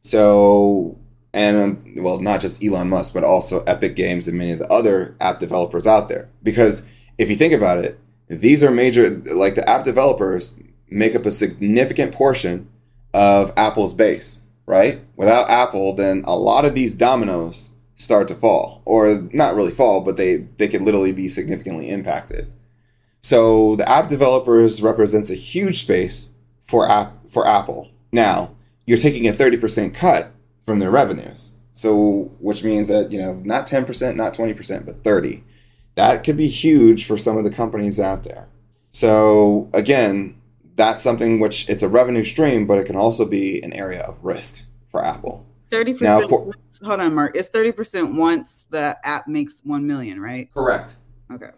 So, 0.01 0.97
and 1.33 1.95
well, 1.97 2.19
not 2.19 2.41
just 2.41 2.63
Elon 2.63 2.89
Musk, 2.89 3.13
but 3.13 3.23
also 3.23 3.63
Epic 3.63 3.95
Games 3.95 4.27
and 4.27 4.37
many 4.37 4.51
of 4.51 4.59
the 4.59 4.71
other 4.71 5.15
app 5.19 5.39
developers 5.39 5.87
out 5.87 6.07
there. 6.07 6.29
Because 6.43 6.89
if 7.17 7.29
you 7.29 7.35
think 7.35 7.53
about 7.53 7.79
it, 7.79 7.99
these 8.27 8.63
are 8.63 8.71
major, 8.71 9.09
like 9.33 9.55
the 9.55 9.67
app 9.69 9.85
developers 9.85 10.61
make 10.89 11.15
up 11.15 11.25
a 11.25 11.31
significant 11.31 12.13
portion 12.13 12.69
of 13.13 13.53
Apple's 13.57 13.93
base 13.93 14.46
right? 14.67 14.99
Without 15.15 15.49
Apple, 15.49 15.95
then 15.95 16.23
a 16.27 16.35
lot 16.35 16.65
of 16.65 16.75
these 16.75 16.93
dominoes 16.93 17.75
start 17.95 18.27
to 18.27 18.35
fall, 18.35 18.83
or 18.85 19.27
not 19.33 19.55
really 19.55 19.71
fall, 19.71 20.01
but 20.01 20.17
they 20.17 20.47
they 20.57 20.67
can 20.67 20.85
literally 20.85 21.13
be 21.13 21.27
significantly 21.27 21.89
impacted. 21.89 22.51
So 23.21 23.75
the 23.75 23.89
app 23.89 24.07
developers 24.07 24.83
represents 24.83 25.31
a 25.31 25.35
huge 25.35 25.79
space 25.79 26.31
for 26.61 26.87
app 26.87 27.27
for 27.27 27.47
Apple. 27.47 27.89
Now 28.11 28.51
you're 28.85 28.97
taking 28.97 29.27
a 29.27 29.33
thirty 29.33 29.57
percent 29.57 29.95
cut 29.95 30.31
from 30.63 30.79
their 30.79 30.91
revenues, 30.91 31.59
so 31.71 32.31
which 32.39 32.63
means 32.63 32.89
that 32.89 33.11
you 33.11 33.19
know 33.19 33.41
not 33.43 33.65
ten 33.65 33.85
percent, 33.85 34.17
not 34.17 34.33
twenty 34.33 34.53
percent, 34.53 34.85
but 34.85 35.03
thirty. 35.03 35.43
That 35.95 36.23
could 36.23 36.37
be 36.37 36.47
huge 36.47 37.05
for 37.05 37.17
some 37.17 37.37
of 37.37 37.43
the 37.43 37.49
companies 37.49 37.99
out 37.99 38.23
there. 38.23 38.47
So 38.91 39.69
again, 39.73 40.36
that's 40.77 41.01
something 41.01 41.39
which 41.39 41.67
it's 41.69 41.83
a 41.83 41.89
revenue 41.89 42.23
stream, 42.23 42.65
but 42.65 42.77
it 42.77 42.85
can 42.85 42.95
also 42.95 43.27
be 43.27 43.61
an 43.63 43.73
area 43.73 44.01
of 44.03 44.23
risk 44.23 44.63
for 44.85 45.03
Apple. 45.03 45.45
Thirty 45.69 45.93
percent. 45.93 46.31
Hold 46.31 47.01
on, 47.01 47.13
Mark. 47.13 47.35
It's 47.35 47.49
thirty 47.49 47.73
percent 47.73 48.15
once 48.15 48.67
the 48.69 48.95
app 49.03 49.27
makes 49.27 49.59
one 49.63 49.85
million, 49.85 50.21
right? 50.21 50.49
Correct. 50.53 50.95
Okay. 51.31 51.49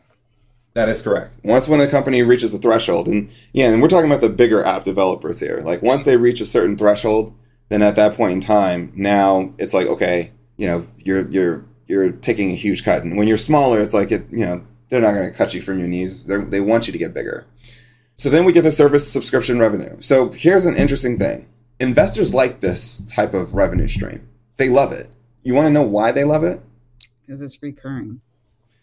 That 0.74 0.90
is 0.90 1.02
correct. 1.02 1.38
Once 1.44 1.68
when 1.68 1.80
the 1.80 1.88
company 1.88 2.24
reaches 2.24 2.54
a 2.54 2.58
threshold, 2.58 3.08
and 3.08 3.30
yeah, 3.54 3.70
and 3.70 3.82
we're 3.82 3.90
talking 3.90 4.10
about 4.10 4.22
the 4.22 4.30
bigger 4.30 4.64
app 4.64 4.84
developers 4.86 5.40
here. 5.40 5.62
Like 5.64 5.82
once 5.82 6.06
they 6.06 6.18
reach 6.18 6.42
a 6.42 6.46
certain 6.46 6.78
threshold, 6.78 7.36
then 7.68 7.82
at 7.82 7.96
that 7.98 8.14
point 8.14 8.34
in 8.34 8.42
time, 8.42 8.92
now 8.96 9.54
it's 9.60 9.74
like 9.74 9.88
okay, 9.88 10.32
you 10.58 10.66
know, 10.66 10.86
you're 10.98 11.30
you're 11.30 11.66
you're 11.88 12.12
taking 12.12 12.52
a 12.52 12.56
huge 12.56 12.86
cut, 12.86 13.04
and 13.04 13.18
when 13.18 13.28
you're 13.28 13.38
smaller, 13.38 13.82
it's 13.82 13.94
like 13.94 14.12
it, 14.12 14.28
you 14.32 14.46
know, 14.46 14.64
they're 14.88 15.02
not 15.02 15.14
going 15.14 15.30
to 15.30 15.38
cut 15.38 15.54
you 15.54 15.62
from 15.62 15.80
your 15.80 15.88
knees. 15.88 16.26
They 16.26 16.38
they 16.38 16.62
want 16.62 16.88
you 16.88 16.94
to 16.94 17.00
get 17.00 17.14
bigger. 17.14 17.46
So 18.20 18.30
then 18.30 18.44
we 18.44 18.52
get 18.52 18.64
the 18.64 18.72
service 18.72 19.10
subscription 19.10 19.60
revenue. 19.60 19.96
So 20.02 20.28
here's 20.28 20.66
an 20.66 20.76
interesting 20.76 21.18
thing. 21.18 21.48
Investors 21.80 22.34
like 22.34 22.60
this 22.60 23.10
type 23.16 23.34
of 23.34 23.54
revenue 23.54 23.88
stream. 23.88 24.28
They 24.58 24.68
love 24.68 24.92
it. 24.92 25.08
You 25.42 25.54
want 25.54 25.68
to 25.68 25.72
know 25.72 25.84
why 25.84 26.12
they 26.12 26.26
love 26.26 26.44
it? 26.44 26.60
Because 27.26 27.42
it's 27.42 27.64
recurring. 27.64 28.20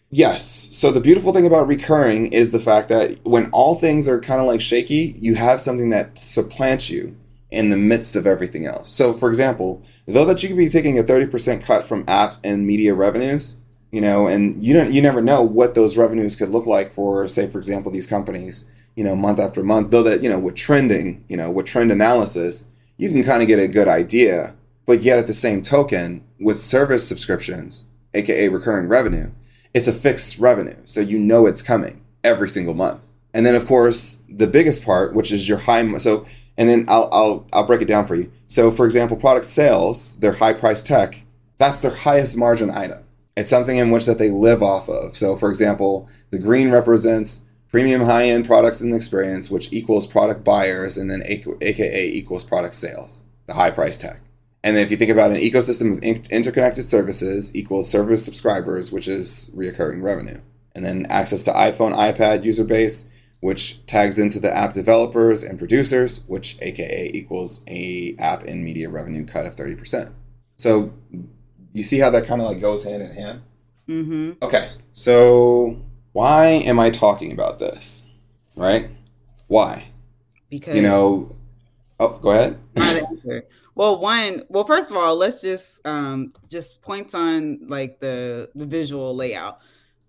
Yes. 0.09 0.43
So 0.75 0.91
the 0.91 0.99
beautiful 0.99 1.33
thing 1.33 1.45
about 1.45 1.67
recurring 1.67 2.33
is 2.33 2.51
the 2.51 2.57
fact 2.57 2.89
that 2.89 3.19
when 3.25 3.51
all 3.51 3.75
things 3.75 4.07
are 4.09 4.19
kind 4.19 4.41
of 4.41 4.47
like 4.47 4.59
shaky, 4.59 5.15
you 5.19 5.35
have 5.35 5.61
something 5.61 5.91
that 5.91 6.17
supplants 6.17 6.89
you 6.89 7.15
in 7.51 7.69
the 7.69 7.77
midst 7.77 8.15
of 8.15 8.25
everything 8.25 8.65
else. 8.65 8.91
So 8.91 9.13
for 9.13 9.29
example, 9.29 9.83
though 10.07 10.25
that 10.25 10.41
you 10.41 10.49
could 10.49 10.57
be 10.57 10.67
taking 10.67 10.97
a 10.97 11.03
30% 11.03 11.63
cut 11.63 11.83
from 11.83 12.05
app 12.07 12.37
and 12.43 12.65
media 12.65 12.95
revenues, 12.95 13.61
you 13.91 14.01
know, 14.01 14.25
and 14.25 14.59
you 14.59 14.73
don't 14.73 14.91
you 14.91 15.03
never 15.03 15.21
know 15.21 15.43
what 15.43 15.75
those 15.75 15.95
revenues 15.95 16.35
could 16.35 16.49
look 16.49 16.65
like 16.65 16.89
for 16.89 17.27
say 17.27 17.47
for 17.47 17.59
example 17.59 17.91
these 17.91 18.07
companies 18.07 18.71
you 18.97 19.03
know, 19.03 19.15
month 19.15 19.39
after 19.39 19.63
month, 19.63 19.91
though 19.91 20.03
that, 20.03 20.23
you 20.23 20.29
know, 20.29 20.39
with 20.39 20.55
trending, 20.55 21.23
you 21.29 21.37
know, 21.37 21.51
with 21.51 21.67
trend 21.67 21.91
analysis, 21.91 22.71
you 22.97 23.09
can 23.09 23.23
kind 23.23 23.43
of 23.43 23.47
get 23.47 23.59
a 23.59 23.67
good 23.67 23.87
idea. 23.87 24.55
But 24.87 25.01
yet 25.01 25.19
at 25.19 25.27
the 25.27 25.33
same 25.33 25.61
token, 25.61 26.23
with 26.39 26.59
service 26.59 27.07
subscriptions, 27.07 27.89
aka 28.13 28.47
recurring 28.49 28.87
revenue, 28.87 29.31
it's 29.73 29.87
a 29.87 29.93
fixed 29.93 30.39
revenue. 30.39 30.77
So 30.85 30.99
you 30.99 31.19
know 31.19 31.45
it's 31.45 31.61
coming 31.61 32.03
every 32.23 32.49
single 32.49 32.73
month. 32.73 33.07
And 33.33 33.45
then 33.45 33.53
of 33.53 33.67
course, 33.67 34.25
the 34.27 34.47
biggest 34.47 34.83
part, 34.83 35.13
which 35.13 35.31
is 35.31 35.47
your 35.47 35.59
high 35.59 35.85
so 35.99 36.25
and 36.57 36.67
then 36.67 36.85
I'll 36.87 37.07
I'll 37.11 37.47
I'll 37.53 37.67
break 37.67 37.81
it 37.81 37.87
down 37.87 38.07
for 38.07 38.15
you. 38.15 38.31
So 38.47 38.71
for 38.71 38.85
example, 38.85 39.15
product 39.15 39.45
sales, 39.45 40.19
their 40.19 40.33
high 40.33 40.53
price 40.53 40.81
tech, 40.81 41.23
that's 41.59 41.81
their 41.81 41.93
highest 41.93 42.35
margin 42.35 42.71
item. 42.71 43.03
It's 43.35 43.51
something 43.51 43.77
in 43.77 43.91
which 43.91 44.07
that 44.07 44.17
they 44.17 44.31
live 44.31 44.63
off 44.63 44.89
of. 44.89 45.15
So 45.15 45.35
for 45.35 45.49
example, 45.49 46.09
the 46.31 46.39
green 46.39 46.71
represents 46.71 47.46
premium 47.69 48.01
high 48.01 48.25
end 48.25 48.45
products 48.45 48.81
and 48.81 48.93
experience, 48.93 49.49
which 49.51 49.71
equals 49.71 50.07
product 50.07 50.43
buyers, 50.43 50.97
and 50.97 51.09
then 51.09 51.21
AKA 51.25 52.09
equals 52.13 52.43
product 52.43 52.75
sales, 52.75 53.25
the 53.47 53.53
high 53.53 53.71
price 53.71 53.97
tag. 53.97 54.19
And 54.63 54.75
then 54.75 54.83
if 54.83 54.91
you 54.91 54.97
think 54.97 55.11
about 55.11 55.31
an 55.31 55.37
ecosystem 55.37 55.97
of 55.97 56.31
interconnected 56.31 56.83
services 56.83 57.55
equals 57.55 57.89
service 57.89 58.25
subscribers, 58.25 58.91
which 58.91 59.07
is 59.07 59.53
reoccurring 59.57 60.01
revenue. 60.01 60.41
And 60.75 60.83
then 60.83 61.05
access 61.09 61.43
to 61.45 61.51
iPhone, 61.51 61.93
iPad 61.93 62.43
user 62.43 62.63
base, 62.63 63.13
which 63.39 63.85
tags 63.85 64.19
into 64.19 64.39
the 64.39 64.55
app 64.55 64.73
developers 64.73 65.43
and 65.43 65.57
producers, 65.57 66.25
which 66.27 66.57
AKA 66.61 67.11
equals 67.13 67.63
a 67.67 68.15
app 68.19 68.43
and 68.43 68.63
media 68.63 68.89
revenue 68.89 69.25
cut 69.25 69.45
of 69.45 69.55
30%. 69.55 70.11
So 70.57 70.93
you 71.73 71.83
see 71.83 71.99
how 71.99 72.09
that 72.09 72.25
kind 72.25 72.41
of 72.41 72.47
like 72.47 72.59
goes 72.59 72.83
hand 72.83 73.03
in 73.03 73.11
hand? 73.11 73.41
Mm-hmm. 73.87 74.31
Okay. 74.41 74.71
So 74.93 75.81
why 76.17 76.47
am 76.47 76.79
I 76.79 76.89
talking 76.89 77.31
about 77.31 77.59
this? 77.59 78.11
Right? 78.55 78.87
Why? 79.45 79.83
Because 80.49 80.75
you 80.75 80.81
know. 80.81 81.35
Oh, 81.99 82.17
go 82.17 82.31
ahead. 82.31 82.57
well, 83.75 83.99
one. 83.99 84.41
Well, 84.49 84.63
first 84.65 84.89
of 84.89 84.97
all, 84.97 85.15
let's 85.15 85.41
just 85.41 85.85
um 85.85 86.33
just 86.49 86.81
points 86.81 87.13
on 87.13 87.67
like 87.67 87.99
the 87.99 88.49
the 88.55 88.65
visual 88.65 89.15
layout. 89.15 89.59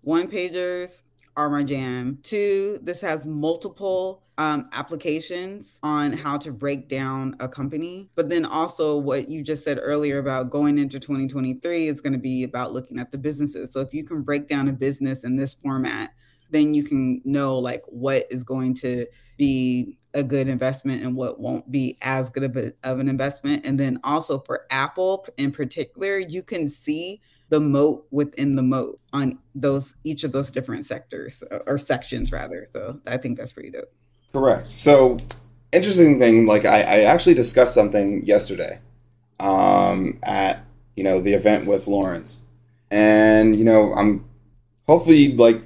One 0.01 0.27
pagers 0.27 1.03
are 1.37 1.47
my 1.47 1.61
jam. 1.63 2.17
Two, 2.23 2.79
this 2.81 3.01
has 3.01 3.27
multiple 3.27 4.23
um, 4.39 4.69
applications 4.71 5.81
on 5.83 6.13
how 6.13 6.37
to 6.37 6.53
break 6.53 6.87
down 6.87 7.35
a 7.41 7.47
company. 7.49 8.09
But 8.15 8.29
then 8.29 8.45
also, 8.45 8.97
what 8.97 9.27
you 9.27 9.43
just 9.43 9.65
said 9.65 9.77
earlier 9.81 10.17
about 10.17 10.49
going 10.49 10.77
into 10.77 10.97
2023 10.97 11.87
is 11.87 11.99
going 11.99 12.13
to 12.13 12.19
be 12.19 12.43
about 12.43 12.71
looking 12.71 12.99
at 12.99 13.11
the 13.11 13.17
businesses. 13.17 13.73
So, 13.73 13.81
if 13.81 13.93
you 13.93 14.05
can 14.05 14.21
break 14.21 14.47
down 14.47 14.69
a 14.69 14.71
business 14.71 15.25
in 15.25 15.35
this 15.35 15.53
format, 15.53 16.13
then 16.49 16.73
you 16.73 16.83
can 16.83 17.21
know 17.25 17.57
like 17.57 17.83
what 17.87 18.27
is 18.31 18.45
going 18.45 18.75
to 18.75 19.05
be 19.37 19.97
a 20.13 20.23
good 20.23 20.47
investment 20.47 21.03
and 21.03 21.17
what 21.17 21.41
won't 21.41 21.69
be 21.69 21.97
as 22.01 22.29
good 22.29 22.43
of, 22.43 22.55
a, 22.55 22.71
of 22.83 22.99
an 22.99 23.09
investment. 23.09 23.65
And 23.65 23.77
then 23.77 23.99
also 24.05 24.39
for 24.39 24.65
Apple 24.71 25.25
in 25.37 25.51
particular, 25.51 26.17
you 26.17 26.43
can 26.43 26.69
see 26.69 27.21
the 27.49 27.59
moat 27.59 28.07
within 28.09 28.55
the 28.55 28.63
moat 28.63 28.99
on 29.11 29.37
those 29.53 29.95
each 30.03 30.23
of 30.23 30.31
those 30.31 30.49
different 30.49 30.85
sectors 30.85 31.43
or 31.67 31.77
sections 31.77 32.31
rather. 32.31 32.65
So 32.69 33.01
I 33.05 33.17
think 33.17 33.37
that's 33.37 33.53
pretty 33.53 33.71
dope. 33.71 33.91
Correct. 34.31 34.67
So, 34.67 35.17
interesting 35.71 36.19
thing, 36.19 36.45
like 36.45 36.65
I, 36.65 36.81
I 36.81 36.99
actually 37.01 37.33
discussed 37.33 37.73
something 37.73 38.25
yesterday 38.25 38.79
um, 39.39 40.19
at 40.23 40.63
you 40.95 41.03
know 41.03 41.19
the 41.19 41.33
event 41.33 41.65
with 41.65 41.87
Lawrence, 41.87 42.47
and 42.91 43.55
you 43.55 43.63
know 43.63 43.93
I'm 43.93 44.25
hopefully 44.87 45.35
like 45.35 45.61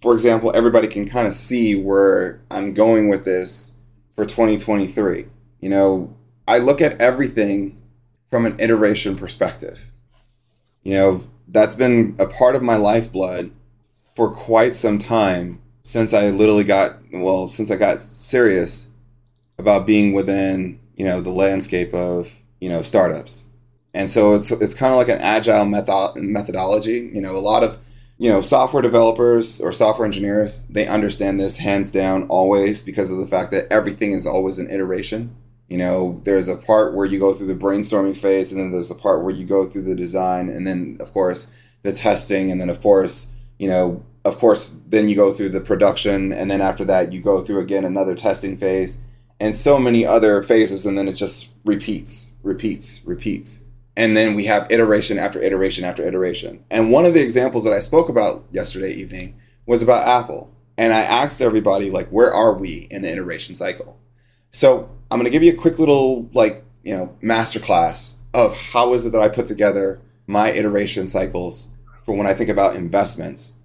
for 0.00 0.12
example 0.12 0.52
everybody 0.54 0.86
can 0.86 1.08
kind 1.08 1.26
of 1.26 1.34
see 1.34 1.74
where 1.74 2.40
I'm 2.50 2.74
going 2.74 3.08
with 3.08 3.24
this 3.24 3.78
for 4.10 4.24
2023. 4.24 5.26
You 5.60 5.68
know, 5.68 6.14
I 6.46 6.58
look 6.58 6.80
at 6.80 7.00
everything 7.00 7.80
from 8.28 8.46
an 8.46 8.58
iteration 8.60 9.16
perspective. 9.16 9.90
You 10.82 10.94
know, 10.94 11.24
that's 11.48 11.74
been 11.74 12.14
a 12.20 12.26
part 12.26 12.54
of 12.54 12.62
my 12.62 12.76
lifeblood 12.76 13.50
for 14.14 14.30
quite 14.30 14.74
some 14.74 14.98
time 14.98 15.60
since 15.84 16.14
I 16.14 16.30
literally 16.30 16.64
got 16.64 16.96
well, 17.12 17.46
since 17.46 17.70
I 17.70 17.76
got 17.76 18.02
serious 18.02 18.92
about 19.58 19.86
being 19.86 20.12
within 20.12 20.80
you 20.96 21.04
know 21.04 21.20
the 21.20 21.30
landscape 21.30 21.94
of 21.94 22.40
you 22.60 22.68
know 22.68 22.82
startups, 22.82 23.48
and 23.92 24.10
so 24.10 24.34
it's 24.34 24.50
it's 24.50 24.74
kind 24.74 24.92
of 24.92 24.98
like 24.98 25.08
an 25.08 25.20
agile 25.20 25.66
method 25.66 26.16
methodology. 26.16 27.10
You 27.12 27.20
know, 27.20 27.36
a 27.36 27.38
lot 27.38 27.62
of 27.62 27.78
you 28.18 28.30
know 28.30 28.40
software 28.40 28.82
developers 28.82 29.60
or 29.60 29.72
software 29.72 30.06
engineers 30.06 30.68
they 30.68 30.86
understand 30.86 31.38
this 31.38 31.58
hands 31.58 31.90
down 31.90 32.24
always 32.28 32.82
because 32.82 33.10
of 33.10 33.18
the 33.18 33.26
fact 33.26 33.50
that 33.50 33.66
everything 33.70 34.12
is 34.12 34.26
always 34.26 34.58
an 34.58 34.70
iteration. 34.70 35.36
You 35.68 35.78
know, 35.78 36.20
there's 36.24 36.48
a 36.48 36.56
part 36.56 36.94
where 36.94 37.06
you 37.06 37.18
go 37.18 37.32
through 37.32 37.46
the 37.46 37.54
brainstorming 37.54 38.16
phase, 38.16 38.52
and 38.52 38.60
then 38.60 38.72
there's 38.72 38.90
a 38.90 38.94
part 38.94 39.22
where 39.22 39.34
you 39.34 39.44
go 39.44 39.64
through 39.64 39.82
the 39.82 39.94
design, 39.94 40.48
and 40.48 40.66
then 40.66 40.96
of 41.00 41.12
course 41.12 41.54
the 41.82 41.92
testing, 41.92 42.50
and 42.50 42.58
then 42.58 42.70
of 42.70 42.80
course 42.80 43.36
you 43.58 43.68
know 43.68 44.02
of 44.24 44.38
course, 44.38 44.82
then 44.88 45.08
you 45.08 45.16
go 45.16 45.30
through 45.30 45.50
the 45.50 45.60
production, 45.60 46.32
and 46.32 46.50
then 46.50 46.60
after 46.60 46.84
that, 46.86 47.12
you 47.12 47.20
go 47.20 47.40
through 47.40 47.60
again 47.60 47.84
another 47.84 48.14
testing 48.14 48.56
phase, 48.56 49.06
and 49.38 49.54
so 49.54 49.78
many 49.78 50.06
other 50.06 50.42
phases, 50.42 50.86
and 50.86 50.96
then 50.96 51.08
it 51.08 51.14
just 51.14 51.54
repeats, 51.64 52.36
repeats, 52.42 53.02
repeats. 53.04 53.64
And 53.96 54.16
then 54.16 54.34
we 54.34 54.44
have 54.46 54.70
iteration 54.70 55.18
after 55.18 55.40
iteration 55.40 55.84
after 55.84 56.06
iteration. 56.06 56.64
And 56.70 56.90
one 56.90 57.04
of 57.04 57.14
the 57.14 57.22
examples 57.22 57.64
that 57.64 57.72
I 57.72 57.80
spoke 57.80 58.08
about 58.08 58.44
yesterday 58.50 58.90
evening 58.90 59.38
was 59.66 59.82
about 59.82 60.06
Apple. 60.06 60.50
And 60.76 60.92
I 60.92 61.02
asked 61.02 61.40
everybody, 61.40 61.90
like, 61.90 62.08
where 62.08 62.32
are 62.32 62.54
we 62.54 62.88
in 62.90 63.02
the 63.02 63.12
iteration 63.12 63.54
cycle? 63.54 64.00
So 64.50 64.90
I'm 65.10 65.18
going 65.18 65.30
to 65.30 65.32
give 65.32 65.44
you 65.44 65.52
a 65.52 65.56
quick 65.56 65.78
little, 65.78 66.28
like, 66.32 66.64
you 66.82 66.96
know, 66.96 67.16
masterclass 67.22 68.20
of 68.32 68.56
how 68.72 68.94
is 68.94 69.06
it 69.06 69.10
that 69.10 69.20
I 69.20 69.28
put 69.28 69.46
together 69.46 70.00
my 70.26 70.50
iteration 70.50 71.06
cycles 71.06 71.72
for 72.02 72.16
when 72.16 72.26
I 72.26 72.34
think 72.34 72.50
about 72.50 72.74
investments 72.74 73.60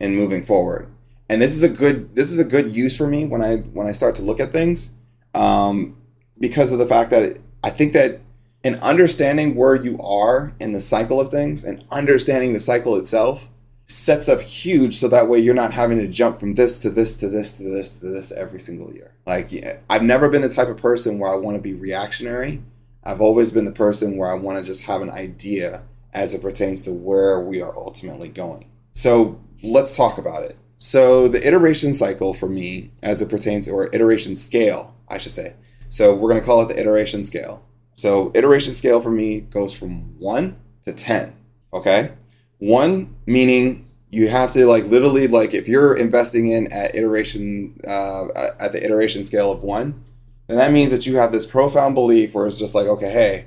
and 0.00 0.14
moving 0.14 0.42
forward. 0.42 0.88
And 1.28 1.42
this 1.42 1.54
is 1.54 1.62
a 1.62 1.68
good 1.68 2.14
this 2.14 2.30
is 2.30 2.38
a 2.38 2.44
good 2.44 2.74
use 2.74 2.96
for 2.96 3.06
me 3.06 3.26
when 3.26 3.42
I 3.42 3.56
when 3.72 3.86
I 3.86 3.92
start 3.92 4.14
to 4.16 4.22
look 4.22 4.40
at 4.40 4.50
things, 4.50 4.96
um, 5.34 5.96
because 6.38 6.72
of 6.72 6.78
the 6.78 6.86
fact 6.86 7.10
that 7.10 7.38
I 7.62 7.70
think 7.70 7.92
that 7.92 8.20
in 8.62 8.76
understanding 8.76 9.54
where 9.54 9.74
you 9.74 10.00
are 10.00 10.52
in 10.58 10.72
the 10.72 10.82
cycle 10.82 11.20
of 11.20 11.28
things 11.28 11.64
and 11.64 11.84
understanding 11.90 12.52
the 12.52 12.60
cycle 12.60 12.96
itself 12.96 13.48
sets 13.86 14.28
up 14.28 14.40
huge 14.40 14.94
so 14.94 15.08
that 15.08 15.28
way 15.28 15.38
you're 15.38 15.54
not 15.54 15.72
having 15.72 15.98
to 15.98 16.08
jump 16.08 16.38
from 16.38 16.54
this 16.54 16.80
to 16.80 16.90
this 16.90 17.16
to 17.18 17.28
this 17.28 17.56
to 17.56 17.64
this 17.64 18.00
to 18.00 18.06
this 18.06 18.32
every 18.32 18.60
single 18.60 18.92
year. 18.92 19.12
Like 19.26 19.50
I've 19.88 20.02
never 20.02 20.28
been 20.28 20.42
the 20.42 20.48
type 20.48 20.68
of 20.68 20.76
person 20.76 21.18
where 21.18 21.32
I 21.32 21.36
want 21.36 21.56
to 21.56 21.62
be 21.62 21.74
reactionary. 21.74 22.62
I've 23.04 23.20
always 23.20 23.52
been 23.52 23.64
the 23.64 23.72
person 23.72 24.16
where 24.16 24.30
I 24.30 24.34
want 24.34 24.58
to 24.58 24.64
just 24.64 24.84
have 24.84 25.00
an 25.00 25.10
idea 25.10 25.82
as 26.12 26.34
it 26.34 26.42
pertains 26.42 26.84
to 26.84 26.92
where 26.92 27.40
we 27.40 27.62
are 27.62 27.74
ultimately 27.76 28.28
going. 28.28 28.70
So 28.92 29.40
let's 29.62 29.96
talk 29.96 30.18
about 30.18 30.44
it. 30.44 30.56
So 30.78 31.26
the 31.26 31.44
iteration 31.46 31.92
cycle 31.92 32.32
for 32.32 32.48
me, 32.48 32.90
as 33.02 33.20
it 33.20 33.28
pertains, 33.28 33.68
or 33.68 33.88
iteration 33.92 34.36
scale, 34.36 34.94
I 35.08 35.18
should 35.18 35.32
say. 35.32 35.54
So 35.88 36.14
we're 36.14 36.30
going 36.30 36.40
to 36.40 36.46
call 36.46 36.62
it 36.62 36.68
the 36.68 36.80
iteration 36.80 37.22
scale. 37.22 37.64
So 37.94 38.30
iteration 38.34 38.74
scale 38.74 39.00
for 39.00 39.10
me 39.10 39.40
goes 39.40 39.76
from 39.76 40.18
one 40.20 40.56
to 40.84 40.92
ten. 40.92 41.34
Okay, 41.72 42.12
one 42.58 43.16
meaning 43.26 43.84
you 44.10 44.28
have 44.28 44.52
to 44.52 44.66
like 44.66 44.84
literally 44.84 45.26
like 45.26 45.52
if 45.52 45.68
you're 45.68 45.96
investing 45.96 46.46
in 46.50 46.72
at 46.72 46.94
iteration 46.94 47.78
uh, 47.86 48.26
at 48.60 48.72
the 48.72 48.82
iteration 48.84 49.24
scale 49.24 49.50
of 49.50 49.62
one, 49.62 50.00
then 50.46 50.58
that 50.58 50.72
means 50.72 50.90
that 50.92 51.06
you 51.06 51.16
have 51.16 51.32
this 51.32 51.44
profound 51.44 51.94
belief 51.94 52.34
where 52.34 52.46
it's 52.46 52.58
just 52.58 52.74
like 52.74 52.86
okay, 52.86 53.10
hey, 53.10 53.46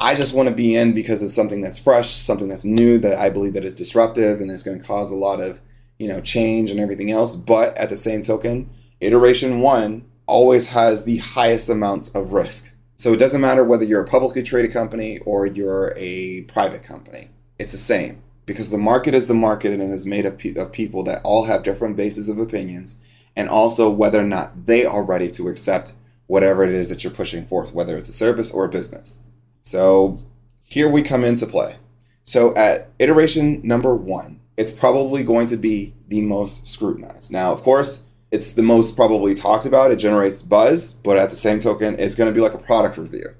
I 0.00 0.14
just 0.14 0.34
want 0.34 0.48
to 0.48 0.54
be 0.54 0.76
in 0.76 0.94
because 0.94 1.22
it's 1.22 1.34
something 1.34 1.60
that's 1.60 1.82
fresh, 1.82 2.10
something 2.10 2.46
that's 2.46 2.64
new 2.64 2.98
that 2.98 3.18
I 3.18 3.30
believe 3.30 3.54
that 3.54 3.64
is 3.64 3.74
disruptive 3.74 4.40
and 4.40 4.48
is 4.48 4.62
going 4.62 4.78
to 4.80 4.86
cause 4.86 5.10
a 5.10 5.16
lot 5.16 5.40
of, 5.40 5.60
you 5.98 6.06
know, 6.06 6.20
change 6.20 6.70
and 6.70 6.78
everything 6.78 7.10
else. 7.10 7.34
But 7.34 7.76
at 7.76 7.88
the 7.88 7.96
same 7.96 8.22
token, 8.22 8.70
iteration 9.00 9.60
one 9.60 10.04
always 10.26 10.70
has 10.70 11.04
the 11.04 11.16
highest 11.16 11.68
amounts 11.68 12.14
of 12.14 12.32
risk. 12.32 12.70
So 12.96 13.12
it 13.12 13.18
doesn't 13.18 13.40
matter 13.40 13.64
whether 13.64 13.84
you're 13.84 14.02
a 14.02 14.06
publicly 14.06 14.44
traded 14.44 14.72
company 14.72 15.18
or 15.20 15.46
you're 15.46 15.94
a 15.96 16.42
private 16.42 16.84
company. 16.84 17.30
It's 17.58 17.72
the 17.72 17.78
same 17.78 18.22
because 18.46 18.70
the 18.70 18.78
market 18.78 19.14
is 19.14 19.26
the 19.26 19.34
market 19.34 19.72
and 19.72 19.92
is 19.92 20.06
made 20.06 20.26
of, 20.26 20.38
pe- 20.38 20.54
of 20.54 20.72
people 20.72 21.02
that 21.04 21.22
all 21.24 21.46
have 21.46 21.64
different 21.64 21.96
bases 21.96 22.28
of 22.28 22.38
opinions 22.38 23.00
and 23.34 23.48
also 23.48 23.90
whether 23.90 24.20
or 24.20 24.26
not 24.26 24.66
they 24.66 24.84
are 24.84 25.04
ready 25.04 25.30
to 25.32 25.48
accept 25.48 25.94
whatever 26.28 26.62
it 26.62 26.70
is 26.70 26.88
that 26.88 27.02
you're 27.02 27.12
pushing 27.12 27.44
forth, 27.44 27.74
whether 27.74 27.96
it's 27.96 28.08
a 28.08 28.12
service 28.12 28.52
or 28.52 28.64
a 28.64 28.68
business. 28.68 29.24
So 29.68 30.16
here 30.62 30.88
we 30.88 31.02
come 31.02 31.24
into 31.24 31.46
play. 31.46 31.76
So 32.24 32.56
at 32.56 32.88
iteration 32.98 33.60
number 33.62 33.94
one, 33.94 34.40
it's 34.56 34.72
probably 34.72 35.22
going 35.22 35.46
to 35.48 35.58
be 35.58 35.92
the 36.08 36.22
most 36.22 36.66
scrutinized. 36.66 37.30
Now, 37.34 37.52
of 37.52 37.62
course, 37.62 38.06
it's 38.30 38.54
the 38.54 38.62
most 38.62 38.96
probably 38.96 39.34
talked 39.34 39.66
about. 39.66 39.90
It 39.90 39.96
generates 39.96 40.42
buzz, 40.42 40.94
but 40.94 41.18
at 41.18 41.28
the 41.28 41.36
same 41.36 41.58
token, 41.58 41.96
it's 41.98 42.14
going 42.14 42.30
to 42.30 42.34
be 42.34 42.40
like 42.40 42.54
a 42.54 42.58
product 42.58 42.96
review. 42.96 43.34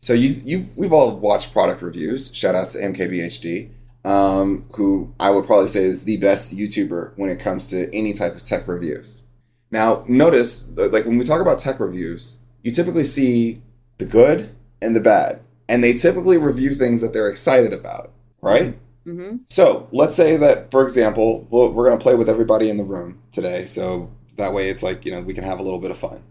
So 0.00 0.14
you 0.14 0.40
you 0.46 0.64
we've 0.78 0.94
all 0.94 1.14
watched 1.18 1.52
product 1.52 1.82
reviews. 1.82 2.34
Shout 2.34 2.54
out 2.54 2.68
to 2.68 2.78
MKBHD, 2.78 3.68
um, 4.02 4.64
who 4.76 5.12
I 5.20 5.30
would 5.30 5.44
probably 5.44 5.68
say 5.68 5.84
is 5.84 6.04
the 6.04 6.16
best 6.16 6.56
YouTuber 6.56 7.12
when 7.16 7.28
it 7.28 7.38
comes 7.38 7.68
to 7.70 7.94
any 7.94 8.14
type 8.14 8.34
of 8.34 8.44
tech 8.44 8.66
reviews. 8.66 9.26
Now, 9.70 10.06
notice 10.08 10.74
like 10.74 11.04
when 11.04 11.18
we 11.18 11.24
talk 11.24 11.42
about 11.42 11.58
tech 11.58 11.80
reviews, 11.80 12.44
you 12.62 12.72
typically 12.72 13.04
see 13.04 13.60
the 13.98 14.06
good 14.06 14.56
and 14.80 14.96
the 14.96 15.00
bad 15.00 15.40
and 15.68 15.82
they 15.82 15.92
typically 15.92 16.38
review 16.38 16.70
things 16.70 17.00
that 17.00 17.12
they're 17.12 17.28
excited 17.28 17.72
about, 17.72 18.12
right? 18.40 18.76
Mm-hmm. 19.06 19.36
So 19.48 19.88
let's 19.92 20.14
say 20.14 20.36
that, 20.36 20.70
for 20.70 20.82
example, 20.82 21.46
we're 21.50 21.86
going 21.86 21.98
to 21.98 22.02
play 22.02 22.14
with 22.14 22.28
everybody 22.28 22.68
in 22.68 22.76
the 22.76 22.84
room 22.84 23.22
today. 23.32 23.66
So 23.66 24.10
that 24.36 24.52
way 24.52 24.68
it's 24.68 24.82
like, 24.82 25.04
you 25.04 25.12
know, 25.12 25.20
we 25.22 25.34
can 25.34 25.44
have 25.44 25.58
a 25.58 25.62
little 25.62 25.78
bit 25.78 25.90
of 25.90 25.98
fun. 25.98 26.22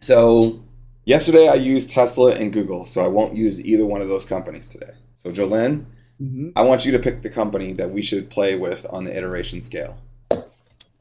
So 0.00 0.62
yesterday 1.04 1.48
I 1.48 1.54
used 1.54 1.90
Tesla 1.90 2.34
and 2.34 2.52
Google, 2.52 2.84
so 2.84 3.04
I 3.04 3.08
won't 3.08 3.34
use 3.34 3.64
either 3.64 3.84
one 3.84 4.00
of 4.00 4.08
those 4.08 4.26
companies 4.26 4.70
today. 4.70 4.92
So 5.16 5.30
Jolene, 5.30 5.84
mm-hmm. 6.20 6.50
I 6.56 6.62
want 6.62 6.86
you 6.86 6.92
to 6.92 6.98
pick 6.98 7.22
the 7.22 7.30
company 7.30 7.72
that 7.74 7.90
we 7.90 8.00
should 8.00 8.30
play 8.30 8.56
with 8.56 8.86
on 8.90 9.04
the 9.04 9.16
iteration 9.16 9.60
scale. 9.60 9.98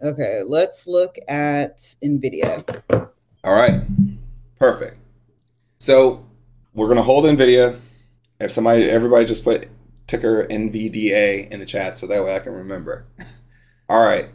Okay, 0.02 0.42
let's 0.46 0.88
look 0.88 1.18
at 1.28 1.78
NVIDIA. 2.04 2.82
All 3.44 3.54
right, 3.54 3.82
perfect. 4.58 4.98
So 5.78 6.26
we're 6.74 6.88
gonna 6.88 7.04
hold 7.04 7.26
Nvidia. 7.26 7.80
If 8.40 8.52
somebody, 8.52 8.84
everybody, 8.84 9.26
just 9.26 9.44
put 9.44 9.68
ticker 10.08 10.46
NVDA 10.46 11.50
in 11.50 11.60
the 11.60 11.66
chat 11.66 11.98
so 11.98 12.08
that 12.08 12.24
way 12.24 12.36
I 12.36 12.40
can 12.40 12.54
remember. 12.54 13.06
All 13.90 14.06
right. 14.06 14.30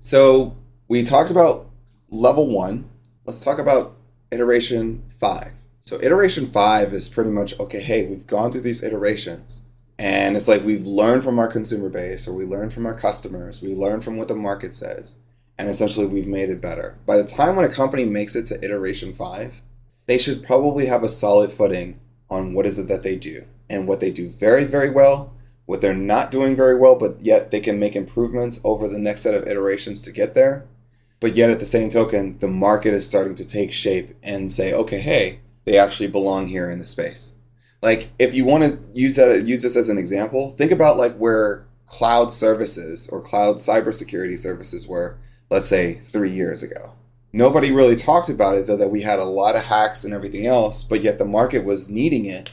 So 0.00 0.56
we 0.88 1.02
talked 1.02 1.30
about 1.30 1.70
level 2.10 2.48
one. 2.48 2.88
Let's 3.24 3.44
talk 3.44 3.58
about 3.58 3.96
iteration 4.30 5.04
five. 5.08 5.52
So 5.80 6.00
iteration 6.02 6.46
five 6.46 6.92
is 6.92 7.08
pretty 7.08 7.30
much 7.30 7.58
okay. 7.60 7.80
Hey, 7.80 8.08
we've 8.08 8.26
gone 8.26 8.52
through 8.52 8.62
these 8.62 8.82
iterations, 8.82 9.66
and 9.98 10.36
it's 10.36 10.48
like 10.48 10.62
we've 10.62 10.86
learned 10.86 11.24
from 11.24 11.38
our 11.38 11.48
consumer 11.48 11.88
base, 11.88 12.26
or 12.26 12.34
we 12.34 12.44
learned 12.44 12.72
from 12.72 12.86
our 12.86 12.94
customers, 12.94 13.62
we 13.62 13.74
learned 13.74 14.04
from 14.04 14.16
what 14.16 14.28
the 14.28 14.34
market 14.34 14.74
says, 14.74 15.18
and 15.58 15.68
essentially 15.68 16.06
we've 16.06 16.26
made 16.26 16.50
it 16.50 16.60
better. 16.60 16.98
By 17.06 17.16
the 17.16 17.24
time 17.24 17.54
when 17.56 17.64
a 17.64 17.72
company 17.72 18.04
makes 18.04 18.34
it 18.34 18.46
to 18.46 18.64
iteration 18.64 19.14
five, 19.14 19.62
they 20.06 20.18
should 20.18 20.42
probably 20.42 20.86
have 20.86 21.02
a 21.02 21.08
solid 21.08 21.50
footing 21.50 22.00
on 22.30 22.54
what 22.54 22.66
is 22.66 22.78
it 22.78 22.88
that 22.88 23.02
they 23.02 23.16
do 23.16 23.44
and 23.68 23.86
what 23.86 24.00
they 24.00 24.10
do 24.10 24.28
very, 24.28 24.64
very 24.64 24.90
well, 24.90 25.34
what 25.66 25.80
they're 25.80 25.94
not 25.94 26.30
doing 26.30 26.56
very 26.56 26.78
well, 26.78 26.96
but 26.96 27.16
yet 27.20 27.50
they 27.50 27.60
can 27.60 27.78
make 27.78 27.96
improvements 27.96 28.60
over 28.64 28.88
the 28.88 28.98
next 28.98 29.22
set 29.22 29.34
of 29.34 29.46
iterations 29.46 30.00
to 30.02 30.12
get 30.12 30.34
there. 30.34 30.64
But 31.18 31.34
yet, 31.34 31.50
at 31.50 31.60
the 31.60 31.66
same 31.66 31.88
token, 31.88 32.38
the 32.38 32.48
market 32.48 32.92
is 32.92 33.06
starting 33.06 33.34
to 33.36 33.46
take 33.46 33.72
shape 33.72 34.14
and 34.22 34.52
say, 34.52 34.72
okay, 34.74 35.00
hey, 35.00 35.40
they 35.64 35.78
actually 35.78 36.08
belong 36.08 36.48
here 36.48 36.70
in 36.70 36.78
the 36.78 36.84
space. 36.84 37.34
Like, 37.82 38.10
if 38.18 38.34
you 38.34 38.44
want 38.44 38.64
to 38.64 38.78
use 38.92 39.16
that, 39.16 39.44
use 39.44 39.62
this 39.62 39.76
as 39.76 39.88
an 39.88 39.98
example, 39.98 40.50
think 40.50 40.72
about 40.72 40.98
like 40.98 41.16
where 41.16 41.66
cloud 41.86 42.32
services 42.32 43.08
or 43.08 43.22
cloud 43.22 43.56
cybersecurity 43.56 44.38
services 44.38 44.86
were, 44.86 45.16
let's 45.50 45.66
say, 45.66 45.94
three 45.94 46.30
years 46.30 46.62
ago. 46.62 46.92
Nobody 47.36 47.70
really 47.70 47.96
talked 47.96 48.30
about 48.30 48.56
it, 48.56 48.66
though, 48.66 48.78
that 48.78 48.88
we 48.88 49.02
had 49.02 49.18
a 49.18 49.24
lot 49.24 49.56
of 49.56 49.66
hacks 49.66 50.04
and 50.04 50.14
everything 50.14 50.46
else, 50.46 50.82
but 50.82 51.02
yet 51.02 51.18
the 51.18 51.26
market 51.26 51.66
was 51.66 51.90
needing 51.90 52.24
it. 52.24 52.50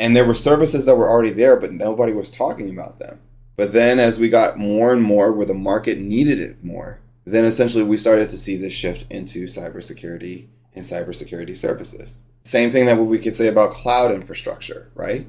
And 0.00 0.16
there 0.16 0.24
were 0.24 0.32
services 0.32 0.86
that 0.86 0.96
were 0.96 1.10
already 1.10 1.28
there, 1.28 1.54
but 1.54 1.72
nobody 1.72 2.14
was 2.14 2.30
talking 2.30 2.70
about 2.70 2.98
them. 2.98 3.20
But 3.58 3.74
then, 3.74 3.98
as 3.98 4.18
we 4.18 4.30
got 4.30 4.56
more 4.56 4.90
and 4.90 5.02
more 5.02 5.34
where 5.34 5.44
the 5.44 5.52
market 5.52 5.98
needed 5.98 6.38
it 6.38 6.64
more, 6.64 6.98
then 7.26 7.44
essentially 7.44 7.84
we 7.84 7.98
started 7.98 8.30
to 8.30 8.38
see 8.38 8.56
this 8.56 8.72
shift 8.72 9.12
into 9.12 9.44
cybersecurity 9.44 10.46
and 10.74 10.82
cybersecurity 10.82 11.54
services. 11.54 12.24
Same 12.42 12.70
thing 12.70 12.86
that 12.86 12.96
we 12.96 13.18
could 13.18 13.34
say 13.34 13.48
about 13.48 13.72
cloud 13.72 14.12
infrastructure, 14.12 14.90
right? 14.94 15.26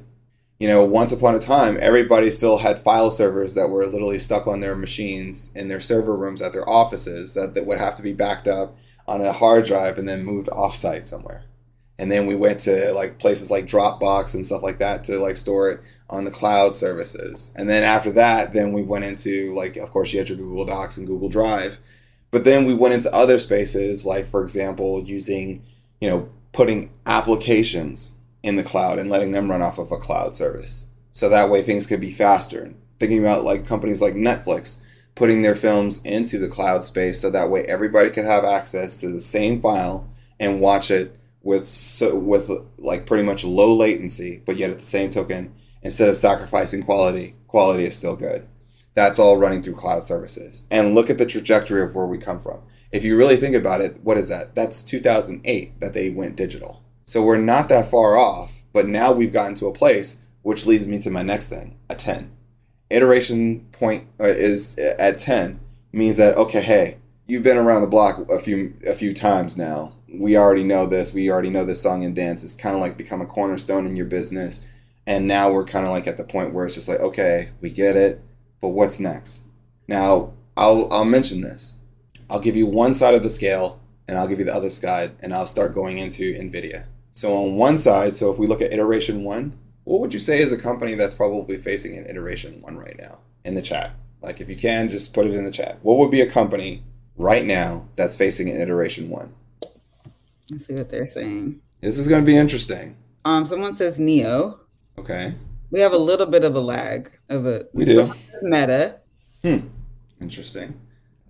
You 0.58 0.66
know, 0.66 0.84
once 0.84 1.12
upon 1.12 1.36
a 1.36 1.38
time, 1.38 1.78
everybody 1.80 2.32
still 2.32 2.58
had 2.58 2.80
file 2.80 3.12
servers 3.12 3.54
that 3.54 3.68
were 3.68 3.86
literally 3.86 4.18
stuck 4.18 4.48
on 4.48 4.58
their 4.58 4.74
machines 4.74 5.54
in 5.54 5.68
their 5.68 5.80
server 5.80 6.16
rooms 6.16 6.42
at 6.42 6.52
their 6.52 6.68
offices 6.68 7.34
that, 7.34 7.54
that 7.54 7.64
would 7.64 7.78
have 7.78 7.94
to 7.94 8.02
be 8.02 8.12
backed 8.12 8.48
up 8.48 8.76
on 9.06 9.20
a 9.20 9.32
hard 9.32 9.66
drive 9.66 9.98
and 9.98 10.08
then 10.08 10.24
moved 10.24 10.48
offsite 10.48 11.04
somewhere. 11.04 11.44
And 11.96 12.10
then 12.10 12.26
we 12.26 12.34
went 12.34 12.60
to 12.60 12.92
like 12.92 13.18
places 13.18 13.52
like 13.52 13.66
Dropbox 13.66 14.34
and 14.34 14.44
stuff 14.44 14.64
like 14.64 14.78
that 14.78 15.04
to 15.04 15.18
like 15.18 15.36
store 15.36 15.70
it 15.70 15.80
on 16.10 16.24
the 16.24 16.30
cloud 16.30 16.74
services. 16.74 17.54
And 17.56 17.68
then 17.68 17.84
after 17.84 18.10
that, 18.12 18.52
then 18.52 18.72
we 18.72 18.82
went 18.82 19.04
into 19.04 19.54
like, 19.54 19.76
of 19.76 19.90
course, 19.90 20.12
you 20.12 20.18
had 20.18 20.28
your 20.28 20.38
Google 20.38 20.64
Docs 20.64 20.96
and 20.96 21.06
Google 21.06 21.28
Drive. 21.28 21.78
But 22.30 22.44
then 22.44 22.64
we 22.64 22.74
went 22.74 22.94
into 22.94 23.14
other 23.14 23.38
spaces, 23.38 24.04
like 24.04 24.26
for 24.26 24.42
example, 24.42 25.02
using, 25.02 25.64
you 26.00 26.08
know, 26.08 26.28
putting 26.52 26.90
applications 27.06 28.17
in 28.42 28.56
the 28.56 28.62
cloud 28.62 28.98
and 28.98 29.10
letting 29.10 29.32
them 29.32 29.50
run 29.50 29.62
off 29.62 29.78
of 29.78 29.92
a 29.92 29.96
cloud 29.96 30.34
service. 30.34 30.90
So 31.12 31.28
that 31.28 31.50
way 31.50 31.62
things 31.62 31.86
could 31.86 32.00
be 32.00 32.10
faster. 32.10 32.74
Thinking 32.98 33.20
about 33.20 33.44
like 33.44 33.66
companies 33.66 34.02
like 34.02 34.14
Netflix 34.14 34.82
putting 35.14 35.42
their 35.42 35.56
films 35.56 36.04
into 36.06 36.38
the 36.38 36.48
cloud 36.48 36.84
space 36.84 37.20
so 37.20 37.28
that 37.28 37.50
way 37.50 37.62
everybody 37.62 38.08
could 38.08 38.24
have 38.24 38.44
access 38.44 39.00
to 39.00 39.08
the 39.08 39.20
same 39.20 39.60
file 39.60 40.08
and 40.38 40.60
watch 40.60 40.92
it 40.92 41.18
with 41.42 41.66
so, 41.66 42.16
with 42.16 42.48
like 42.78 43.04
pretty 43.04 43.24
much 43.24 43.42
low 43.42 43.74
latency, 43.74 44.42
but 44.46 44.56
yet 44.56 44.70
at 44.70 44.78
the 44.78 44.84
same 44.84 45.10
token 45.10 45.52
instead 45.82 46.08
of 46.08 46.16
sacrificing 46.16 46.82
quality, 46.82 47.34
quality 47.48 47.84
is 47.84 47.96
still 47.96 48.14
good. 48.14 48.46
That's 48.94 49.18
all 49.18 49.38
running 49.38 49.62
through 49.62 49.74
cloud 49.74 50.02
services. 50.02 50.66
And 50.70 50.94
look 50.94 51.10
at 51.10 51.18
the 51.18 51.26
trajectory 51.26 51.82
of 51.82 51.94
where 51.94 52.06
we 52.06 52.18
come 52.18 52.40
from. 52.40 52.60
If 52.92 53.04
you 53.04 53.16
really 53.16 53.36
think 53.36 53.54
about 53.54 53.80
it, 53.80 53.98
what 54.02 54.18
is 54.18 54.28
that? 54.28 54.54
That's 54.54 54.82
2008 54.82 55.80
that 55.80 55.94
they 55.94 56.10
went 56.10 56.36
digital. 56.36 56.82
So 57.08 57.24
we're 57.24 57.38
not 57.38 57.70
that 57.70 57.90
far 57.90 58.18
off, 58.18 58.60
but 58.74 58.86
now 58.86 59.12
we've 59.12 59.32
gotten 59.32 59.54
to 59.54 59.66
a 59.66 59.72
place 59.72 60.26
which 60.42 60.66
leads 60.66 60.86
me 60.86 60.98
to 60.98 61.10
my 61.10 61.22
next 61.22 61.48
thing, 61.48 61.78
a 61.88 61.94
10. 61.94 62.30
Iteration 62.90 63.66
point 63.72 64.08
uh, 64.20 64.24
is 64.24 64.78
uh, 64.78 64.94
at 64.98 65.16
10 65.16 65.58
means 65.90 66.18
that 66.18 66.36
okay, 66.36 66.60
hey, 66.60 66.98
you've 67.26 67.42
been 67.42 67.56
around 67.56 67.80
the 67.80 67.86
block 67.86 68.30
a 68.30 68.38
few 68.38 68.74
a 68.86 68.92
few 68.92 69.14
times 69.14 69.56
now. 69.56 69.94
We 70.12 70.36
already 70.36 70.64
know 70.64 70.84
this. 70.84 71.14
We 71.14 71.30
already 71.30 71.48
know 71.48 71.64
this 71.64 71.82
song 71.82 72.04
and 72.04 72.14
dance. 72.14 72.44
It's 72.44 72.54
kind 72.54 72.74
of 72.74 72.82
like 72.82 72.98
become 72.98 73.22
a 73.22 73.26
cornerstone 73.26 73.86
in 73.86 73.96
your 73.96 74.04
business 74.04 74.66
and 75.08 75.26
now 75.26 75.50
we're 75.50 75.64
kind 75.64 75.86
of 75.86 75.92
like 75.92 76.06
at 76.06 76.18
the 76.18 76.24
point 76.24 76.52
where 76.52 76.66
it's 76.66 76.74
just 76.74 76.90
like, 76.90 77.00
okay, 77.00 77.48
we 77.62 77.70
get 77.70 77.96
it, 77.96 78.20
but 78.60 78.68
what's 78.68 79.00
next? 79.00 79.48
Now, 79.88 80.34
I'll, 80.54 80.86
I'll 80.92 81.06
mention 81.06 81.40
this. 81.40 81.80
I'll 82.28 82.40
give 82.40 82.56
you 82.56 82.66
one 82.66 82.92
side 82.92 83.14
of 83.14 83.22
the 83.22 83.30
scale 83.30 83.80
and 84.06 84.18
I'll 84.18 84.28
give 84.28 84.38
you 84.38 84.44
the 84.44 84.54
other 84.54 84.68
side 84.68 85.12
and 85.22 85.32
I'll 85.32 85.46
start 85.46 85.72
going 85.72 85.96
into 85.96 86.34
NVIDIA. 86.34 86.84
So, 87.18 87.34
on 87.34 87.56
one 87.56 87.78
side, 87.78 88.14
so 88.14 88.30
if 88.30 88.38
we 88.38 88.46
look 88.46 88.62
at 88.62 88.72
iteration 88.72 89.24
one, 89.24 89.58
what 89.82 90.00
would 90.00 90.14
you 90.14 90.20
say 90.20 90.38
is 90.38 90.52
a 90.52 90.56
company 90.56 90.94
that's 90.94 91.14
probably 91.14 91.56
facing 91.56 91.98
an 91.98 92.06
iteration 92.08 92.62
one 92.62 92.76
right 92.76 92.94
now 92.96 93.18
in 93.44 93.56
the 93.56 93.60
chat? 93.60 93.90
Like, 94.22 94.40
if 94.40 94.48
you 94.48 94.54
can, 94.54 94.88
just 94.88 95.12
put 95.14 95.26
it 95.26 95.34
in 95.34 95.44
the 95.44 95.50
chat. 95.50 95.80
What 95.82 95.98
would 95.98 96.12
be 96.12 96.20
a 96.20 96.30
company 96.30 96.84
right 97.16 97.44
now 97.44 97.88
that's 97.96 98.16
facing 98.16 98.48
an 98.48 98.60
iteration 98.60 99.10
one? 99.10 99.34
Let's 100.48 100.66
see 100.66 100.74
what 100.74 100.90
they're 100.90 101.08
saying. 101.08 101.60
This 101.80 101.98
is 101.98 102.06
going 102.06 102.22
to 102.22 102.26
be 102.26 102.36
interesting. 102.36 102.96
Um, 103.24 103.44
someone 103.44 103.74
says 103.74 103.98
NIO. 103.98 104.60
Okay. 104.96 105.34
We 105.72 105.80
have 105.80 105.92
a 105.92 105.98
little 105.98 106.26
bit 106.26 106.44
of 106.44 106.54
a 106.54 106.60
lag 106.60 107.10
of 107.28 107.46
a. 107.46 107.66
We 107.72 107.84
do. 107.84 108.14
Meta. 108.42 109.00
Hmm. 109.42 109.66
Interesting. 110.20 110.80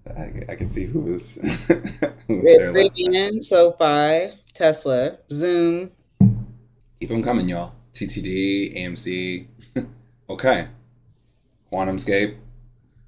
I, 0.07 0.53
I 0.53 0.55
can 0.55 0.66
see 0.66 0.84
who 0.84 1.01
was, 1.01 1.36
who 2.26 2.36
was 2.36 2.45
there 2.45 2.72
Rivian, 2.72 3.43
SoFi, 3.43 4.39
Tesla, 4.59 5.18
Zoom. 5.30 5.92
Keep 6.98 7.11
them 7.11 7.22
coming, 7.22 7.48
y'all. 7.48 7.74
TTD, 7.94 8.76
AMC. 8.76 9.46
okay. 10.30 10.66
QuantumScape. 11.72 12.36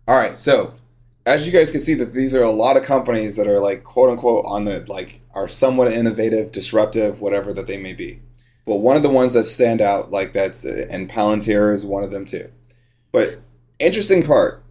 All 0.06 0.16
right. 0.16 0.38
So, 0.38 0.74
as 1.26 1.46
you 1.46 1.52
guys 1.52 1.72
can 1.72 1.80
see, 1.80 1.94
that 1.94 2.14
these 2.14 2.36
are 2.36 2.44
a 2.44 2.52
lot 2.52 2.76
of 2.76 2.84
companies 2.84 3.36
that 3.36 3.48
are 3.48 3.58
like 3.58 3.82
quote 3.82 4.10
unquote 4.10 4.44
on 4.46 4.64
the 4.64 4.84
like 4.86 5.22
are 5.34 5.48
somewhat 5.48 5.92
innovative, 5.92 6.52
disruptive, 6.52 7.20
whatever 7.20 7.52
that 7.52 7.66
they 7.66 7.78
may 7.78 7.94
be. 7.94 8.20
But 8.64 8.76
one 8.76 8.96
of 8.96 9.02
the 9.02 9.10
ones 9.10 9.34
that 9.34 9.42
stand 9.42 9.80
out 9.80 10.12
like 10.12 10.32
that's 10.32 10.64
uh, 10.64 10.86
and 10.88 11.10
Palantir 11.10 11.74
is 11.74 11.84
one 11.84 12.04
of 12.04 12.12
them 12.12 12.26
too. 12.26 12.48
But 13.10 13.38
interesting 13.80 14.22
part, 14.22 14.62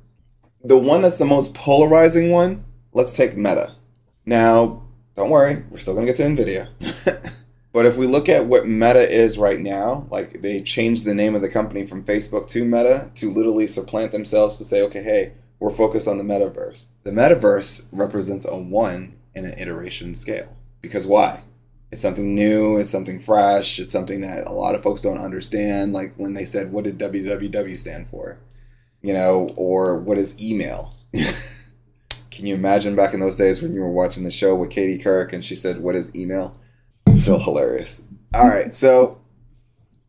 the 0.64 0.78
one 0.78 1.02
that's 1.02 1.18
the 1.18 1.26
most 1.26 1.54
polarizing 1.54 2.32
one. 2.32 2.64
Let's 2.94 3.16
take 3.16 3.36
Meta. 3.36 3.74
Now, 4.26 4.89
don't 5.20 5.30
worry, 5.30 5.64
we're 5.70 5.78
still 5.78 5.94
gonna 5.94 6.08
get 6.08 6.16
to 6.16 6.24
Nvidia. 6.24 6.70
but 7.74 7.86
if 7.86 7.98
we 7.98 8.08
look 8.08 8.30
at 8.30 8.46
what 8.46 8.68
Meta 8.68 9.08
is 9.08 9.38
right 9.38 9.60
now, 9.60 10.08
like 10.10 10.42
they 10.42 10.62
changed 10.62 11.06
the 11.06 11.14
name 11.14 11.36
of 11.36 11.42
the 11.42 11.50
company 11.50 11.86
from 11.86 12.06
Facebook 12.06 12.48
to 12.48 12.64
Meta 12.64 13.12
to 13.16 13.30
literally 13.30 13.68
supplant 13.68 14.14
themselves 14.14 14.58
to 14.58 14.64
say, 14.64 14.82
okay, 14.84 15.04
hey, 15.04 15.34
we're 15.60 15.70
focused 15.70 16.08
on 16.08 16.18
the 16.18 16.24
metaverse. 16.24 16.88
The 17.04 17.12
metaverse 17.12 17.90
represents 17.92 18.48
a 18.48 18.58
one 18.58 19.18
in 19.36 19.44
an 19.44 19.60
iteration 19.60 20.16
scale. 20.16 20.56
Because 20.82 21.06
why? 21.06 21.44
it's 21.92 22.02
something 22.02 22.36
new, 22.36 22.78
it's 22.78 22.90
something 22.90 23.20
fresh, 23.20 23.80
it's 23.80 23.92
something 23.92 24.22
that 24.22 24.48
a 24.48 24.52
lot 24.52 24.76
of 24.76 24.84
folks 24.84 25.02
don't 25.02 25.18
understand. 25.18 25.94
Like 25.94 26.14
when 26.18 26.34
they 26.34 26.46
said, 26.46 26.72
what 26.72 26.84
did 26.84 27.00
www 27.00 27.80
stand 27.80 28.08
for? 28.08 28.38
You 29.02 29.14
know, 29.14 29.52
or 29.58 29.98
what 29.98 30.18
is 30.18 30.42
email? 30.42 30.96
Can 32.40 32.48
you 32.48 32.56
imagine 32.56 32.96
back 32.96 33.14
in 33.14 33.20
those 33.20 33.36
days 33.36 33.62
when 33.62 33.74
you 33.74 33.82
were 33.82 33.92
watching 33.92 34.24
the 34.24 34.32
show 34.32 34.56
with 34.56 34.70
Katie 34.70 34.98
Couric 34.98 35.34
and 35.34 35.44
she 35.44 35.58
said, 35.58 35.80
what 35.80 35.94
is 35.94 36.18
email? 36.18 36.56
Still 37.12 37.38
hilarious. 37.38 38.08
All 38.34 38.48
right, 38.48 38.74
so 38.74 39.20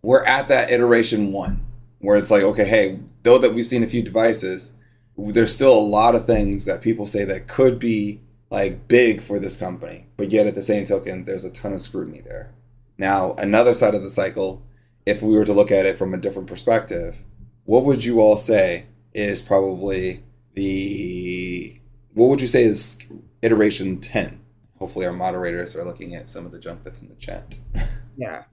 we're 0.00 0.24
at 0.24 0.46
that 0.46 0.70
iteration 0.70 1.32
one 1.32 1.66
where 1.98 2.16
it's 2.16 2.30
like, 2.30 2.44
okay, 2.44 2.64
hey, 2.64 3.00
though 3.24 3.38
that 3.38 3.52
we've 3.52 3.66
seen 3.66 3.82
a 3.82 3.88
few 3.88 4.00
devices, 4.00 4.78
there's 5.18 5.52
still 5.52 5.76
a 5.76 5.82
lot 5.82 6.14
of 6.14 6.24
things 6.24 6.66
that 6.66 6.82
people 6.82 7.04
say 7.04 7.24
that 7.24 7.48
could 7.48 7.80
be 7.80 8.20
like 8.48 8.86
big 8.86 9.20
for 9.20 9.40
this 9.40 9.58
company, 9.58 10.06
but 10.16 10.30
yet 10.30 10.46
at 10.46 10.54
the 10.54 10.62
same 10.62 10.84
token, 10.84 11.24
there's 11.24 11.44
a 11.44 11.52
ton 11.52 11.72
of 11.72 11.80
scrutiny 11.80 12.20
there. 12.20 12.52
Now, 12.96 13.34
another 13.38 13.74
side 13.74 13.96
of 13.96 14.04
the 14.04 14.08
cycle, 14.10 14.62
if 15.04 15.20
we 15.20 15.34
were 15.34 15.44
to 15.46 15.52
look 15.52 15.72
at 15.72 15.84
it 15.84 15.96
from 15.96 16.14
a 16.14 16.18
different 16.18 16.46
perspective, 16.46 17.24
what 17.64 17.84
would 17.84 18.04
you 18.04 18.20
all 18.20 18.36
say 18.36 18.86
is 19.12 19.42
probably 19.42 20.22
the 20.54 21.79
what 22.14 22.28
would 22.28 22.40
you 22.40 22.46
say 22.46 22.64
is 22.64 23.06
iteration 23.42 24.00
10? 24.00 24.40
Hopefully 24.78 25.06
our 25.06 25.12
moderators 25.12 25.76
are 25.76 25.84
looking 25.84 26.14
at 26.14 26.28
some 26.28 26.46
of 26.46 26.52
the 26.52 26.58
junk 26.58 26.82
that's 26.84 27.02
in 27.02 27.08
the 27.08 27.14
chat. 27.14 27.56
yeah. 28.16 28.44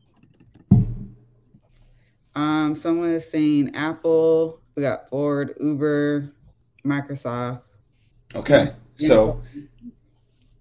Um, 2.36 2.76
someone 2.76 3.12
is 3.12 3.30
saying 3.30 3.76
Apple, 3.76 4.60
we 4.76 4.84
got 4.84 5.10
Ford, 5.10 5.53
Uber, 5.60 6.32
Microsoft. 6.86 7.64
Okay. 8.36 8.70
So 8.95 9.41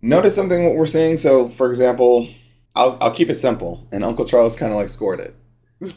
notice 0.01 0.34
something 0.34 0.64
what 0.64 0.74
we're 0.74 0.86
saying. 0.86 1.18
So, 1.18 1.49
for 1.49 1.68
example, 1.68 2.28
I'll, 2.74 2.97
I'll 3.01 3.11
keep 3.11 3.28
it 3.28 3.36
simple. 3.36 3.86
And 3.92 4.05
Uncle 4.05 4.24
Charles 4.24 4.57
kind 4.57 4.72
of 4.72 4.78
like 4.78 4.88
scored 4.88 5.20
it. 5.20 5.34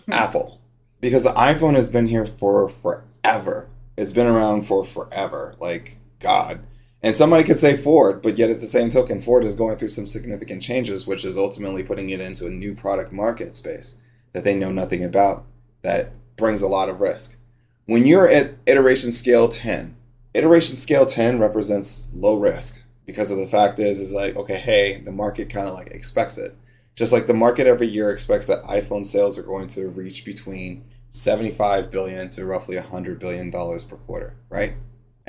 Apple. 0.12 0.60
Because 1.02 1.24
the 1.24 1.32
iPhone 1.32 1.76
has 1.76 1.90
been 1.90 2.08
here 2.08 2.26
for 2.26 2.68
forever. 2.68 3.70
It's 3.98 4.12
been 4.12 4.28
around 4.28 4.64
for 4.64 4.84
forever. 4.84 5.54
Like, 5.60 5.98
God. 6.20 6.62
And 7.02 7.16
somebody 7.16 7.44
could 7.44 7.56
say 7.56 7.78
Ford, 7.78 8.22
but 8.22 8.38
yet 8.38 8.50
at 8.50 8.60
the 8.60 8.68
same 8.68 8.90
token, 8.90 9.22
Ford 9.22 9.46
is 9.46 9.56
going 9.56 9.78
through 9.78 9.88
some 9.90 10.08
significant 10.08 10.62
changes, 10.62 11.08
which 11.08 11.24
is 11.24 11.38
ultimately 11.38 11.84
putting 11.84 12.10
it 12.10 12.20
into 12.20 12.46
a 12.46 12.52
new 12.52 12.76
product 12.76 13.14
market 13.14 13.56
space 13.56 14.02
that 14.34 14.44
they 14.44 14.56
know 14.56 14.72
nothing 14.72 15.04
about 15.04 15.46
that 15.82 16.14
brings 16.36 16.62
a 16.62 16.68
lot 16.68 16.90
of 16.90 17.00
risk. 17.00 17.38
When 17.86 18.06
you're 18.06 18.28
at 18.28 18.56
iteration 18.66 19.12
scale 19.12 19.48
10, 19.48 19.96
iteration 20.34 20.76
scale 20.76 21.06
10 21.06 21.40
represents 21.40 22.12
low 22.14 22.38
risk 22.38 22.84
because 23.06 23.32
of 23.32 23.38
the 23.38 23.48
fact 23.48 23.80
is 23.80 24.00
is 24.00 24.14
like 24.14 24.36
okay 24.36 24.58
hey 24.58 24.98
the 24.98 25.12
market 25.12 25.50
kind 25.50 25.68
of 25.68 25.74
like 25.74 25.88
expects 25.88 26.38
it 26.38 26.56
just 26.94 27.12
like 27.12 27.26
the 27.26 27.34
market 27.34 27.66
every 27.66 27.88
year 27.88 28.12
expects 28.12 28.46
that 28.46 28.64
iphone 28.66 29.06
sales 29.06 29.38
are 29.38 29.44
going 29.44 29.68
to 29.68 29.88
reach 29.90 30.24
between 30.24 30.84
75 31.10 31.90
billion 31.90 32.28
to 32.28 32.46
roughly 32.46 32.76
100 32.76 33.20
billion 33.20 33.50
dollars 33.50 33.84
per 33.84 33.96
quarter 33.98 34.36
right 34.50 34.74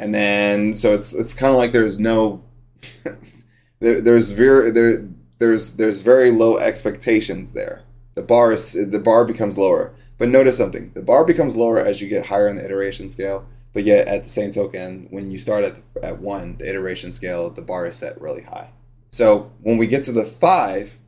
and 0.01 0.15
then 0.15 0.75
so 0.75 0.93
it's 0.93 1.15
it's 1.15 1.35
kind 1.35 1.53
of 1.53 1.59
like 1.59 1.73
there's 1.73 2.01
no 2.01 2.43
there, 3.81 4.01
there's 4.01 4.31
very 4.31 4.71
there 4.71 5.07
there's 5.39 5.77
there's 5.77 6.01
very 6.01 6.31
low 6.31 6.59
expectations 6.59 7.53
there. 7.53 7.83
The 8.15 8.23
bar 8.23 8.51
is 8.53 8.91
the 8.91 8.99
bar 8.99 9.25
becomes 9.25 9.59
lower. 9.59 9.93
But 10.17 10.31
notice 10.31 10.57
something: 10.57 10.91
the 10.95 11.03
bar 11.03 11.25
becomes 11.25 11.57
lower 11.57 11.79
as 11.79 12.01
you 12.01 12.09
get 12.09 12.27
higher 12.27 12.49
in 12.49 12.57
the 12.57 12.65
iteration 12.65 13.09
scale. 13.09 13.47
But 13.73 13.85
yet, 13.85 14.09
at 14.09 14.25
the 14.25 14.29
same 14.29 14.51
token, 14.51 15.07
when 15.11 15.31
you 15.31 15.39
start 15.39 15.63
at 15.63 15.75
the, 15.77 16.05
at 16.05 16.19
one, 16.19 16.57
the 16.57 16.69
iteration 16.69 17.13
scale, 17.13 17.51
the 17.51 17.63
bar 17.63 17.87
is 17.87 17.97
set 17.97 18.21
really 18.21 18.43
high. 18.43 18.71
So 19.13 19.53
when 19.61 19.79
we 19.79 19.87
get 19.87 20.03
to 20.05 20.13
the 20.13 20.25
five, 20.25 20.99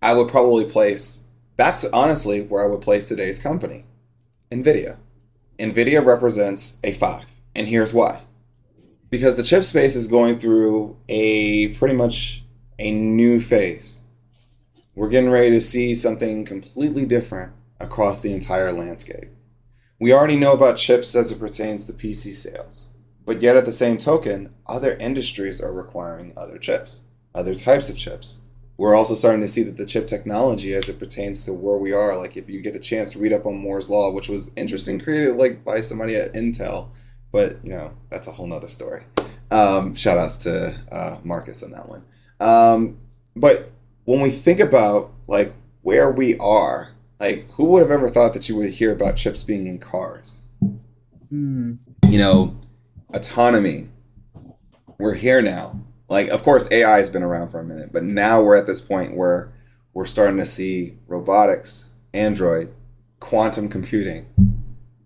I 0.00 0.14
would 0.14 0.28
probably 0.28 0.64
place. 0.64 1.28
That's 1.56 1.84
honestly 1.90 2.40
where 2.40 2.64
I 2.64 2.68
would 2.68 2.80
place 2.80 3.08
today's 3.08 3.42
company, 3.42 3.84
Nvidia. 4.50 4.98
Nvidia 5.58 6.04
represents 6.04 6.78
a 6.82 6.92
five, 6.92 7.26
and 7.54 7.68
here's 7.68 7.92
why: 7.92 8.22
because 9.10 9.36
the 9.36 9.42
chip 9.42 9.64
space 9.64 9.96
is 9.96 10.06
going 10.06 10.36
through 10.36 10.96
a 11.08 11.68
pretty 11.74 11.94
much 11.94 12.44
a 12.78 12.92
new 12.92 13.40
phase. 13.40 14.06
We're 14.94 15.08
getting 15.08 15.30
ready 15.30 15.50
to 15.50 15.60
see 15.60 15.94
something 15.94 16.44
completely 16.44 17.06
different 17.06 17.52
across 17.80 18.20
the 18.20 18.34
entire 18.34 18.72
landscape. 18.72 19.26
We 20.00 20.12
already 20.12 20.36
know 20.36 20.52
about 20.52 20.78
chips 20.78 21.14
as 21.14 21.32
it 21.32 21.40
pertains 21.40 21.86
to 21.86 21.92
PC 21.92 22.34
sales, 22.34 22.94
but 23.24 23.42
yet 23.42 23.56
at 23.56 23.64
the 23.64 23.72
same 23.72 23.98
token, 23.98 24.54
other 24.66 24.96
industries 25.00 25.60
are 25.60 25.72
requiring 25.72 26.32
other 26.36 26.58
chips, 26.58 27.04
other 27.34 27.54
types 27.54 27.88
of 27.88 27.96
chips. 27.96 28.42
We're 28.76 28.94
also 28.94 29.16
starting 29.16 29.40
to 29.40 29.48
see 29.48 29.64
that 29.64 29.76
the 29.76 29.86
chip 29.86 30.06
technology 30.06 30.72
as 30.72 30.88
it 30.88 31.00
pertains 31.00 31.44
to 31.46 31.52
where 31.52 31.78
we 31.78 31.92
are, 31.92 32.16
like 32.16 32.36
if 32.36 32.48
you 32.48 32.62
get 32.62 32.74
the 32.74 32.78
chance 32.78 33.12
to 33.12 33.18
read 33.18 33.32
up 33.32 33.44
on 33.44 33.58
Moore's 33.58 33.90
Law, 33.90 34.12
which 34.12 34.28
was 34.28 34.52
interesting, 34.54 35.00
created 35.00 35.34
like 35.34 35.64
by 35.64 35.80
somebody 35.80 36.14
at 36.14 36.34
Intel, 36.34 36.90
but 37.32 37.64
you 37.64 37.70
know, 37.70 37.92
that's 38.10 38.26
a 38.26 38.32
whole 38.32 38.46
nother 38.46 38.68
story. 38.68 39.04
Um, 39.50 39.94
shout 39.94 40.18
outs 40.18 40.42
to 40.44 40.74
uh, 40.92 41.18
Marcus 41.24 41.62
on 41.62 41.70
that 41.72 41.88
one. 41.88 42.04
Um, 42.40 42.98
but 43.34 43.70
when 44.04 44.20
we 44.20 44.30
think 44.30 44.60
about 44.60 45.12
like 45.26 45.52
where 45.82 46.10
we 46.10 46.36
are 46.38 46.90
like, 47.20 47.50
who 47.52 47.64
would 47.66 47.82
have 47.82 47.90
ever 47.90 48.08
thought 48.08 48.32
that 48.34 48.48
you 48.48 48.56
would 48.56 48.70
hear 48.70 48.92
about 48.92 49.16
chips 49.16 49.42
being 49.42 49.66
in 49.66 49.78
cars? 49.78 50.42
Mm. 51.32 51.78
You 52.06 52.18
know, 52.18 52.56
autonomy. 53.12 53.88
We're 54.98 55.14
here 55.14 55.42
now. 55.42 55.80
Like, 56.08 56.28
of 56.28 56.42
course, 56.42 56.70
AI 56.72 56.98
has 56.98 57.10
been 57.10 57.22
around 57.22 57.50
for 57.50 57.60
a 57.60 57.64
minute, 57.64 57.92
but 57.92 58.02
now 58.02 58.40
we're 58.40 58.56
at 58.56 58.66
this 58.66 58.80
point 58.80 59.16
where 59.16 59.52
we're 59.92 60.06
starting 60.06 60.38
to 60.38 60.46
see 60.46 60.96
robotics, 61.06 61.94
Android, 62.14 62.72
quantum 63.20 63.68
computing. 63.68 64.26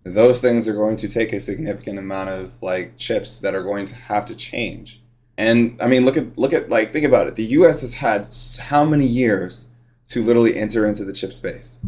Those 0.03 0.41
things 0.41 0.67
are 0.67 0.73
going 0.73 0.97
to 0.97 1.07
take 1.07 1.31
a 1.31 1.39
significant 1.39 1.97
amount 1.97 2.29
of 2.29 2.61
like 2.61 2.97
chips 2.97 3.39
that 3.39 3.55
are 3.55 3.63
going 3.63 3.85
to 3.85 3.95
have 3.95 4.25
to 4.27 4.35
change. 4.35 5.01
And 5.37 5.77
I 5.81 5.87
mean, 5.87 6.05
look 6.05 6.17
at 6.17 6.37
look 6.37 6.53
at 6.53 6.69
like 6.69 6.89
think 6.89 7.05
about 7.05 7.27
it. 7.27 7.35
The 7.35 7.45
U.S. 7.45 7.81
has 7.81 7.95
had 7.95 8.27
how 8.69 8.83
many 8.83 9.05
years 9.05 9.73
to 10.09 10.21
literally 10.21 10.57
enter 10.57 10.85
into 10.85 11.03
the 11.05 11.13
chip 11.13 11.33
space? 11.33 11.83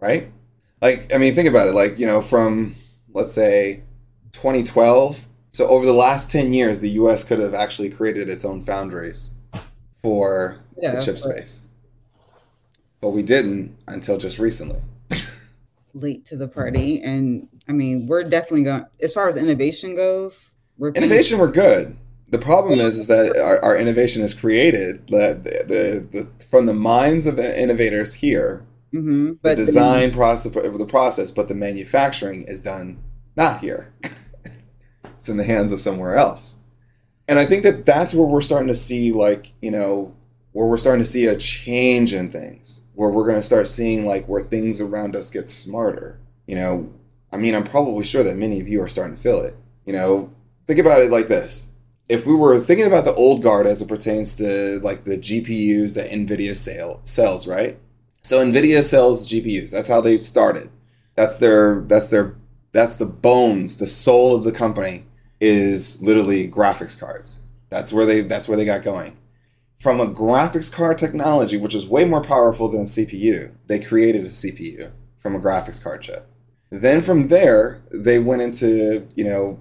right? 0.00 0.30
Like, 0.80 1.14
I 1.14 1.18
mean, 1.18 1.34
think 1.34 1.48
about 1.48 1.68
it. 1.68 1.74
Like, 1.74 1.98
you 1.98 2.06
know, 2.06 2.20
from 2.20 2.76
let's 3.12 3.32
say 3.32 3.82
2012. 4.32 5.26
So 5.52 5.66
over 5.68 5.86
the 5.86 5.92
last 5.92 6.30
10 6.30 6.52
years, 6.52 6.80
the 6.80 6.90
U.S. 6.90 7.24
could 7.24 7.38
have 7.38 7.54
actually 7.54 7.88
created 7.88 8.28
its 8.28 8.44
own 8.44 8.60
foundries 8.60 9.36
for 10.02 10.58
yeah, 10.80 10.94
the 10.94 11.00
chip 11.00 11.18
space, 11.18 11.66
but 13.00 13.10
we 13.10 13.22
didn't 13.22 13.78
until 13.88 14.18
just 14.18 14.38
recently. 14.38 14.80
late 15.94 16.26
to 16.26 16.36
the 16.36 16.46
party, 16.46 17.00
and 17.00 17.48
I 17.68 17.72
mean, 17.72 18.06
we're 18.06 18.24
definitely 18.24 18.64
going. 18.64 18.86
As 19.02 19.12
far 19.12 19.28
as 19.28 19.36
innovation 19.36 19.96
goes, 19.96 20.54
we're 20.78 20.90
innovation. 20.90 21.38
We're 21.38 21.50
good. 21.50 21.96
The 22.28 22.38
problem 22.38 22.80
is, 22.80 22.98
is 22.98 23.06
that 23.06 23.40
our, 23.42 23.64
our 23.64 23.76
innovation 23.76 24.22
is 24.22 24.34
created 24.34 25.06
the, 25.06 25.40
the, 25.68 26.08
the, 26.10 26.44
from 26.44 26.66
the 26.66 26.74
minds 26.74 27.26
of 27.26 27.36
the 27.36 27.62
innovators 27.62 28.14
here 28.14 28.66
Mm-hmm. 28.96 29.32
But 29.42 29.56
the 29.56 29.64
design 29.64 30.10
the, 30.10 30.16
process 30.16 30.56
of 30.56 30.78
the 30.78 30.86
process, 30.86 31.30
but 31.30 31.48
the 31.48 31.54
manufacturing 31.54 32.44
is 32.44 32.62
done 32.62 33.02
not 33.36 33.60
here. 33.60 33.92
it's 35.04 35.28
in 35.28 35.36
the 35.36 35.44
hands 35.44 35.72
of 35.72 35.80
somewhere 35.80 36.16
else. 36.16 36.64
And 37.28 37.38
I 37.38 37.44
think 37.44 37.64
that 37.64 37.84
that's 37.84 38.14
where 38.14 38.26
we're 38.26 38.40
starting 38.40 38.68
to 38.68 38.76
see, 38.76 39.12
like, 39.12 39.52
you 39.60 39.70
know, 39.70 40.14
where 40.52 40.66
we're 40.66 40.78
starting 40.78 41.04
to 41.04 41.10
see 41.10 41.26
a 41.26 41.36
change 41.36 42.12
in 42.14 42.30
things, 42.30 42.86
where 42.94 43.10
we're 43.10 43.26
going 43.26 43.36
to 43.36 43.42
start 43.42 43.68
seeing, 43.68 44.06
like, 44.06 44.26
where 44.26 44.40
things 44.40 44.80
around 44.80 45.16
us 45.16 45.30
get 45.30 45.48
smarter. 45.48 46.20
You 46.46 46.54
know, 46.54 46.92
I 47.32 47.36
mean, 47.36 47.54
I'm 47.54 47.64
probably 47.64 48.04
sure 48.04 48.22
that 48.22 48.36
many 48.36 48.60
of 48.60 48.68
you 48.68 48.82
are 48.82 48.88
starting 48.88 49.16
to 49.16 49.22
feel 49.22 49.40
it. 49.40 49.56
You 49.84 49.92
know, 49.92 50.32
think 50.66 50.78
about 50.78 51.02
it 51.02 51.10
like 51.10 51.28
this. 51.28 51.72
If 52.08 52.26
we 52.26 52.34
were 52.34 52.58
thinking 52.58 52.86
about 52.86 53.04
the 53.04 53.14
old 53.14 53.42
guard 53.42 53.66
as 53.66 53.82
it 53.82 53.88
pertains 53.88 54.36
to 54.36 54.78
like 54.82 55.04
the 55.04 55.18
GPUs 55.18 55.94
that 55.94 56.10
NVIDIA 56.10 56.54
sale, 56.54 57.00
sells, 57.04 57.48
right? 57.48 57.78
So 58.22 58.44
Nvidia 58.44 58.82
sells 58.82 59.30
GPUs. 59.30 59.70
That's 59.70 59.88
how 59.88 60.00
they 60.00 60.16
started. 60.16 60.70
That's 61.14 61.38
their 61.38 61.82
that's 61.82 62.10
their 62.10 62.36
that's 62.72 62.98
the 62.98 63.06
bones, 63.06 63.78
the 63.78 63.86
soul 63.86 64.34
of 64.34 64.44
the 64.44 64.52
company 64.52 65.04
is 65.40 66.02
literally 66.02 66.48
graphics 66.48 66.98
cards. 66.98 67.44
That's 67.70 67.92
where 67.92 68.04
they 68.04 68.20
that's 68.22 68.48
where 68.48 68.56
they 68.56 68.64
got 68.64 68.82
going. 68.82 69.16
From 69.78 70.00
a 70.00 70.06
graphics 70.06 70.74
card 70.74 70.98
technology, 70.98 71.56
which 71.56 71.74
is 71.74 71.88
way 71.88 72.04
more 72.04 72.22
powerful 72.22 72.68
than 72.68 72.82
a 72.82 72.84
CPU, 72.84 73.54
they 73.66 73.78
created 73.78 74.24
a 74.24 74.30
CPU 74.30 74.90
from 75.18 75.34
a 75.34 75.40
graphics 75.40 75.82
card 75.82 76.02
chip. 76.02 76.28
Then 76.70 77.00
from 77.00 77.28
there, 77.28 77.82
they 77.90 78.18
went 78.18 78.42
into, 78.42 79.06
you 79.14 79.24
know, 79.24 79.60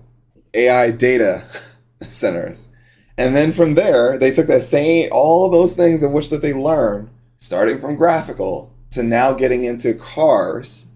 AI 0.53 0.91
data 0.91 1.43
centers. 2.01 2.75
And 3.17 3.35
then 3.35 3.51
from 3.51 3.75
there, 3.75 4.17
they 4.17 4.31
took 4.31 4.47
that 4.47 4.61
same 4.61 5.07
all 5.11 5.49
those 5.49 5.75
things 5.75 6.03
in 6.03 6.11
which 6.11 6.29
that 6.29 6.41
they 6.41 6.53
learned 6.53 7.09
starting 7.37 7.79
from 7.79 7.95
graphical 7.95 8.73
to 8.91 9.03
now 9.03 9.33
getting 9.33 9.63
into 9.63 9.93
cars, 9.93 10.91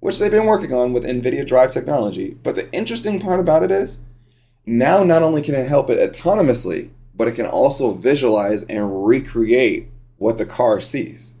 which 0.00 0.18
they've 0.18 0.30
been 0.30 0.46
working 0.46 0.72
on 0.72 0.92
with 0.92 1.04
NVIDIA 1.04 1.46
Drive 1.46 1.70
technology. 1.70 2.36
But 2.42 2.54
the 2.54 2.72
interesting 2.72 3.20
part 3.20 3.40
about 3.40 3.62
it 3.62 3.70
is 3.70 4.06
now 4.66 5.04
not 5.04 5.22
only 5.22 5.42
can 5.42 5.54
it 5.54 5.68
help 5.68 5.90
it 5.90 5.98
autonomously, 5.98 6.90
but 7.14 7.28
it 7.28 7.34
can 7.34 7.46
also 7.46 7.92
visualize 7.92 8.64
and 8.64 9.06
recreate 9.06 9.88
what 10.16 10.38
the 10.38 10.46
car 10.46 10.80
sees. 10.80 11.40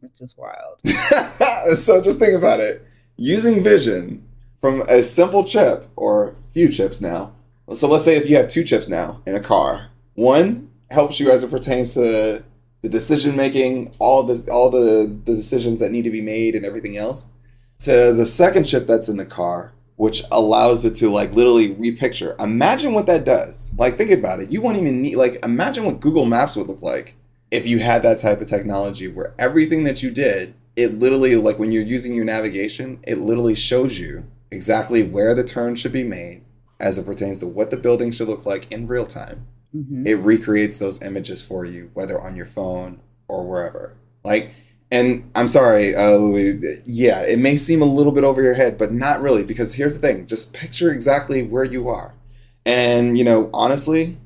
Which 0.00 0.20
is 0.20 0.34
wild. 0.36 0.78
so 1.76 2.00
just 2.00 2.18
think 2.18 2.34
about 2.34 2.60
it. 2.60 2.86
Using 3.16 3.62
vision 3.62 4.26
from 4.60 4.82
a 4.88 5.02
simple 5.02 5.44
chip 5.44 5.86
or 5.94 6.28
a 6.28 6.34
few 6.34 6.68
chips 6.68 7.00
now. 7.00 7.32
So 7.72 7.88
let's 7.88 8.04
say 8.04 8.16
if 8.16 8.28
you 8.28 8.36
have 8.36 8.48
two 8.48 8.64
chips 8.64 8.88
now 8.88 9.22
in 9.26 9.34
a 9.34 9.40
car, 9.40 9.90
one 10.14 10.70
helps 10.90 11.20
you 11.20 11.30
as 11.30 11.44
it 11.44 11.50
pertains 11.50 11.94
to 11.94 12.44
the 12.82 12.88
decision 12.88 13.36
making, 13.36 13.94
all 13.98 14.22
the 14.22 14.50
all 14.50 14.70
the, 14.70 15.06
the 15.24 15.34
decisions 15.34 15.80
that 15.80 15.90
need 15.90 16.02
to 16.02 16.10
be 16.10 16.20
made 16.20 16.54
and 16.54 16.64
everything 16.64 16.96
else, 16.96 17.32
to 17.80 18.12
the 18.12 18.26
second 18.26 18.64
chip 18.64 18.86
that's 18.86 19.08
in 19.08 19.16
the 19.16 19.24
car, 19.24 19.72
which 19.96 20.22
allows 20.30 20.84
it 20.84 20.94
to 20.96 21.08
like 21.08 21.32
literally 21.32 21.72
repicture. 21.72 22.36
Imagine 22.38 22.92
what 22.92 23.06
that 23.06 23.24
does. 23.24 23.74
Like 23.78 23.94
think 23.94 24.10
about 24.10 24.40
it. 24.40 24.50
You 24.50 24.60
won't 24.60 24.76
even 24.76 25.02
need 25.02 25.16
like 25.16 25.42
imagine 25.44 25.84
what 25.84 26.00
Google 26.00 26.26
Maps 26.26 26.56
would 26.56 26.66
look 26.66 26.82
like 26.82 27.14
if 27.50 27.66
you 27.66 27.78
had 27.78 28.02
that 28.02 28.18
type 28.18 28.40
of 28.40 28.48
technology 28.48 29.08
where 29.08 29.34
everything 29.38 29.84
that 29.84 30.02
you 30.02 30.10
did, 30.10 30.54
it 30.76 30.98
literally 30.98 31.36
like 31.36 31.58
when 31.58 31.72
you're 31.72 31.82
using 31.82 32.14
your 32.14 32.24
navigation, 32.24 33.00
it 33.06 33.18
literally 33.18 33.54
shows 33.54 33.98
you 33.98 34.24
exactly 34.50 35.02
where 35.02 35.34
the 35.34 35.44
turn 35.44 35.76
should 35.76 35.92
be 35.92 36.04
made 36.04 36.42
as 36.80 36.98
it 36.98 37.06
pertains 37.06 37.40
to 37.40 37.46
what 37.46 37.70
the 37.70 37.76
building 37.76 38.10
should 38.10 38.28
look 38.28 38.44
like 38.44 38.70
in 38.72 38.86
real 38.86 39.06
time 39.06 39.46
mm-hmm. 39.74 40.06
it 40.06 40.14
recreates 40.14 40.78
those 40.78 41.02
images 41.02 41.42
for 41.42 41.64
you, 41.64 41.90
whether 41.94 42.20
on 42.20 42.36
your 42.36 42.46
phone 42.46 43.00
or 43.28 43.46
wherever. 43.46 43.94
Like, 44.22 44.54
and 44.90 45.30
I'm 45.34 45.48
sorry, 45.48 45.94
uh, 45.94 46.12
Louis. 46.12 46.60
Yeah, 46.86 47.22
it 47.22 47.38
may 47.38 47.56
seem 47.56 47.82
a 47.82 47.86
little 47.86 48.12
bit 48.12 48.24
over 48.24 48.42
your 48.42 48.54
head, 48.54 48.78
but 48.78 48.92
not 48.92 49.20
really, 49.20 49.42
because 49.42 49.74
here's 49.74 49.98
the 49.98 50.06
thing: 50.06 50.26
just 50.26 50.54
picture 50.54 50.92
exactly 50.92 51.42
where 51.42 51.64
you 51.64 51.88
are, 51.88 52.14
and 52.64 53.18
you 53.18 53.24
know, 53.24 53.50
honestly, 53.52 54.18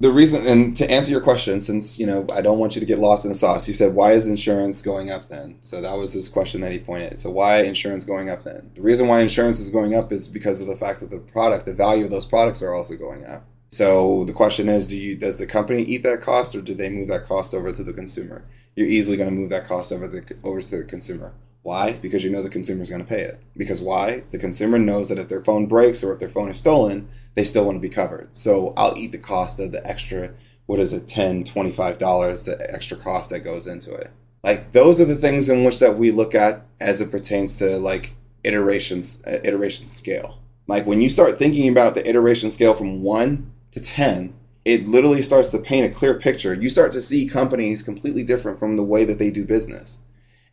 the 0.00 0.10
reason. 0.10 0.46
And 0.46 0.76
to 0.78 0.90
answer 0.90 1.12
your 1.12 1.20
question, 1.20 1.60
since 1.60 2.00
you 2.00 2.06
know, 2.06 2.26
I 2.34 2.40
don't 2.40 2.58
want 2.58 2.74
you 2.74 2.80
to 2.80 2.86
get 2.86 2.98
lost 2.98 3.24
in 3.24 3.30
the 3.30 3.34
sauce. 3.34 3.68
You 3.68 3.74
said, 3.74 3.94
"Why 3.94 4.12
is 4.12 4.26
insurance 4.26 4.82
going 4.82 5.10
up?" 5.10 5.28
Then, 5.28 5.58
so 5.60 5.80
that 5.80 5.94
was 5.94 6.14
his 6.14 6.28
question 6.28 6.60
that 6.62 6.72
he 6.72 6.78
pointed. 6.78 7.18
So, 7.18 7.30
why 7.30 7.62
insurance 7.62 8.04
going 8.04 8.30
up? 8.30 8.42
Then, 8.42 8.70
the 8.74 8.82
reason 8.82 9.06
why 9.06 9.20
insurance 9.20 9.60
is 9.60 9.68
going 9.70 9.94
up 9.94 10.10
is 10.10 10.26
because 10.26 10.60
of 10.60 10.66
the 10.66 10.76
fact 10.76 11.00
that 11.00 11.10
the 11.10 11.18
product, 11.20 11.66
the 11.66 11.74
value 11.74 12.04
of 12.04 12.10
those 12.10 12.26
products, 12.26 12.62
are 12.62 12.74
also 12.74 12.96
going 12.96 13.24
up. 13.26 13.44
So 13.70 14.24
the 14.24 14.32
question 14.32 14.68
is, 14.68 14.88
do 14.88 14.96
you 14.96 15.16
does 15.16 15.38
the 15.38 15.46
company 15.46 15.82
eat 15.82 16.02
that 16.02 16.22
cost, 16.22 16.56
or 16.56 16.62
do 16.62 16.74
they 16.74 16.90
move 16.90 17.08
that 17.08 17.24
cost 17.24 17.54
over 17.54 17.70
to 17.70 17.84
the 17.84 17.92
consumer? 17.92 18.44
You're 18.74 18.88
easily 18.88 19.16
going 19.16 19.28
to 19.28 19.34
move 19.34 19.50
that 19.50 19.66
cost 19.66 19.92
over 19.92 20.08
the 20.08 20.36
over 20.42 20.60
to 20.60 20.78
the 20.78 20.84
consumer. 20.84 21.32
Why? 21.62 21.92
Because 21.92 22.24
you 22.24 22.30
know 22.30 22.42
the 22.42 22.48
consumer 22.48 22.82
is 22.82 22.88
going 22.88 23.02
to 23.02 23.08
pay 23.08 23.20
it. 23.20 23.38
Because 23.56 23.82
why? 23.82 24.24
The 24.30 24.38
consumer 24.38 24.78
knows 24.78 25.08
that 25.08 25.18
if 25.18 25.28
their 25.28 25.42
phone 25.42 25.66
breaks 25.66 26.02
or 26.02 26.12
if 26.12 26.18
their 26.18 26.28
phone 26.28 26.48
is 26.48 26.58
stolen, 26.58 27.08
they 27.34 27.44
still 27.44 27.64
want 27.64 27.76
to 27.76 27.80
be 27.80 27.88
covered. 27.88 28.34
So 28.34 28.72
I'll 28.76 28.96
eat 28.96 29.12
the 29.12 29.18
cost 29.18 29.60
of 29.60 29.72
the 29.72 29.86
extra, 29.86 30.32
what 30.66 30.80
is 30.80 30.92
it, 30.92 31.06
$10, 31.06 31.44
$25, 31.44 32.44
the 32.44 32.72
extra 32.72 32.96
cost 32.96 33.30
that 33.30 33.40
goes 33.40 33.66
into 33.66 33.94
it. 33.94 34.10
Like 34.42 34.72
those 34.72 35.00
are 35.00 35.04
the 35.04 35.16
things 35.16 35.50
in 35.50 35.64
which 35.64 35.80
that 35.80 35.96
we 35.96 36.10
look 36.10 36.34
at 36.34 36.66
as 36.80 37.02
it 37.02 37.10
pertains 37.10 37.58
to 37.58 37.76
like 37.76 38.14
iterations, 38.42 39.22
uh, 39.26 39.38
iteration 39.44 39.84
scale. 39.84 40.38
Like 40.66 40.86
when 40.86 41.02
you 41.02 41.10
start 41.10 41.36
thinking 41.36 41.68
about 41.68 41.94
the 41.94 42.08
iteration 42.08 42.50
scale 42.50 42.72
from 42.72 43.02
one 43.02 43.52
to 43.72 43.80
10, 43.80 44.32
it 44.64 44.86
literally 44.86 45.22
starts 45.22 45.50
to 45.50 45.58
paint 45.58 45.90
a 45.90 45.94
clear 45.94 46.14
picture. 46.14 46.54
You 46.54 46.70
start 46.70 46.92
to 46.92 47.02
see 47.02 47.26
companies 47.26 47.82
completely 47.82 48.22
different 48.22 48.58
from 48.58 48.76
the 48.76 48.84
way 48.84 49.04
that 49.04 49.18
they 49.18 49.30
do 49.30 49.44
business. 49.44 50.04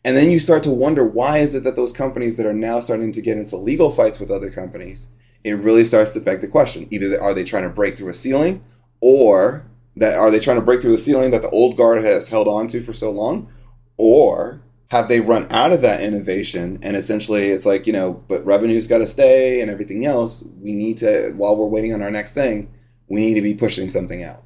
And 0.08 0.16
then 0.16 0.30
you 0.30 0.40
start 0.40 0.62
to 0.62 0.70
wonder 0.70 1.04
why 1.04 1.36
is 1.36 1.54
it 1.54 1.64
that 1.64 1.76
those 1.76 1.92
companies 1.92 2.38
that 2.38 2.46
are 2.46 2.54
now 2.54 2.80
starting 2.80 3.12
to 3.12 3.20
get 3.20 3.36
into 3.36 3.58
legal 3.58 3.90
fights 3.90 4.18
with 4.18 4.30
other 4.30 4.48
companies, 4.48 5.12
it 5.44 5.52
really 5.52 5.84
starts 5.84 6.14
to 6.14 6.20
beg 6.20 6.40
the 6.40 6.48
question. 6.48 6.88
Either 6.90 7.20
are 7.20 7.34
they 7.34 7.44
trying 7.44 7.64
to 7.64 7.68
break 7.68 7.92
through 7.92 8.08
a 8.08 8.14
ceiling 8.14 8.64
or 9.02 9.66
that 9.96 10.16
are 10.16 10.30
they 10.30 10.38
trying 10.38 10.58
to 10.58 10.64
break 10.64 10.80
through 10.80 10.92
the 10.92 10.96
ceiling 10.96 11.30
that 11.32 11.42
the 11.42 11.50
old 11.50 11.76
guard 11.76 12.02
has 12.04 12.30
held 12.30 12.48
on 12.48 12.68
to 12.68 12.80
for 12.80 12.94
so 12.94 13.10
long? 13.10 13.52
Or 13.98 14.62
have 14.90 15.08
they 15.08 15.20
run 15.20 15.46
out 15.50 15.72
of 15.72 15.82
that 15.82 16.02
innovation 16.02 16.78
and 16.82 16.96
essentially 16.96 17.48
it's 17.48 17.66
like, 17.66 17.86
you 17.86 17.92
know, 17.92 18.24
but 18.28 18.42
revenue's 18.46 18.86
got 18.86 18.98
to 18.98 19.06
stay 19.06 19.60
and 19.60 19.70
everything 19.70 20.06
else, 20.06 20.48
we 20.62 20.72
need 20.72 20.96
to 20.96 21.34
while 21.36 21.54
we're 21.54 21.68
waiting 21.68 21.92
on 21.92 22.00
our 22.00 22.10
next 22.10 22.32
thing, 22.32 22.72
we 23.08 23.20
need 23.20 23.34
to 23.34 23.42
be 23.42 23.52
pushing 23.52 23.90
something 23.90 24.24
out. 24.24 24.42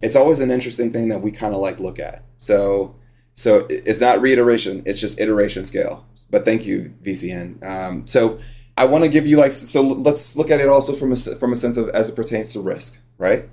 It's 0.00 0.16
always 0.16 0.40
an 0.40 0.50
interesting 0.50 0.92
thing 0.92 1.10
that 1.10 1.20
we 1.20 1.30
kind 1.30 1.54
of 1.54 1.60
like 1.60 1.78
look 1.78 2.00
at. 2.00 2.24
So 2.38 2.96
so 3.34 3.66
it's 3.68 4.00
not 4.00 4.20
reiteration; 4.20 4.82
it's 4.86 5.00
just 5.00 5.20
iteration 5.20 5.64
scale. 5.64 6.06
But 6.30 6.44
thank 6.44 6.66
you, 6.66 6.94
VCN. 7.02 7.64
Um, 7.64 8.06
so 8.06 8.40
I 8.76 8.86
want 8.86 9.04
to 9.04 9.10
give 9.10 9.26
you 9.26 9.36
like 9.36 9.52
so. 9.52 9.82
Let's 9.82 10.36
look 10.36 10.50
at 10.50 10.60
it 10.60 10.68
also 10.68 10.92
from 10.92 11.12
a 11.12 11.16
from 11.16 11.52
a 11.52 11.56
sense 11.56 11.76
of 11.76 11.88
as 11.90 12.08
it 12.08 12.16
pertains 12.16 12.52
to 12.52 12.60
risk, 12.60 12.98
right? 13.18 13.48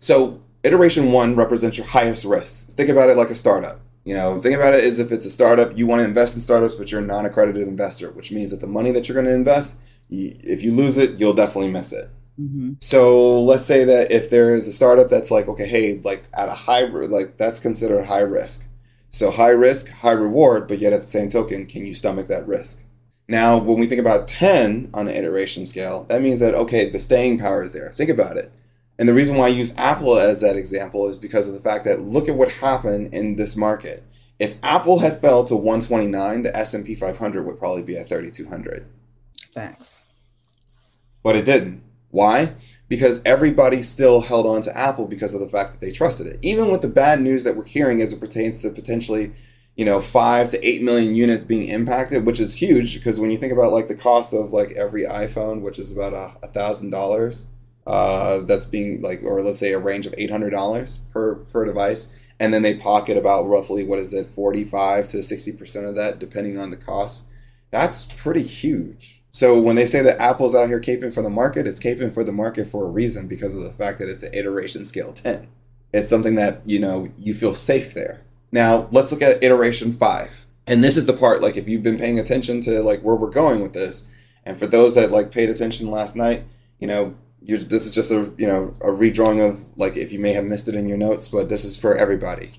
So 0.00 0.42
iteration 0.62 1.12
one 1.12 1.36
represents 1.36 1.78
your 1.78 1.86
highest 1.86 2.24
risk. 2.24 2.70
Think 2.76 2.88
about 2.88 3.10
it 3.10 3.16
like 3.16 3.30
a 3.30 3.34
startup. 3.34 3.80
You 4.04 4.14
know, 4.14 4.40
think 4.40 4.54
about 4.54 4.74
it 4.74 4.84
as 4.84 4.98
if 4.98 5.12
it's 5.12 5.24
a 5.24 5.30
startup. 5.30 5.78
You 5.78 5.86
want 5.86 6.00
to 6.00 6.06
invest 6.06 6.34
in 6.34 6.42
startups, 6.42 6.74
but 6.74 6.92
you're 6.92 7.00
a 7.00 7.04
non-accredited 7.04 7.66
investor, 7.66 8.10
which 8.10 8.32
means 8.32 8.50
that 8.50 8.60
the 8.60 8.66
money 8.66 8.90
that 8.90 9.08
you're 9.08 9.14
going 9.14 9.26
to 9.26 9.34
invest, 9.34 9.82
if 10.10 10.62
you 10.62 10.72
lose 10.72 10.98
it, 10.98 11.18
you'll 11.18 11.32
definitely 11.32 11.70
miss 11.70 11.92
it. 11.94 12.10
Mm-hmm. 12.38 12.72
So 12.80 13.42
let's 13.42 13.64
say 13.64 13.84
that 13.84 14.10
if 14.10 14.28
there 14.28 14.54
is 14.54 14.68
a 14.68 14.72
startup 14.72 15.08
that's 15.08 15.30
like, 15.30 15.48
okay, 15.48 15.66
hey, 15.66 16.00
like 16.04 16.24
at 16.34 16.50
a 16.50 16.54
high, 16.54 16.82
like 16.84 17.38
that's 17.38 17.60
considered 17.60 18.04
high 18.04 18.20
risk. 18.20 18.68
So 19.14 19.30
high 19.30 19.50
risk, 19.50 19.92
high 19.92 20.10
reward, 20.10 20.66
but 20.66 20.80
yet 20.80 20.92
at 20.92 21.02
the 21.02 21.06
same 21.06 21.28
token, 21.28 21.66
can 21.66 21.86
you 21.86 21.94
stomach 21.94 22.26
that 22.26 22.48
risk? 22.48 22.84
Now, 23.28 23.58
when 23.58 23.78
we 23.78 23.86
think 23.86 24.00
about 24.00 24.26
10 24.26 24.90
on 24.92 25.06
the 25.06 25.16
iteration 25.16 25.66
scale, 25.66 26.02
that 26.08 26.20
means 26.20 26.40
that, 26.40 26.54
okay, 26.54 26.88
the 26.88 26.98
staying 26.98 27.38
power 27.38 27.62
is 27.62 27.72
there. 27.72 27.92
Think 27.92 28.10
about 28.10 28.36
it. 28.36 28.50
And 28.98 29.08
the 29.08 29.14
reason 29.14 29.36
why 29.36 29.44
I 29.44 29.50
use 29.50 29.78
Apple 29.78 30.18
as 30.18 30.40
that 30.40 30.56
example 30.56 31.06
is 31.06 31.20
because 31.20 31.46
of 31.46 31.54
the 31.54 31.60
fact 31.60 31.84
that 31.84 32.00
look 32.00 32.28
at 32.28 32.34
what 32.34 32.54
happened 32.54 33.14
in 33.14 33.36
this 33.36 33.56
market. 33.56 34.02
If 34.40 34.56
Apple 34.64 34.98
had 34.98 35.20
fell 35.20 35.44
to 35.44 35.54
129, 35.54 36.42
the 36.42 36.56
S&P 36.56 36.96
500 36.96 37.46
would 37.46 37.60
probably 37.60 37.84
be 37.84 37.96
at 37.96 38.08
3200. 38.08 38.84
Thanks. 39.52 40.02
But 41.22 41.36
it 41.36 41.44
didn't. 41.44 41.84
Why? 42.10 42.54
Because 42.94 43.20
everybody 43.24 43.82
still 43.82 44.20
held 44.20 44.46
on 44.46 44.62
to 44.62 44.78
Apple 44.78 45.06
because 45.06 45.34
of 45.34 45.40
the 45.40 45.48
fact 45.48 45.72
that 45.72 45.80
they 45.80 45.90
trusted 45.90 46.28
it. 46.28 46.38
Even 46.42 46.70
with 46.70 46.80
the 46.80 46.88
bad 46.88 47.20
news 47.20 47.42
that 47.42 47.56
we're 47.56 47.64
hearing 47.64 48.00
as 48.00 48.12
it 48.12 48.20
pertains 48.20 48.62
to 48.62 48.70
potentially, 48.70 49.32
you 49.74 49.84
know, 49.84 50.00
five 50.00 50.48
to 50.50 50.64
eight 50.64 50.80
million 50.80 51.16
units 51.16 51.42
being 51.42 51.68
impacted, 51.68 52.24
which 52.24 52.38
is 52.38 52.62
huge 52.62 52.94
because 52.94 53.18
when 53.18 53.32
you 53.32 53.36
think 53.36 53.52
about 53.52 53.72
like 53.72 53.88
the 53.88 53.96
cost 53.96 54.32
of 54.32 54.52
like 54.52 54.70
every 54.72 55.02
iPhone, 55.02 55.60
which 55.60 55.80
is 55.80 55.90
about 55.96 56.38
a 56.40 56.46
thousand 56.46 56.90
dollars, 56.90 57.50
uh, 57.84 58.38
that's 58.46 58.66
being 58.66 59.02
like, 59.02 59.22
or 59.24 59.42
let's 59.42 59.58
say 59.58 59.72
a 59.72 59.78
range 59.78 60.06
of 60.06 60.14
eight 60.16 60.30
hundred 60.30 60.50
dollars 60.50 61.06
per 61.12 61.34
per 61.34 61.64
device, 61.64 62.16
and 62.38 62.54
then 62.54 62.62
they 62.62 62.76
pocket 62.76 63.16
about 63.16 63.48
roughly 63.48 63.84
what 63.84 63.98
is 63.98 64.14
it, 64.14 64.26
forty 64.26 64.62
five 64.62 65.06
to 65.06 65.20
sixty 65.20 65.52
percent 65.52 65.86
of 65.86 65.96
that, 65.96 66.20
depending 66.20 66.58
on 66.58 66.70
the 66.70 66.76
cost. 66.76 67.28
That's 67.72 68.04
pretty 68.04 68.44
huge. 68.44 69.13
So 69.34 69.60
when 69.60 69.74
they 69.74 69.86
say 69.86 70.00
that 70.00 70.20
Apple's 70.20 70.54
out 70.54 70.68
here 70.68 70.78
caping 70.78 71.12
for 71.12 71.20
the 71.20 71.28
market, 71.28 71.66
it's 71.66 71.82
caping 71.82 72.14
for 72.14 72.22
the 72.22 72.30
market 72.30 72.68
for 72.68 72.84
a 72.84 72.88
reason 72.88 73.26
because 73.26 73.52
of 73.56 73.64
the 73.64 73.70
fact 73.70 73.98
that 73.98 74.08
it's 74.08 74.22
an 74.22 74.32
iteration 74.32 74.84
scale 74.84 75.12
10. 75.12 75.48
It's 75.92 76.08
something 76.08 76.36
that, 76.36 76.62
you 76.64 76.78
know, 76.78 77.08
you 77.18 77.34
feel 77.34 77.56
safe 77.56 77.94
there. 77.94 78.20
Now, 78.52 78.86
let's 78.92 79.10
look 79.10 79.22
at 79.22 79.42
iteration 79.42 79.90
5. 79.90 80.46
And 80.68 80.84
this 80.84 80.96
is 80.96 81.06
the 81.06 81.12
part 81.12 81.42
like 81.42 81.56
if 81.56 81.68
you've 81.68 81.82
been 81.82 81.98
paying 81.98 82.20
attention 82.20 82.60
to 82.60 82.80
like 82.80 83.00
where 83.00 83.16
we're 83.16 83.28
going 83.28 83.60
with 83.60 83.72
this, 83.72 84.14
and 84.44 84.56
for 84.56 84.68
those 84.68 84.94
that 84.94 85.10
like 85.10 85.32
paid 85.32 85.50
attention 85.50 85.90
last 85.90 86.14
night, 86.14 86.44
you 86.78 86.86
know, 86.86 87.16
this 87.42 87.86
is 87.86 87.92
just 87.92 88.12
a, 88.12 88.32
you 88.38 88.46
know, 88.46 88.72
a 88.82 88.92
redrawing 88.92 89.44
of 89.44 89.76
like 89.76 89.96
if 89.96 90.12
you 90.12 90.20
may 90.20 90.32
have 90.34 90.44
missed 90.44 90.68
it 90.68 90.76
in 90.76 90.88
your 90.88 90.96
notes, 90.96 91.26
but 91.26 91.48
this 91.48 91.64
is 91.64 91.76
for 91.76 91.96
everybody. 91.96 92.52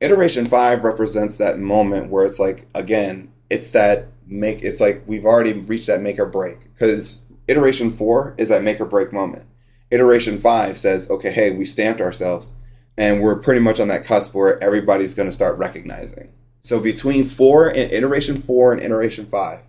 Iteration 0.00 0.44
5 0.44 0.84
represents 0.84 1.38
that 1.38 1.58
moment 1.58 2.10
where 2.10 2.26
it's 2.26 2.38
like 2.38 2.66
again, 2.74 3.32
it's 3.48 3.70
that 3.70 4.08
make 4.30 4.62
it's 4.62 4.80
like 4.80 5.02
we've 5.06 5.24
already 5.24 5.52
reached 5.52 5.88
that 5.88 6.00
make 6.00 6.18
or 6.18 6.26
break 6.26 6.72
because 6.72 7.28
iteration 7.48 7.90
four 7.90 8.34
is 8.38 8.48
that 8.48 8.62
make 8.62 8.80
or 8.80 8.86
break 8.86 9.12
moment. 9.12 9.44
Iteration 9.90 10.38
five 10.38 10.78
says, 10.78 11.10
okay, 11.10 11.32
hey, 11.32 11.50
we 11.50 11.64
stamped 11.64 12.00
ourselves 12.00 12.56
and 12.96 13.20
we're 13.20 13.40
pretty 13.40 13.60
much 13.60 13.80
on 13.80 13.88
that 13.88 14.04
cusp 14.04 14.34
where 14.34 14.62
everybody's 14.62 15.14
going 15.14 15.28
to 15.28 15.34
start 15.34 15.58
recognizing. 15.58 16.32
So 16.62 16.80
between 16.80 17.24
four 17.24 17.68
and 17.68 17.90
iteration 17.90 18.38
four 18.38 18.72
and 18.72 18.80
iteration 18.80 19.26
five, 19.26 19.62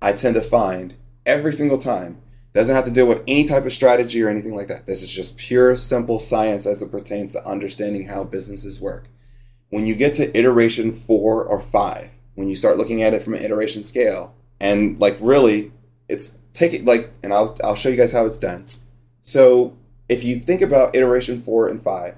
I 0.00 0.12
tend 0.12 0.36
to 0.36 0.42
find 0.42 0.94
every 1.26 1.52
single 1.52 1.78
time 1.78 2.20
doesn't 2.52 2.76
have 2.76 2.84
to 2.84 2.90
deal 2.92 3.08
with 3.08 3.24
any 3.26 3.44
type 3.44 3.64
of 3.64 3.72
strategy 3.72 4.22
or 4.22 4.28
anything 4.28 4.54
like 4.54 4.68
that. 4.68 4.86
This 4.86 5.02
is 5.02 5.12
just 5.12 5.38
pure, 5.38 5.74
simple 5.74 6.20
science 6.20 6.66
as 6.66 6.82
it 6.82 6.92
pertains 6.92 7.32
to 7.32 7.44
understanding 7.44 8.06
how 8.06 8.22
businesses 8.22 8.80
work. 8.80 9.08
When 9.70 9.86
you 9.86 9.96
get 9.96 10.12
to 10.14 10.38
iteration 10.38 10.92
four 10.92 11.44
or 11.44 11.60
five, 11.60 12.13
when 12.34 12.48
you 12.48 12.56
start 12.56 12.76
looking 12.76 13.02
at 13.02 13.14
it 13.14 13.22
from 13.22 13.34
an 13.34 13.42
iteration 13.42 13.82
scale. 13.82 14.34
And 14.60 14.98
like 15.00 15.16
really, 15.20 15.72
it's 16.08 16.40
taking 16.52 16.84
like, 16.84 17.10
and 17.22 17.32
I'll 17.32 17.56
I'll 17.62 17.74
show 17.74 17.88
you 17.88 17.96
guys 17.96 18.12
how 18.12 18.26
it's 18.26 18.38
done. 18.38 18.64
So 19.22 19.76
if 20.08 20.22
you 20.24 20.36
think 20.36 20.60
about 20.60 20.94
iteration 20.94 21.40
four 21.40 21.68
and 21.68 21.80
five, 21.80 22.16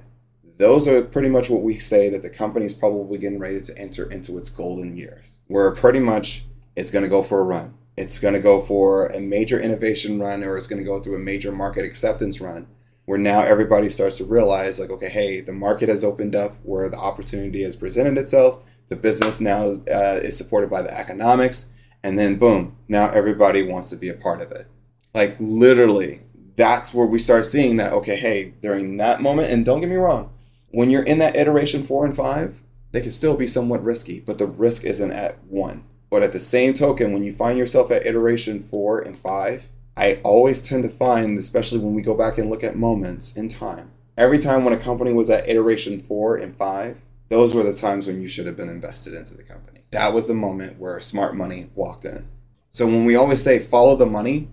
those 0.58 0.88
are 0.88 1.02
pretty 1.02 1.28
much 1.28 1.50
what 1.50 1.62
we 1.62 1.78
say 1.78 2.08
that 2.10 2.22
the 2.22 2.30
company's 2.30 2.74
probably 2.74 3.18
getting 3.18 3.38
ready 3.38 3.60
to 3.60 3.78
enter 3.78 4.10
into 4.10 4.38
its 4.38 4.50
golden 4.50 4.96
years, 4.96 5.40
where 5.46 5.70
pretty 5.70 6.00
much 6.00 6.44
it's 6.74 6.90
going 6.90 7.04
to 7.04 7.10
go 7.10 7.22
for 7.22 7.40
a 7.40 7.44
run. 7.44 7.74
It's 7.96 8.18
going 8.18 8.34
to 8.34 8.40
go 8.40 8.60
for 8.60 9.06
a 9.06 9.20
major 9.20 9.58
innovation 9.58 10.18
run, 10.20 10.44
or 10.44 10.56
it's 10.56 10.66
going 10.66 10.80
to 10.80 10.84
go 10.84 11.00
through 11.00 11.16
a 11.16 11.20
major 11.20 11.52
market 11.52 11.84
acceptance 11.84 12.40
run, 12.40 12.66
where 13.06 13.18
now 13.18 13.40
everybody 13.40 13.88
starts 13.88 14.18
to 14.18 14.24
realize, 14.24 14.78
like, 14.78 14.90
okay, 14.90 15.08
hey, 15.08 15.40
the 15.40 15.52
market 15.52 15.88
has 15.88 16.04
opened 16.04 16.34
up, 16.34 16.56
where 16.62 16.88
the 16.88 16.98
opportunity 16.98 17.62
has 17.62 17.76
presented 17.76 18.18
itself 18.18 18.62
the 18.88 18.96
business 18.96 19.40
now 19.40 19.74
uh, 19.90 20.20
is 20.22 20.36
supported 20.36 20.70
by 20.70 20.82
the 20.82 20.96
economics, 20.96 21.74
and 22.02 22.18
then 22.18 22.36
boom, 22.36 22.76
now 22.88 23.10
everybody 23.10 23.62
wants 23.62 23.90
to 23.90 23.96
be 23.96 24.08
a 24.08 24.14
part 24.14 24.40
of 24.40 24.52
it. 24.52 24.66
Like 25.14 25.36
literally, 25.40 26.20
that's 26.56 26.94
where 26.94 27.06
we 27.06 27.18
start 27.18 27.46
seeing 27.46 27.76
that. 27.78 27.92
Okay, 27.92 28.16
hey, 28.16 28.54
during 28.62 28.96
that 28.98 29.20
moment, 29.20 29.50
and 29.50 29.64
don't 29.64 29.80
get 29.80 29.90
me 29.90 29.96
wrong, 29.96 30.32
when 30.70 30.90
you're 30.90 31.02
in 31.02 31.18
that 31.18 31.36
iteration 31.36 31.82
four 31.82 32.04
and 32.04 32.14
five, 32.14 32.62
they 32.92 33.00
can 33.00 33.12
still 33.12 33.36
be 33.36 33.46
somewhat 33.46 33.82
risky, 33.82 34.20
but 34.20 34.38
the 34.38 34.46
risk 34.46 34.84
isn't 34.84 35.10
at 35.10 35.42
one. 35.44 35.84
But 36.10 36.22
at 36.22 36.32
the 36.32 36.38
same 36.38 36.72
token, 36.72 37.12
when 37.12 37.24
you 37.24 37.32
find 37.32 37.58
yourself 37.58 37.90
at 37.90 38.06
iteration 38.06 38.60
four 38.60 39.00
and 39.00 39.16
five, 39.16 39.70
I 39.96 40.20
always 40.22 40.68
tend 40.68 40.82
to 40.84 40.88
find, 40.88 41.38
especially 41.38 41.78
when 41.78 41.94
we 41.94 42.02
go 42.02 42.16
back 42.16 42.38
and 42.38 42.48
look 42.48 42.62
at 42.62 42.76
moments 42.76 43.36
in 43.36 43.48
time, 43.48 43.90
every 44.16 44.38
time 44.38 44.64
when 44.64 44.74
a 44.74 44.78
company 44.78 45.12
was 45.12 45.30
at 45.30 45.48
iteration 45.48 45.98
four 45.98 46.36
and 46.36 46.54
five, 46.54 47.05
those 47.28 47.54
were 47.54 47.62
the 47.62 47.72
times 47.72 48.06
when 48.06 48.20
you 48.20 48.28
should 48.28 48.46
have 48.46 48.56
been 48.56 48.68
invested 48.68 49.14
into 49.14 49.34
the 49.34 49.42
company. 49.42 49.80
That 49.90 50.12
was 50.12 50.28
the 50.28 50.34
moment 50.34 50.78
where 50.78 51.00
smart 51.00 51.34
money 51.34 51.70
walked 51.74 52.04
in. 52.04 52.28
So 52.70 52.86
when 52.86 53.04
we 53.04 53.16
always 53.16 53.42
say 53.42 53.58
follow 53.58 53.96
the 53.96 54.06
money, 54.06 54.48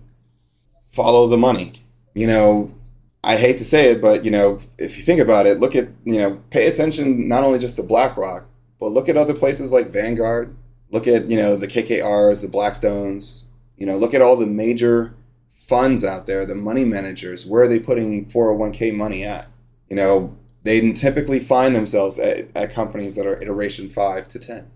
follow 0.90 1.28
the 1.28 1.36
money. 1.36 1.72
You 2.14 2.26
know, 2.26 2.74
I 3.22 3.36
hate 3.36 3.56
to 3.58 3.64
say 3.64 3.90
it, 3.90 4.00
but 4.00 4.24
you 4.24 4.30
know, 4.30 4.58
if 4.78 4.96
you 4.96 5.02
think 5.02 5.20
about 5.20 5.46
it, 5.46 5.60
look 5.60 5.74
at, 5.76 5.88
you 6.04 6.18
know, 6.18 6.42
pay 6.50 6.66
attention 6.66 7.28
not 7.28 7.44
only 7.44 7.58
just 7.58 7.76
to 7.76 7.82
BlackRock, 7.82 8.46
but 8.80 8.92
look 8.92 9.08
at 9.08 9.16
other 9.16 9.34
places 9.34 9.72
like 9.72 9.88
Vanguard, 9.88 10.54
look 10.90 11.06
at, 11.06 11.28
you 11.28 11.36
know, 11.36 11.56
the 11.56 11.66
KKRs, 11.66 12.42
the 12.42 12.56
Blackstones, 12.56 13.46
you 13.76 13.86
know, 13.86 13.96
look 13.96 14.14
at 14.14 14.22
all 14.22 14.36
the 14.36 14.46
major 14.46 15.14
funds 15.50 16.04
out 16.04 16.26
there, 16.26 16.44
the 16.44 16.54
money 16.54 16.84
managers, 16.84 17.46
where 17.46 17.62
are 17.62 17.68
they 17.68 17.78
putting 17.78 18.26
401k 18.26 18.94
money 18.94 19.24
at? 19.24 19.48
You 19.88 19.96
know, 19.96 20.36
they 20.64 20.92
typically 20.92 21.38
find 21.38 21.74
themselves 21.74 22.18
at, 22.18 22.48
at 22.56 22.72
companies 22.72 23.16
that 23.16 23.26
are 23.26 23.40
iteration 23.40 23.88
five 23.88 24.26
to 24.28 24.38
10. 24.38 24.70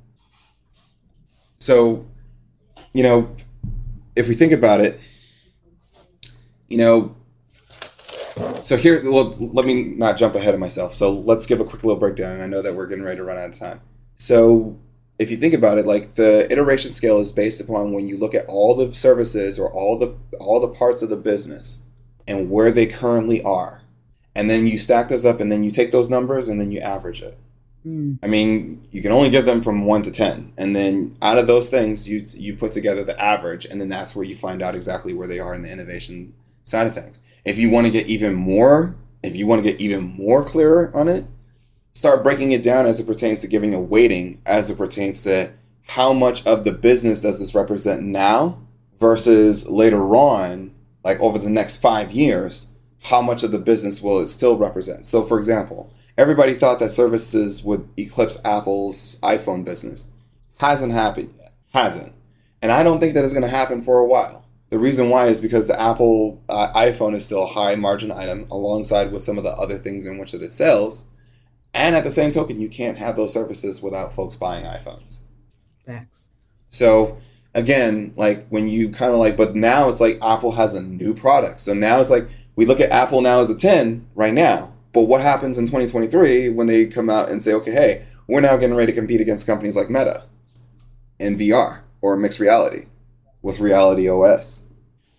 So, 1.58 2.06
you 2.92 3.02
know, 3.02 3.34
if 4.14 4.28
we 4.28 4.34
think 4.34 4.52
about 4.52 4.80
it, 4.80 5.00
you 6.68 6.78
know, 6.78 7.16
so 8.62 8.76
here, 8.76 9.00
well, 9.10 9.34
let 9.38 9.66
me 9.66 9.94
not 9.96 10.16
jump 10.16 10.34
ahead 10.34 10.54
of 10.54 10.60
myself. 10.60 10.94
So 10.94 11.10
let's 11.10 11.46
give 11.46 11.60
a 11.60 11.64
quick 11.64 11.82
little 11.82 11.98
breakdown. 11.98 12.34
And 12.34 12.42
I 12.42 12.46
know 12.46 12.62
that 12.62 12.74
we're 12.74 12.86
getting 12.86 13.04
ready 13.04 13.16
to 13.16 13.24
run 13.24 13.38
out 13.38 13.50
of 13.50 13.58
time. 13.58 13.80
So 14.18 14.78
if 15.18 15.30
you 15.30 15.36
think 15.36 15.54
about 15.54 15.78
it, 15.78 15.86
like 15.86 16.14
the 16.14 16.50
iteration 16.52 16.92
scale 16.92 17.18
is 17.18 17.32
based 17.32 17.60
upon 17.60 17.92
when 17.92 18.06
you 18.06 18.18
look 18.18 18.34
at 18.34 18.46
all 18.46 18.74
the 18.74 18.92
services 18.92 19.58
or 19.58 19.72
all 19.72 19.98
the 19.98 20.16
all 20.38 20.60
the 20.60 20.68
parts 20.68 21.02
of 21.02 21.08
the 21.08 21.16
business 21.16 21.84
and 22.26 22.50
where 22.50 22.70
they 22.70 22.86
currently 22.86 23.42
are 23.42 23.82
and 24.38 24.48
then 24.48 24.68
you 24.68 24.78
stack 24.78 25.08
those 25.08 25.26
up 25.26 25.40
and 25.40 25.50
then 25.50 25.64
you 25.64 25.70
take 25.70 25.90
those 25.90 26.08
numbers 26.08 26.48
and 26.48 26.60
then 26.60 26.70
you 26.70 26.78
average 26.78 27.22
it. 27.22 27.36
Mm. 27.84 28.20
I 28.22 28.28
mean, 28.28 28.86
you 28.92 29.02
can 29.02 29.10
only 29.10 29.30
get 29.30 29.46
them 29.46 29.62
from 29.62 29.84
1 29.84 30.02
to 30.02 30.12
10 30.12 30.52
and 30.56 30.76
then 30.76 31.16
out 31.20 31.38
of 31.38 31.48
those 31.48 31.68
things 31.68 32.08
you 32.08 32.22
you 32.36 32.56
put 32.56 32.70
together 32.72 33.02
the 33.02 33.20
average 33.20 33.66
and 33.66 33.80
then 33.80 33.88
that's 33.88 34.14
where 34.14 34.24
you 34.24 34.36
find 34.36 34.62
out 34.62 34.76
exactly 34.76 35.12
where 35.12 35.26
they 35.26 35.40
are 35.40 35.54
in 35.54 35.62
the 35.62 35.72
innovation 35.72 36.34
side 36.64 36.86
of 36.86 36.94
things. 36.94 37.20
If 37.44 37.58
you 37.58 37.68
want 37.68 37.86
to 37.86 37.92
get 37.92 38.06
even 38.06 38.34
more 38.34 38.96
if 39.24 39.34
you 39.34 39.48
want 39.48 39.64
to 39.64 39.68
get 39.68 39.80
even 39.80 40.04
more 40.16 40.44
clearer 40.44 40.92
on 40.94 41.08
it, 41.08 41.24
start 41.92 42.22
breaking 42.22 42.52
it 42.52 42.62
down 42.62 42.86
as 42.86 43.00
it 43.00 43.06
pertains 43.06 43.40
to 43.40 43.48
giving 43.48 43.74
a 43.74 43.80
weighting 43.80 44.40
as 44.46 44.70
it 44.70 44.78
pertains 44.78 45.24
to 45.24 45.52
how 45.88 46.12
much 46.12 46.46
of 46.46 46.64
the 46.64 46.72
business 46.72 47.20
does 47.20 47.40
this 47.40 47.54
represent 47.54 48.02
now 48.02 48.60
versus 49.00 49.68
later 49.68 50.14
on, 50.14 50.72
like 51.02 51.18
over 51.18 51.38
the 51.38 51.50
next 51.50 51.78
five 51.78 52.12
years, 52.12 52.76
how 53.04 53.22
much 53.22 53.42
of 53.42 53.52
the 53.52 53.58
business 53.58 54.02
will 54.02 54.20
it 54.20 54.28
still 54.28 54.56
represent? 54.56 55.06
So, 55.06 55.22
for 55.22 55.38
example, 55.38 55.92
everybody 56.16 56.54
thought 56.54 56.78
that 56.80 56.90
services 56.90 57.64
would 57.64 57.88
eclipse 57.96 58.44
Apple's 58.44 59.20
iPhone 59.22 59.64
business. 59.64 60.12
Hasn't 60.58 60.92
happened 60.92 61.34
yet. 61.38 61.52
Hasn't. 61.72 62.12
And 62.60 62.72
I 62.72 62.82
don't 62.82 62.98
think 62.98 63.14
that 63.14 63.24
is 63.24 63.32
going 63.32 63.44
to 63.44 63.48
happen 63.48 63.82
for 63.82 63.98
a 64.00 64.06
while. 64.06 64.44
The 64.70 64.78
reason 64.78 65.08
why 65.08 65.26
is 65.26 65.40
because 65.40 65.66
the 65.66 65.80
Apple 65.80 66.42
uh, 66.48 66.72
iPhone 66.74 67.14
is 67.14 67.24
still 67.24 67.44
a 67.44 67.46
high 67.46 67.74
margin 67.76 68.10
item 68.10 68.46
alongside 68.50 69.12
with 69.12 69.22
some 69.22 69.38
of 69.38 69.44
the 69.44 69.52
other 69.52 69.78
things 69.78 70.06
in 70.06 70.18
which 70.18 70.34
it 70.34 70.46
sells. 70.50 71.08
And 71.72 71.94
at 71.94 72.04
the 72.04 72.10
same 72.10 72.32
token, 72.32 72.60
you 72.60 72.68
can't 72.68 72.98
have 72.98 73.16
those 73.16 73.32
services 73.32 73.82
without 73.82 74.12
folks 74.12 74.36
buying 74.36 74.64
iPhones. 74.64 75.24
Facts. 75.86 76.30
So 76.68 77.18
again, 77.54 78.12
like 78.16 78.46
when 78.48 78.68
you 78.68 78.90
kind 78.90 79.12
of 79.12 79.18
like, 79.18 79.36
but 79.36 79.54
now 79.54 79.88
it's 79.88 80.00
like 80.00 80.18
Apple 80.22 80.52
has 80.52 80.74
a 80.74 80.82
new 80.82 81.14
product. 81.14 81.60
So 81.60 81.72
now 81.72 82.00
it's 82.00 82.10
like 82.10 82.28
we 82.58 82.66
look 82.66 82.80
at 82.80 82.90
Apple 82.90 83.20
now 83.20 83.38
as 83.38 83.50
a 83.50 83.56
10 83.56 84.04
right 84.16 84.34
now. 84.34 84.74
But 84.92 85.02
what 85.02 85.20
happens 85.20 85.58
in 85.58 85.66
2023 85.66 86.48
when 86.48 86.66
they 86.66 86.86
come 86.86 87.08
out 87.08 87.30
and 87.30 87.40
say, 87.40 87.52
okay, 87.54 87.70
hey, 87.70 88.06
we're 88.26 88.40
now 88.40 88.56
getting 88.56 88.74
ready 88.74 88.90
to 88.90 88.98
compete 88.98 89.20
against 89.20 89.46
companies 89.46 89.76
like 89.76 89.88
Meta 89.88 90.24
in 91.20 91.36
VR 91.36 91.82
or 92.00 92.16
mixed 92.16 92.40
reality 92.40 92.86
with 93.42 93.60
Reality 93.60 94.10
OS? 94.10 94.66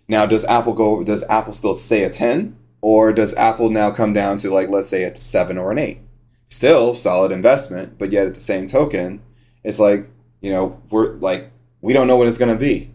Now, 0.06 0.26
does 0.26 0.44
Apple 0.44 0.74
go, 0.74 1.02
does 1.02 1.26
Apple 1.30 1.54
still 1.54 1.76
say 1.76 2.04
a 2.04 2.10
10? 2.10 2.58
Or 2.82 3.10
does 3.10 3.34
Apple 3.36 3.70
now 3.70 3.90
come 3.90 4.12
down 4.12 4.36
to 4.38 4.50
like, 4.50 4.68
let's 4.68 4.90
say 4.90 5.04
it's 5.04 5.22
7 5.22 5.56
or 5.56 5.72
an 5.72 5.78
8? 5.78 5.98
Still 6.50 6.94
solid 6.94 7.32
investment, 7.32 7.98
but 7.98 8.10
yet 8.10 8.26
at 8.26 8.34
the 8.34 8.40
same 8.40 8.66
token, 8.66 9.22
it's 9.64 9.80
like, 9.80 10.06
you 10.42 10.52
know, 10.52 10.82
we're 10.90 11.14
like, 11.14 11.50
we 11.80 11.94
don't 11.94 12.06
know 12.06 12.18
what 12.18 12.28
it's 12.28 12.36
going 12.36 12.52
to 12.52 12.60
be. 12.60 12.90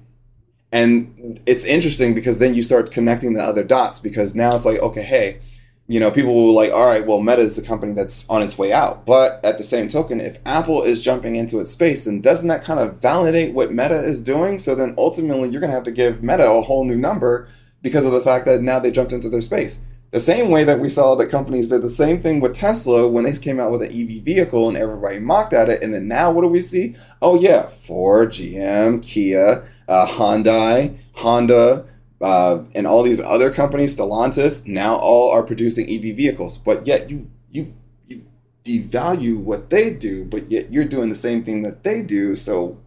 And 0.76 1.40
it's 1.46 1.64
interesting 1.64 2.14
because 2.14 2.40
then 2.40 2.54
you 2.54 2.62
start 2.62 2.92
connecting 2.92 3.32
the 3.32 3.42
other 3.42 3.64
dots 3.64 4.02
because 4.02 4.36
now 4.36 4.58
it's 4.58 4.66
like, 4.66 4.80
okay, 4.80 5.04
hey, 5.04 5.40
you 5.88 6.02
know, 6.02 6.12
people 6.12 6.36
will 6.36 6.54
like, 6.54 6.74
all 6.74 6.86
right, 6.86 7.08
well, 7.08 7.22
Meta 7.22 7.40
is 7.40 7.58
a 7.58 7.66
company 7.66 7.94
that's 7.94 8.30
on 8.30 8.42
its 8.42 8.58
way 8.58 8.74
out. 8.74 9.06
But 9.06 9.40
at 9.46 9.58
the 9.58 9.64
same 9.64 9.88
token, 9.88 10.20
if 10.20 10.40
Apple 10.46 10.84
is 10.84 11.02
jumping 11.02 11.38
into 11.38 11.62
its 11.62 11.72
space, 11.72 12.04
then 12.04 12.20
doesn't 12.20 12.50
that 12.50 12.66
kind 12.66 12.82
of 12.82 13.02
validate 13.02 13.54
what 13.54 13.72
Meta 13.72 14.04
is 14.04 14.22
doing? 14.22 14.60
So 14.60 14.76
then 14.76 14.96
ultimately, 14.98 15.48
you're 15.48 15.62
going 15.62 15.70
to 15.70 15.76
have 15.76 15.86
to 15.86 15.92
give 15.92 16.22
Meta 16.22 16.52
a 16.52 16.62
whole 16.62 16.84
new 16.84 16.98
number 16.98 17.48
because 17.82 18.06
of 18.06 18.12
the 18.12 18.20
fact 18.20 18.46
that 18.46 18.62
now 18.62 18.78
they 18.78 18.92
jumped 18.92 19.14
into 19.14 19.30
their 19.30 19.42
space. 19.42 19.88
The 20.12 20.20
same 20.20 20.52
way 20.52 20.66
that 20.66 20.82
we 20.82 20.90
saw 20.90 21.16
that 21.16 21.32
companies 21.32 21.70
did 21.70 21.84
the 21.84 21.90
same 21.90 22.20
thing 22.20 22.42
with 22.42 22.54
Tesla 22.54 23.08
when 23.08 23.24
they 23.24 23.32
came 23.34 23.62
out 23.62 23.72
with 23.72 23.82
an 23.82 23.90
EV 23.90 24.24
vehicle 24.26 24.68
and 24.68 24.78
everybody 24.78 25.20
mocked 25.20 25.54
at 25.54 25.70
it. 25.70 25.82
And 25.82 25.94
then 25.94 26.10
now 26.10 26.32
what 26.32 26.42
do 26.42 26.50
we 26.50 26.60
see? 26.60 26.98
Oh, 27.22 27.40
yeah, 27.40 27.64
Ford, 27.64 28.32
GM, 28.32 29.02
Kia, 29.02 29.64
uh, 29.88 30.08
Hyundai, 30.08 30.98
Honda, 31.14 31.86
uh, 32.22 32.64
and 32.74 32.88
all 32.88 33.04
these 33.04 33.22
other 33.22 33.52
companies, 33.52 33.98
Stellantis, 33.98 34.68
now 34.68 34.96
all 34.96 35.32
are 35.32 35.44
producing 35.44 35.86
EV 35.90 36.16
vehicles. 36.16 36.58
But 36.58 36.88
yet 36.88 37.10
you 37.10 37.30
you 37.52 37.74
you 38.08 38.26
devalue 38.64 39.38
what 39.38 39.70
they 39.70 39.94
do, 39.94 40.26
but 40.26 40.50
yet 40.50 40.72
you're 40.72 40.86
doing 40.86 41.10
the 41.10 41.16
same 41.16 41.44
thing 41.44 41.64
that 41.64 41.84
they 41.84 42.02
do. 42.02 42.36
So 42.36 42.80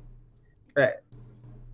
right. 0.75 0.95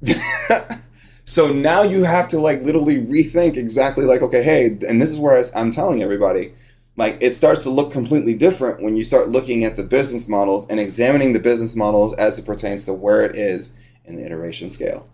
So 1.27 1.53
now 1.53 1.83
you 1.83 2.05
have 2.05 2.29
to 2.29 2.39
like 2.39 2.63
literally 2.63 2.99
rethink 2.99 3.57
exactly 3.57 4.05
like, 4.05 4.23
okay, 4.23 4.43
hey, 4.43 4.67
and 4.67 5.01
this 5.01 5.11
is 5.11 5.19
where 5.19 5.43
I'm 5.57 5.71
telling 5.71 6.03
everybody, 6.03 6.53
like 6.97 7.17
it 7.21 7.33
starts 7.33 7.65
to 7.65 7.71
look 7.71 7.93
completely 7.93 8.35
different 8.35 8.83
when 8.83 8.97
you 8.97 9.05
start 9.05 9.31
looking 9.31 9.65
at 9.65 9.77
the 9.77 9.83
business 9.83 10.29
models 10.29 10.69
and 10.69 10.79
examining 10.79 11.33
the 11.33 11.41
business 11.41 11.75
models 11.75 12.15
as 12.15 12.39
it 12.39 12.45
pertains 12.45 12.85
to 12.87 12.93
where 12.93 13.23
it 13.23 13.37
is 13.37 13.79
in 14.07 14.17
the 14.17 14.25
iteration 14.25 14.71
scale. 14.71 15.09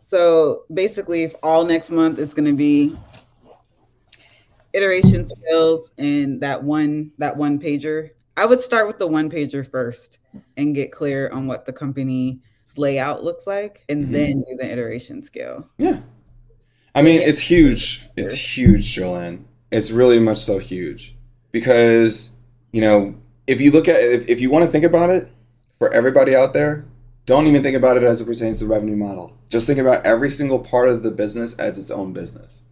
So 0.00 0.64
basically, 0.72 1.22
if 1.22 1.34
all 1.42 1.64
next 1.64 1.90
month 1.90 2.18
is 2.18 2.34
going 2.34 2.44
to 2.46 2.52
be 2.52 2.96
iteration 4.72 5.26
scales 5.26 5.92
and 5.98 6.40
that 6.40 6.62
one 6.62 7.12
that 7.18 7.36
one 7.36 7.58
pager, 7.58 8.10
I 8.36 8.46
would 8.46 8.60
start 8.60 8.86
with 8.86 8.98
the 8.98 9.06
one 9.06 9.30
pager 9.30 9.68
first 9.68 10.18
and 10.56 10.74
get 10.74 10.92
clear 10.92 11.30
on 11.30 11.46
what 11.46 11.66
the 11.66 11.72
company's 11.72 12.38
layout 12.76 13.24
looks 13.24 13.46
like 13.46 13.84
and 13.88 14.04
mm-hmm. 14.04 14.12
then 14.12 14.44
do 14.48 14.56
the 14.58 14.70
iteration 14.70 15.22
scale. 15.22 15.68
Yeah. 15.78 16.00
I 16.94 17.02
mean, 17.02 17.20
it's 17.22 17.40
huge. 17.40 18.06
It's 18.16 18.34
huge, 18.34 18.94
Jolene. 18.94 19.44
It's 19.70 19.90
really 19.90 20.18
much 20.18 20.38
so 20.38 20.58
huge 20.58 21.16
because, 21.50 22.38
you 22.72 22.82
know, 22.82 23.14
if 23.46 23.60
you 23.60 23.70
look 23.70 23.88
at 23.88 23.96
if, 23.96 24.28
if 24.28 24.40
you 24.40 24.50
want 24.50 24.64
to 24.64 24.70
think 24.70 24.84
about 24.84 25.10
it 25.10 25.28
for 25.78 25.92
everybody 25.92 26.36
out 26.36 26.52
there, 26.52 26.84
don't 27.24 27.46
even 27.46 27.62
think 27.62 27.76
about 27.76 27.96
it 27.96 28.02
as 28.02 28.20
it 28.20 28.26
pertains 28.26 28.58
to 28.58 28.66
revenue 28.66 28.96
model. 28.96 29.36
Just 29.48 29.66
think 29.66 29.78
about 29.78 30.04
every 30.04 30.30
single 30.30 30.58
part 30.58 30.88
of 30.88 31.02
the 31.02 31.10
business 31.10 31.58
as 31.58 31.78
its 31.78 31.90
own 31.90 32.12
business. 32.12 32.66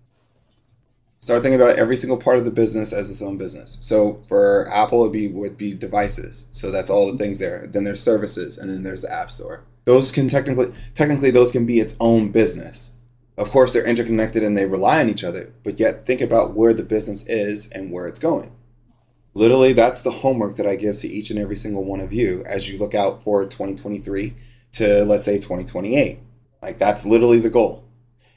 Start 1.21 1.43
thinking 1.43 1.61
about 1.61 1.77
every 1.79 1.97
single 1.97 2.17
part 2.17 2.39
of 2.39 2.45
the 2.45 2.51
business 2.51 2.93
as 2.93 3.11
its 3.11 3.23
own 3.23 3.37
business. 3.37 3.79
So 3.83 4.23
for 4.27 4.69
Apple, 4.73 5.05
it 5.07 5.13
be 5.13 5.29
would 5.29 5.57
be 5.57 5.75
devices. 5.75 6.49
So 6.51 6.71
that's 6.71 6.91
all 6.91 7.13
the 7.13 7.19
things 7.19 7.39
there. 7.39 7.67
Then 7.67 7.85
there's 7.85 8.03
services, 8.03 8.57
and 8.57 8.71
then 8.71 8.83
there's 8.83 9.03
the 9.03 9.13
App 9.13 9.31
Store. 9.31 9.65
Those 9.85 10.13
can 10.13 10.29
technically 10.29 10.73
technically 10.95 11.31
those 11.31 11.53
can 11.53 11.67
be 11.67 11.79
its 11.79 11.97
own 12.01 12.33
business. 12.33 12.99
Of 13.37 13.51
course, 13.51 13.73
they're 13.73 13.87
interconnected 13.87 14.43
and 14.43 14.57
they 14.57 14.67
rely 14.67 15.01
on 15.01 15.09
each 15.09 15.25
other, 15.25 15.53
but 15.63 15.79
yet 15.79 16.07
think 16.07 16.21
about 16.21 16.55
where 16.55 16.75
the 16.75 16.83
business 16.83 17.27
is 17.29 17.71
and 17.71 17.91
where 17.91 18.07
it's 18.07 18.19
going. 18.19 18.53
Literally, 19.35 19.73
that's 19.73 20.03
the 20.03 20.11
homework 20.11 20.57
that 20.57 20.67
I 20.67 20.77
give 20.77 20.97
to 20.99 21.09
each 21.09 21.31
and 21.31 21.39
every 21.39 21.57
single 21.57 21.85
one 21.85 22.01
of 22.01 22.13
you 22.13 22.43
as 22.47 22.69
you 22.69 22.79
look 22.79 22.95
out 22.95 23.23
for 23.23 23.45
2023 23.45 24.35
to 24.73 25.05
let's 25.05 25.25
say 25.25 25.37
2028. 25.37 26.19
Like 26.63 26.79
that's 26.79 27.07
literally 27.07 27.39
the 27.39 27.51
goal. 27.51 27.85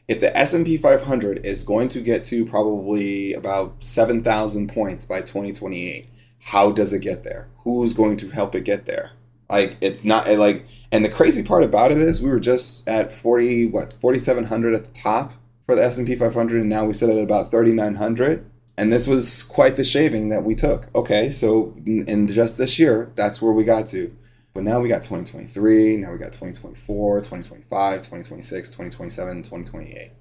If 0.08 0.20
the 0.20 0.36
S&P 0.38 0.78
500 0.78 1.46
is 1.46 1.64
going 1.64 1.88
to 1.90 2.02
get 2.02 2.24
to 2.26 2.46
probably 2.46 3.34
about 3.34 3.84
7,000 3.84 4.68
points 4.70 5.06
by 5.06 5.22
2028, 5.22 6.08
how 6.40 6.72
does 6.72 6.92
it 6.92 7.02
get 7.02 7.24
there? 7.24 7.48
Who's 7.64 7.94
going 7.94 8.18
to 8.18 8.30
help 8.30 8.54
it 8.54 8.66
get 8.66 8.86
there? 8.86 9.12
Like 9.50 9.78
it's 9.82 10.04
not 10.04 10.28
like 10.28 10.66
and 10.92 11.04
the 11.04 11.10
crazy 11.10 11.44
part 11.44 11.64
about 11.64 11.92
it 11.92 11.98
is 11.98 12.22
we 12.22 12.30
were 12.30 12.40
just 12.40 12.88
at 12.88 13.12
40 13.12 13.68
what 13.68 13.94
4700 13.94 14.74
at 14.74 14.86
the 14.86 14.92
top 14.92 15.34
for 15.66 15.76
the 15.76 15.84
S&P 15.84 16.16
500 16.16 16.62
and 16.62 16.70
now 16.70 16.86
we 16.86 16.94
sit 16.94 17.10
at 17.10 17.24
about 17.24 17.52
3900 17.52 18.50
and 18.78 18.92
this 18.92 19.08
was 19.08 19.44
quite 19.44 19.78
the 19.78 19.84
shaving 19.84 20.30
that 20.30 20.44
we 20.44 20.56
took. 20.56 20.94
Okay, 20.96 21.30
so 21.30 21.74
in, 21.86 22.28
just 22.28 22.58
this 22.58 22.80
year, 22.80 23.12
that's 23.16 23.42
where 23.42 23.54
we 23.54 23.64
got 23.64 23.88
to. 23.88 24.16
But 24.54 24.64
now 24.64 24.80
we 24.80 24.88
got 24.88 25.04
2023, 25.04 25.98
now 25.98 26.12
we 26.12 26.18
got 26.18 26.32
2024, 26.32 27.18
2025, 27.20 27.98
2026, 27.98 28.70
2027, 28.70 29.38
2028. 29.38 30.12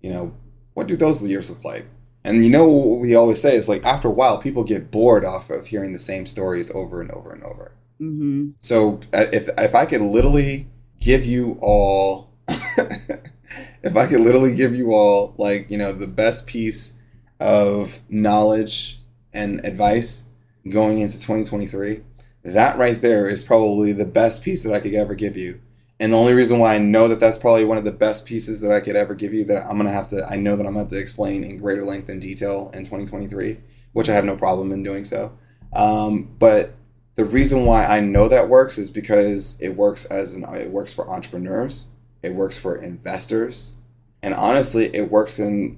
You 0.00 0.10
know, 0.10 0.34
what 0.74 0.88
do 0.88 0.96
those 0.96 1.26
years 1.26 1.50
look 1.50 1.64
like? 1.64 1.86
And 2.24 2.44
you 2.44 2.50
know 2.50 2.66
what 2.66 3.00
we 3.00 3.14
always 3.14 3.42
say 3.42 3.56
is 3.56 3.68
like 3.68 3.84
after 3.84 4.08
a 4.08 4.12
while, 4.12 4.38
people 4.38 4.64
get 4.64 4.90
bored 4.90 5.24
off 5.24 5.50
of 5.50 5.66
hearing 5.66 5.92
the 5.92 5.98
same 5.98 6.26
stories 6.26 6.74
over 6.74 7.00
and 7.00 7.10
over 7.10 7.32
and 7.32 7.42
over. 7.42 7.72
Mm-hmm. 8.00 8.50
So 8.60 9.00
uh, 9.12 9.26
if 9.32 9.48
if 9.58 9.74
I 9.74 9.86
could 9.86 10.00
literally 10.00 10.68
give 11.00 11.24
you 11.24 11.58
all, 11.60 12.30
if 12.48 13.96
I 13.96 14.06
could 14.06 14.20
literally 14.20 14.54
give 14.54 14.74
you 14.74 14.92
all 14.92 15.34
like 15.36 15.68
you 15.70 15.78
know 15.78 15.92
the 15.92 16.06
best 16.06 16.46
piece 16.46 17.01
of 17.42 18.00
knowledge 18.08 19.00
and 19.32 19.64
advice 19.64 20.32
going 20.70 20.98
into 20.98 21.14
2023, 21.14 22.00
that 22.44 22.78
right 22.78 23.00
there 23.00 23.26
is 23.26 23.42
probably 23.42 23.92
the 23.92 24.06
best 24.06 24.44
piece 24.44 24.64
that 24.64 24.72
I 24.72 24.80
could 24.80 24.94
ever 24.94 25.14
give 25.14 25.36
you. 25.36 25.60
And 25.98 26.12
the 26.12 26.16
only 26.16 26.34
reason 26.34 26.58
why 26.58 26.74
I 26.74 26.78
know 26.78 27.08
that 27.08 27.20
that's 27.20 27.38
probably 27.38 27.64
one 27.64 27.78
of 27.78 27.84
the 27.84 27.92
best 27.92 28.26
pieces 28.26 28.60
that 28.60 28.72
I 28.72 28.80
could 28.80 28.96
ever 28.96 29.14
give 29.14 29.34
you 29.34 29.44
that 29.44 29.66
I'm 29.66 29.76
gonna 29.76 29.90
have 29.90 30.08
to, 30.08 30.24
I 30.28 30.36
know 30.36 30.56
that 30.56 30.66
I'm 30.66 30.72
gonna 30.72 30.84
have 30.84 30.88
to 30.88 30.98
explain 30.98 31.44
in 31.44 31.58
greater 31.58 31.84
length 31.84 32.08
and 32.08 32.20
detail 32.20 32.70
in 32.74 32.80
2023, 32.80 33.58
which 33.92 34.08
I 34.08 34.14
have 34.14 34.24
no 34.24 34.36
problem 34.36 34.72
in 34.72 34.82
doing 34.82 35.04
so. 35.04 35.36
Um, 35.72 36.34
but 36.38 36.74
the 37.14 37.24
reason 37.24 37.66
why 37.66 37.84
I 37.84 38.00
know 38.00 38.28
that 38.28 38.48
works 38.48 38.78
is 38.78 38.90
because 38.90 39.60
it 39.60 39.76
works 39.76 40.04
as 40.04 40.34
an 40.34 40.44
it 40.54 40.70
works 40.70 40.94
for 40.94 41.08
entrepreneurs, 41.08 41.90
it 42.22 42.34
works 42.34 42.58
for 42.58 42.76
investors, 42.76 43.82
and 44.22 44.34
honestly, 44.34 44.86
it 44.94 45.10
works 45.10 45.38
in 45.38 45.76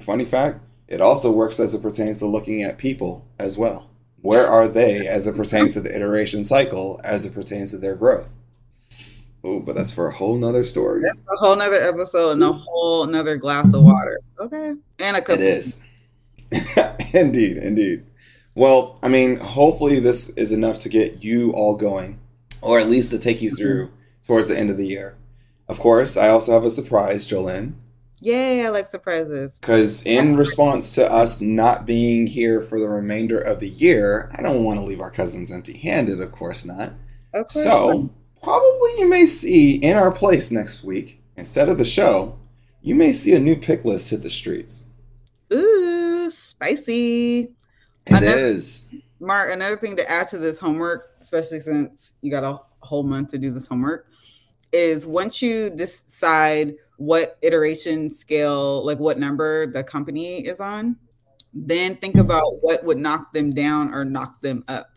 funny 0.00 0.24
fact, 0.24 0.60
it 0.90 1.00
also 1.00 1.32
works 1.32 1.60
as 1.60 1.72
it 1.72 1.82
pertains 1.82 2.18
to 2.18 2.26
looking 2.26 2.62
at 2.62 2.76
people 2.76 3.26
as 3.38 3.56
well. 3.56 3.88
Where 4.20 4.46
are 4.46 4.68
they 4.68 5.06
as 5.06 5.26
it 5.26 5.36
pertains 5.36 5.74
to 5.74 5.80
the 5.80 5.94
iteration 5.94 6.44
cycle, 6.44 7.00
as 7.04 7.24
it 7.24 7.34
pertains 7.34 7.70
to 7.70 7.78
their 7.78 7.94
growth? 7.94 8.34
Oh, 9.42 9.60
but 9.60 9.74
that's 9.74 9.94
for 9.94 10.08
a 10.08 10.12
whole 10.12 10.36
nother 10.36 10.64
story. 10.64 11.00
That's 11.02 11.20
a 11.20 11.36
whole 11.36 11.56
nother 11.56 11.76
episode 11.76 12.32
and 12.32 12.42
a 12.42 12.52
whole 12.52 13.06
nother 13.06 13.36
glass 13.36 13.72
of 13.72 13.82
water. 13.82 14.20
Okay. 14.38 14.74
And 14.98 15.16
a 15.16 15.22
cup. 15.22 15.38
It 15.38 15.40
is. 15.40 15.86
indeed, 17.14 17.56
indeed. 17.56 18.04
Well, 18.54 18.98
I 19.02 19.08
mean, 19.08 19.36
hopefully 19.36 20.00
this 20.00 20.36
is 20.36 20.52
enough 20.52 20.80
to 20.80 20.88
get 20.88 21.22
you 21.22 21.52
all 21.52 21.76
going, 21.76 22.18
or 22.60 22.78
at 22.78 22.90
least 22.90 23.12
to 23.12 23.18
take 23.18 23.40
you 23.40 23.50
through 23.50 23.90
towards 24.26 24.48
the 24.48 24.58
end 24.58 24.68
of 24.68 24.76
the 24.76 24.86
year. 24.86 25.16
Of 25.68 25.78
course, 25.78 26.16
I 26.16 26.28
also 26.28 26.52
have 26.52 26.64
a 26.64 26.70
surprise, 26.70 27.28
Jolene. 27.28 27.74
Yay, 28.22 28.66
I 28.66 28.68
like 28.68 28.86
surprises. 28.86 29.58
Because 29.58 30.04
in 30.04 30.36
response 30.36 30.94
to 30.94 31.10
us 31.10 31.40
not 31.40 31.86
being 31.86 32.26
here 32.26 32.60
for 32.60 32.78
the 32.78 32.88
remainder 32.88 33.38
of 33.38 33.60
the 33.60 33.68
year, 33.68 34.30
I 34.36 34.42
don't 34.42 34.64
want 34.64 34.78
to 34.78 34.84
leave 34.84 35.00
our 35.00 35.10
cousins 35.10 35.52
empty 35.52 35.78
handed, 35.78 36.20
of 36.20 36.30
course 36.32 36.64
not. 36.66 36.92
Okay. 37.34 37.46
So, 37.48 38.10
probably 38.42 38.90
you 38.98 39.08
may 39.08 39.26
see 39.26 39.76
in 39.76 39.96
our 39.96 40.12
place 40.12 40.52
next 40.52 40.84
week, 40.84 41.22
instead 41.36 41.68
of 41.68 41.78
the 41.78 41.84
show, 41.84 42.38
you 42.82 42.94
may 42.94 43.12
see 43.12 43.34
a 43.34 43.38
new 43.38 43.56
pick 43.56 43.84
list 43.84 44.10
hit 44.10 44.22
the 44.22 44.30
streets. 44.30 44.90
Ooh, 45.52 46.30
spicy. 46.30 47.40
It 47.40 47.52
another, 48.08 48.38
is. 48.38 48.94
Mark, 49.20 49.52
another 49.52 49.76
thing 49.76 49.96
to 49.96 50.10
add 50.10 50.28
to 50.28 50.38
this 50.38 50.58
homework, 50.58 51.10
especially 51.20 51.60
since 51.60 52.14
you 52.20 52.30
got 52.30 52.44
a 52.44 52.58
whole 52.80 53.02
month 53.02 53.30
to 53.30 53.38
do 53.38 53.50
this 53.50 53.66
homework, 53.66 54.06
is 54.72 55.06
once 55.06 55.42
you 55.42 55.70
decide 55.70 56.74
what 57.00 57.38
iteration 57.40 58.10
scale, 58.10 58.84
like 58.84 58.98
what 58.98 59.18
number 59.18 59.66
the 59.66 59.82
company 59.82 60.46
is 60.46 60.60
on, 60.60 60.94
then 61.54 61.96
think 61.96 62.16
about 62.16 62.60
what 62.60 62.84
would 62.84 62.98
knock 62.98 63.32
them 63.32 63.54
down 63.54 63.94
or 63.94 64.04
knock 64.04 64.42
them 64.42 64.62
up. 64.68 64.90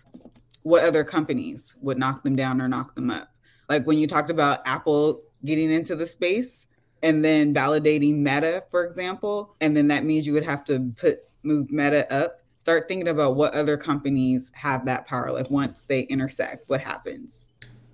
What 0.63 0.83
other 0.83 1.05
companies 1.05 1.77
would 1.81 1.97
knock 1.97 2.21
them 2.23 2.35
down 2.35 2.59
or 2.59 2.67
knock 2.67 2.93
them 2.93 3.09
up? 3.09 3.29
Like 3.69 3.87
when 3.87 3.97
you 3.97 4.05
talked 4.05 4.29
about 4.29 4.67
Apple 4.67 5.21
getting 5.45 5.71
into 5.71 5.95
the 5.95 6.05
space 6.05 6.67
and 7.01 7.23
then 7.23 7.53
validating 7.53 8.17
Meta, 8.17 8.65
for 8.69 8.83
example, 8.83 9.55
and 9.61 9.75
then 9.75 9.87
that 9.87 10.03
means 10.03 10.27
you 10.27 10.33
would 10.33 10.43
have 10.43 10.65
to 10.65 10.91
put 10.97 11.19
move 11.43 11.71
Meta 11.71 12.13
up. 12.13 12.41
Start 12.57 12.89
thinking 12.89 13.07
about 13.07 13.37
what 13.37 13.53
other 13.53 13.77
companies 13.77 14.51
have 14.55 14.85
that 14.87 15.07
power. 15.07 15.31
Like 15.31 15.49
once 15.49 15.85
they 15.85 16.01
intersect, 16.01 16.67
what 16.67 16.81
happens? 16.81 17.45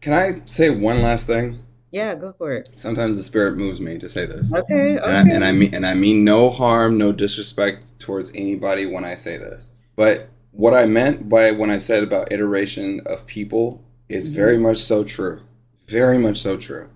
Can 0.01 0.13
I 0.13 0.41
say 0.45 0.71
one 0.71 1.03
last 1.03 1.27
thing? 1.27 1.59
Yeah, 1.91 2.13
go 2.15 2.33
for 2.37 2.53
it. 2.53 2.69
Sometimes 2.75 3.17
the 3.17 3.23
spirit 3.23 3.57
moves 3.57 3.79
me 3.79 3.97
to 3.97 4.07
say 4.07 4.25
this. 4.25 4.53
Okay, 4.53 4.99
okay. 4.99 5.03
And 5.03 5.29
I, 5.29 5.35
and 5.35 5.45
I 5.45 5.51
mean 5.51 5.73
and 5.73 5.85
I 5.85 5.93
mean 5.95 6.23
no 6.23 6.49
harm, 6.49 6.97
no 6.97 7.11
disrespect 7.11 7.99
towards 7.99 8.33
anybody 8.35 8.85
when 8.85 9.05
I 9.05 9.15
say 9.15 9.37
this. 9.37 9.73
But 9.95 10.29
what 10.51 10.73
I 10.73 10.85
meant 10.85 11.29
by 11.29 11.51
when 11.51 11.71
I 11.71 11.77
said 11.77 12.03
about 12.03 12.31
iteration 12.31 13.01
of 13.05 13.25
people 13.25 13.83
is 14.07 14.29
mm-hmm. 14.29 14.35
very 14.35 14.57
much 14.57 14.77
so 14.77 15.03
true. 15.03 15.41
Very 15.87 16.19
much 16.19 16.37
so 16.37 16.57
true. 16.57 16.89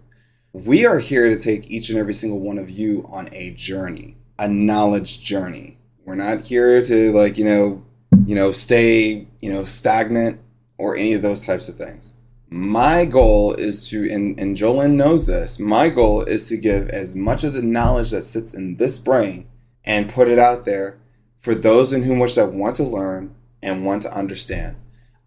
We 0.51 0.85
are 0.85 0.99
here 0.99 1.29
to 1.29 1.39
take 1.39 1.69
each 1.71 1.89
and 1.89 1.97
every 1.97 2.13
single 2.13 2.39
one 2.39 2.59
of 2.59 2.69
you 2.69 3.05
on 3.09 3.27
a 3.33 3.51
journey, 3.51 4.17
a 4.37 4.47
knowledge 4.47 5.23
journey. 5.23 5.79
We're 6.05 6.15
not 6.15 6.41
here 6.41 6.81
to 6.83 7.11
like, 7.11 7.39
you 7.39 7.45
know, 7.45 7.83
you 8.25 8.35
know, 8.35 8.51
stay, 8.51 9.27
you 9.41 9.51
know, 9.51 9.63
stagnant 9.63 10.39
or 10.77 10.95
any 10.95 11.13
of 11.13 11.23
those 11.23 11.45
types 11.45 11.67
of 11.67 11.75
things 11.75 12.19
my 12.53 13.03
goal 13.03 13.51
is 13.55 13.89
to 13.89 14.07
and, 14.13 14.39
and 14.39 14.55
Jolene 14.55 14.93
knows 14.93 15.25
this 15.25 15.59
my 15.59 15.89
goal 15.89 16.21
is 16.21 16.47
to 16.49 16.57
give 16.57 16.87
as 16.89 17.15
much 17.15 17.43
of 17.43 17.53
the 17.53 17.63
knowledge 17.63 18.11
that 18.11 18.21
sits 18.21 18.53
in 18.53 18.75
this 18.75 18.99
brain 18.99 19.47
and 19.83 20.07
put 20.07 20.27
it 20.27 20.37
out 20.37 20.63
there 20.63 20.99
for 21.35 21.55
those 21.55 21.91
in 21.91 22.03
whom 22.03 22.19
which 22.19 22.35
that 22.35 22.53
want 22.53 22.75
to 22.75 22.83
learn 22.83 23.33
and 23.63 23.83
want 23.83 24.03
to 24.03 24.15
understand. 24.15 24.75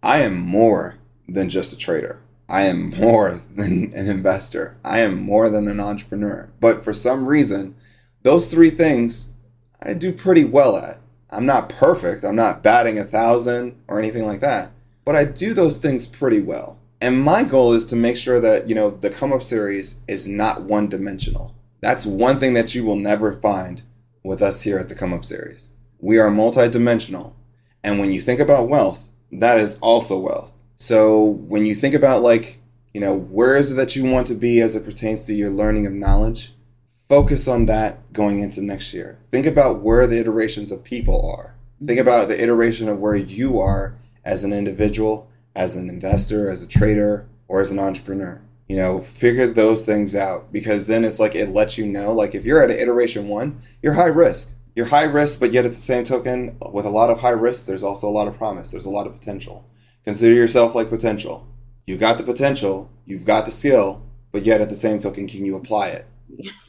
I 0.01 0.19
am 0.19 0.37
more 0.39 0.99
than 1.27 1.49
just 1.49 1.73
a 1.73 1.77
trader. 1.77 2.21
I 2.47 2.61
am 2.61 2.91
more 2.91 3.31
than 3.57 3.91
an 3.93 4.07
investor. 4.07 4.77
I 4.85 4.99
am 4.99 5.21
more 5.21 5.49
than 5.49 5.67
an 5.67 5.81
entrepreneur. 5.81 6.49
But 6.61 6.81
for 6.85 6.93
some 6.93 7.27
reason 7.27 7.75
those 8.23 8.49
three 8.49 8.69
things 8.69 9.35
i 9.83 9.93
do 9.93 10.13
pretty 10.13 10.45
well 10.45 10.77
at. 10.77 11.01
I'm 11.29 11.45
not 11.45 11.67
perfect. 11.67 12.23
I'm 12.23 12.37
not 12.37 12.63
batting 12.63 12.97
a 12.97 13.03
thousand 13.03 13.75
or 13.89 13.99
anything 13.99 14.25
like 14.25 14.39
that. 14.39 14.71
But 15.03 15.17
i 15.17 15.25
do 15.25 15.53
those 15.53 15.81
things 15.81 16.07
pretty 16.07 16.39
well 16.39 16.79
and 16.99 17.21
my 17.21 17.43
goal 17.43 17.73
is 17.73 17.85
to 17.87 17.95
make 17.95 18.17
sure 18.17 18.39
that, 18.39 18.67
you 18.67 18.75
know, 18.75 18.89
the 18.89 19.09
come 19.09 19.31
up 19.31 19.43
series 19.43 20.03
is 20.07 20.27
not 20.27 20.63
one 20.63 20.87
dimensional. 20.87 21.55
That's 21.81 22.05
one 22.05 22.39
thing 22.39 22.53
that 22.55 22.73
you 22.73 22.83
will 22.83 22.95
never 22.95 23.31
find 23.31 23.83
with 24.23 24.41
us 24.41 24.63
here 24.63 24.79
at 24.79 24.89
the 24.89 24.95
come 24.95 25.13
up 25.13 25.23
series. 25.23 25.73
We 25.99 26.17
are 26.17 26.29
multidimensional. 26.29 27.33
And 27.83 27.99
when 27.99 28.11
you 28.11 28.19
think 28.19 28.39
about 28.39 28.69
wealth, 28.69 29.09
that 29.31 29.57
is 29.59 29.79
also 29.79 30.19
wealth. 30.19 30.59
So 30.77 31.23
when 31.23 31.65
you 31.65 31.75
think 31.75 31.93
about 31.93 32.21
like, 32.21 32.59
you 32.93 33.01
know, 33.01 33.15
where 33.15 33.55
is 33.55 33.71
it 33.71 33.75
that 33.75 33.95
you 33.95 34.11
want 34.11 34.27
to 34.27 34.33
be 34.33 34.59
as 34.59 34.75
it 34.75 34.85
pertains 34.85 35.25
to 35.25 35.33
your 35.33 35.49
learning 35.49 35.85
of 35.85 35.93
knowledge, 35.93 36.53
focus 37.07 37.47
on 37.47 37.67
that 37.67 38.11
going 38.11 38.39
into 38.39 38.61
next 38.61 38.93
year. 38.93 39.19
Think 39.29 39.45
about 39.45 39.81
where 39.81 40.07
the 40.07 40.19
iterations 40.19 40.71
of 40.71 40.83
people 40.83 41.29
are. 41.29 41.55
Think 41.85 41.99
about 41.99 42.27
the 42.27 42.41
iteration 42.41 42.89
of 42.89 42.99
where 42.99 43.15
you 43.15 43.59
are 43.59 43.95
as 44.25 44.43
an 44.43 44.51
individual 44.51 45.26
as 45.57 45.75
an 45.75 45.89
investor, 45.89 46.49
as 46.49 46.61
a 46.61 46.67
trader, 46.67 47.27
or 47.47 47.59
as 47.59 47.71
an 47.71 47.79
entrepreneur. 47.79 48.41
You 48.67 48.77
know, 48.77 48.99
figure 48.99 49.47
those 49.47 49.85
things 49.85 50.15
out 50.15 50.51
because 50.51 50.87
then 50.87 51.03
it's 51.03 51.19
like 51.19 51.35
it 51.35 51.49
lets 51.49 51.77
you 51.77 51.87
know, 51.87 52.13
like 52.13 52.35
if 52.35 52.45
you're 52.45 52.61
at 52.61 52.69
an 52.69 52.77
iteration 52.77 53.27
one, 53.27 53.61
you're 53.81 53.93
high 53.93 54.05
risk. 54.05 54.53
You're 54.75 54.87
high 54.87 55.05
risk, 55.05 55.39
but 55.39 55.51
yet 55.51 55.65
at 55.65 55.71
the 55.71 55.77
same 55.77 56.03
token, 56.03 56.57
with 56.71 56.85
a 56.85 56.89
lot 56.89 57.09
of 57.09 57.21
high 57.21 57.29
risk, 57.29 57.65
there's 57.65 57.81
also 57.81 58.07
a 58.07 58.11
lot 58.11 58.27
of 58.27 58.37
promise. 58.37 58.71
There's 58.71 58.85
a 58.85 58.91
lot 58.91 59.07
of 59.07 59.15
potential. 59.15 59.67
Consider 60.03 60.35
yourself 60.35 60.75
like 60.75 60.89
potential. 60.89 61.47
You've 61.87 61.99
got 61.99 62.17
the 62.17 62.23
potential, 62.23 62.91
you've 63.05 63.25
got 63.25 63.45
the 63.45 63.51
skill, 63.51 64.03
but 64.31 64.43
yet 64.43 64.61
at 64.61 64.69
the 64.69 64.75
same 64.75 64.99
token, 64.99 65.27
can 65.27 65.45
you 65.45 65.55
apply 65.55 65.87
it? 65.87 66.05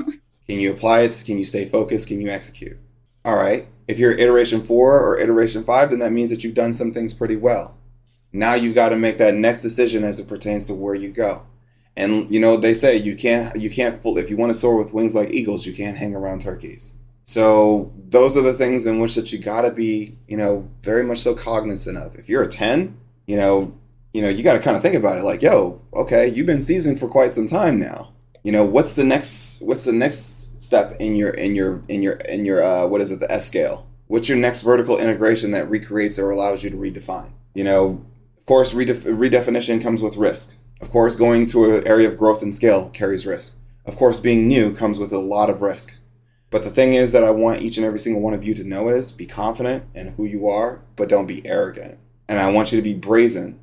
can 0.47 0.59
you 0.59 0.71
apply 0.71 1.01
it? 1.01 1.23
Can 1.27 1.39
you 1.39 1.45
stay 1.45 1.67
focused? 1.67 2.09
Can 2.09 2.21
you 2.21 2.31
execute? 2.31 2.79
All 3.25 3.37
right. 3.37 3.67
If 3.89 3.99
you're 3.99 4.13
iteration 4.13 4.63
four 4.63 5.01
or 5.01 5.19
iteration 5.19 5.65
five, 5.65 5.91
then 5.91 5.99
that 5.99 6.13
means 6.13 6.31
that 6.31 6.45
you've 6.45 6.55
done 6.55 6.73
some 6.73 6.93
things 6.93 7.13
pretty 7.13 7.37
well. 7.37 7.78
Now 8.33 8.55
you 8.55 8.75
got 8.75 8.91
to 8.91 8.97
make 8.97 9.19
that 9.19 9.35
next 9.35 9.63
decision 9.63 10.05
as 10.05 10.21
it 10.21 10.29
pertains 10.29 10.67
to 10.67 10.75
where 10.75 10.95
you 10.95 11.11
go. 11.11 11.43
And 11.97 12.33
you 12.33 12.41
know 12.41 12.57
they 12.57 12.75
say 12.75 12.97
you 12.97 13.17
can't 13.17 13.57
you 13.57 13.71
can't 13.71 13.97
fool 13.97 14.19
if 14.19 14.31
you 14.31 14.37
want 14.37 14.51
to 14.51 14.59
soar 14.59 14.77
with 14.77 14.95
wings 14.95 15.17
like 15.17 15.31
eagles, 15.31 15.67
you 15.67 15.73
can't 15.75 15.97
hang 15.97 16.15
around 16.15 16.41
turkeys. 16.41 16.99
So 17.25 17.93
those 18.09 18.37
are 18.37 18.43
the 18.43 18.55
things 18.55 18.87
in 18.87 19.01
which 19.01 19.15
that 19.17 19.33
you 19.33 19.39
got 19.39 19.63
to 19.63 19.71
be, 19.71 20.17
you 20.29 20.37
know, 20.37 20.69
very 20.81 21.05
much 21.05 21.19
so 21.19 21.35
cognizant 21.35 21.99
of. 21.99 22.15
If 22.15 22.27
you're 22.27 22.43
a 22.43 22.49
10, 22.49 22.97
you 23.27 23.37
know, 23.37 23.77
you 24.15 24.23
know, 24.23 24.31
you 24.31 24.43
got 24.43 24.57
to 24.57 24.63
kind 24.63 24.79
of 24.79 24.83
think 24.83 24.95
about 24.95 25.19
it 25.19 25.25
like, 25.25 25.43
yo, 25.43 25.83
okay, 25.93 26.29
you've 26.29 26.47
been 26.47 26.63
seasoned 26.63 26.99
for 26.99 27.07
quite 27.07 27.33
some 27.33 27.47
time 27.47 27.79
now. 27.79 28.13
You 28.43 28.53
know, 28.53 28.65
what's 28.65 28.95
the 28.95 29.05
next 29.05 29.63
what's 29.67 29.85
the 29.85 29.93
next 29.93 30.63
step 30.63 30.97
in 31.01 31.17
your 31.17 31.31
in 31.31 31.55
your 31.55 31.83
in 31.89 32.03
your 32.03 32.15
in 32.15 32.47
your 32.47 32.63
uh 32.63 32.87
what 32.87 33.01
is 33.01 33.11
it, 33.11 33.21
the 33.21 33.31
S 33.31 33.47
scale? 33.47 33.87
What's 34.07 34.29
your 34.29 34.39
next 34.39 34.63
vertical 34.63 34.97
integration 34.97 35.51
that 35.51 35.69
recreates 35.69 36.19
or 36.19 36.31
allows 36.31 36.65
you 36.65 36.71
to 36.71 36.77
redefine? 36.77 37.33
You 37.55 37.65
know, 37.65 38.07
course, 38.49 38.73
redef- 38.73 39.05
redefinition 39.05 39.81
comes 39.81 40.03
with 40.03 40.17
risk. 40.17 40.57
Of 40.81 40.91
course, 40.91 41.17
going 41.17 41.45
to 41.49 41.77
an 41.77 41.87
area 41.87 42.09
of 42.09 42.17
growth 42.17 42.43
and 42.43 42.55
scale 42.55 42.89
carries 42.89 43.27
risk. 43.27 43.59
Of 43.85 43.97
course, 43.97 44.21
being 44.21 44.49
new 44.49 44.75
comes 44.75 44.99
with 44.99 45.13
a 45.13 45.19
lot 45.19 45.51
of 45.51 45.61
risk. 45.61 46.01
But 46.51 46.65
the 46.65 46.71
thing 46.71 46.95
is 46.95 47.13
that 47.13 47.23
I 47.23 47.31
want 47.31 47.61
each 47.61 47.77
and 47.77 47.85
every 47.85 47.99
single 47.99 48.23
one 48.23 48.33
of 48.33 48.43
you 48.43 48.55
to 48.55 48.67
know 48.67 48.89
is 48.89 49.13
be 49.13 49.27
confident 49.27 49.85
in 49.95 50.15
who 50.15 50.25
you 50.25 50.49
are, 50.49 50.81
but 50.97 51.11
don't 51.11 51.27
be 51.27 51.47
arrogant. 51.47 51.99
And 52.27 52.39
I 52.39 52.51
want 52.51 52.73
you 52.73 52.79
to 52.79 52.83
be 52.83 52.95
brazen 52.95 53.61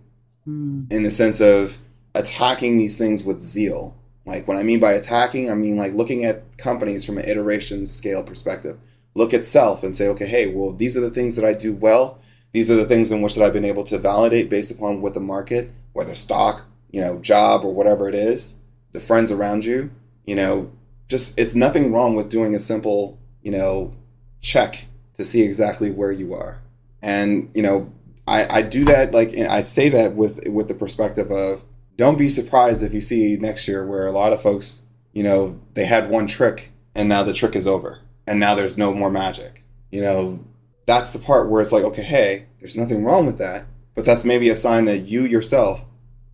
mm. 0.47 0.91
in 0.91 1.01
the 1.01 1.09
sense 1.09 1.41
of 1.41 1.79
attacking 2.13 2.77
these 2.77 2.97
things 2.97 3.25
with 3.25 3.39
zeal. 3.39 3.97
Like 4.23 4.47
what 4.47 4.57
I 4.57 4.61
mean 4.61 4.79
by 4.79 4.91
attacking, 4.91 5.49
I 5.49 5.55
mean 5.55 5.77
like 5.77 5.93
looking 5.93 6.23
at 6.25 6.57
companies 6.59 7.03
from 7.03 7.17
an 7.17 7.27
iteration 7.27 7.87
scale 7.87 8.21
perspective. 8.21 8.77
Look 9.15 9.33
at 9.33 9.45
self 9.45 9.81
and 9.81 9.95
say, 9.95 10.07
okay, 10.09 10.27
hey, 10.27 10.53
well, 10.53 10.73
these 10.73 10.95
are 10.95 11.01
the 11.01 11.09
things 11.09 11.35
that 11.37 11.45
I 11.45 11.53
do 11.53 11.73
well 11.73 12.19
these 12.55 12.71
are 12.71 12.75
the 12.75 12.85
things 12.85 13.11
in 13.11 13.21
which 13.21 13.35
that 13.35 13.43
I've 13.43 13.51
been 13.51 13.65
able 13.65 13.83
to 13.83 13.97
validate 13.97 14.49
based 14.49 14.71
upon 14.71 15.01
what 15.01 15.13
the 15.13 15.19
market, 15.19 15.71
whether 15.91 16.15
stock, 16.15 16.65
you 16.89 17.01
know, 17.01 17.19
job 17.19 17.65
or 17.65 17.73
whatever 17.73 18.07
it 18.07 18.15
is, 18.15 18.63
the 18.93 19.01
friends 19.01 19.29
around 19.29 19.65
you, 19.65 19.91
you 20.25 20.37
know, 20.37 20.71
just 21.09 21.37
it's 21.37 21.53
nothing 21.53 21.91
wrong 21.91 22.15
with 22.15 22.29
doing 22.29 22.55
a 22.55 22.59
simple, 22.59 23.19
you 23.41 23.51
know, 23.51 23.93
check 24.39 24.85
to 25.15 25.25
see 25.25 25.43
exactly 25.43 25.91
where 25.91 26.13
you 26.13 26.33
are. 26.33 26.61
And, 27.01 27.51
you 27.53 27.61
know, 27.61 27.91
I, 28.25 28.47
I 28.49 28.61
do 28.61 28.85
that 28.85 29.13
like 29.13 29.35
I 29.37 29.61
say 29.61 29.89
that 29.89 30.15
with 30.15 30.47
with 30.47 30.69
the 30.69 30.75
perspective 30.75 31.31
of 31.31 31.65
don't 31.97 32.17
be 32.17 32.29
surprised 32.29 32.83
if 32.83 32.93
you 32.93 33.01
see 33.01 33.35
next 33.37 33.67
year 33.67 33.85
where 33.85 34.07
a 34.07 34.13
lot 34.13 34.31
of 34.31 34.41
folks, 34.41 34.87
you 35.11 35.23
know, 35.23 35.59
they 35.73 35.83
had 35.83 36.09
one 36.09 36.25
trick 36.25 36.71
and 36.95 37.09
now 37.09 37.21
the 37.21 37.33
trick 37.33 37.53
is 37.53 37.67
over 37.67 37.99
and 38.25 38.39
now 38.39 38.55
there's 38.55 38.77
no 38.77 38.93
more 38.93 39.11
magic. 39.11 39.61
You 39.91 40.01
know, 40.01 40.39
that's 40.85 41.13
the 41.13 41.19
part 41.19 41.49
where 41.49 41.61
it's 41.61 41.71
like, 41.71 41.83
okay, 41.83 42.03
hey, 42.03 42.45
there's 42.59 42.77
nothing 42.77 43.03
wrong 43.03 43.25
with 43.25 43.37
that, 43.37 43.65
but 43.95 44.05
that's 44.05 44.25
maybe 44.25 44.49
a 44.49 44.55
sign 44.55 44.85
that 44.85 44.99
you 44.99 45.23
yourself 45.23 45.85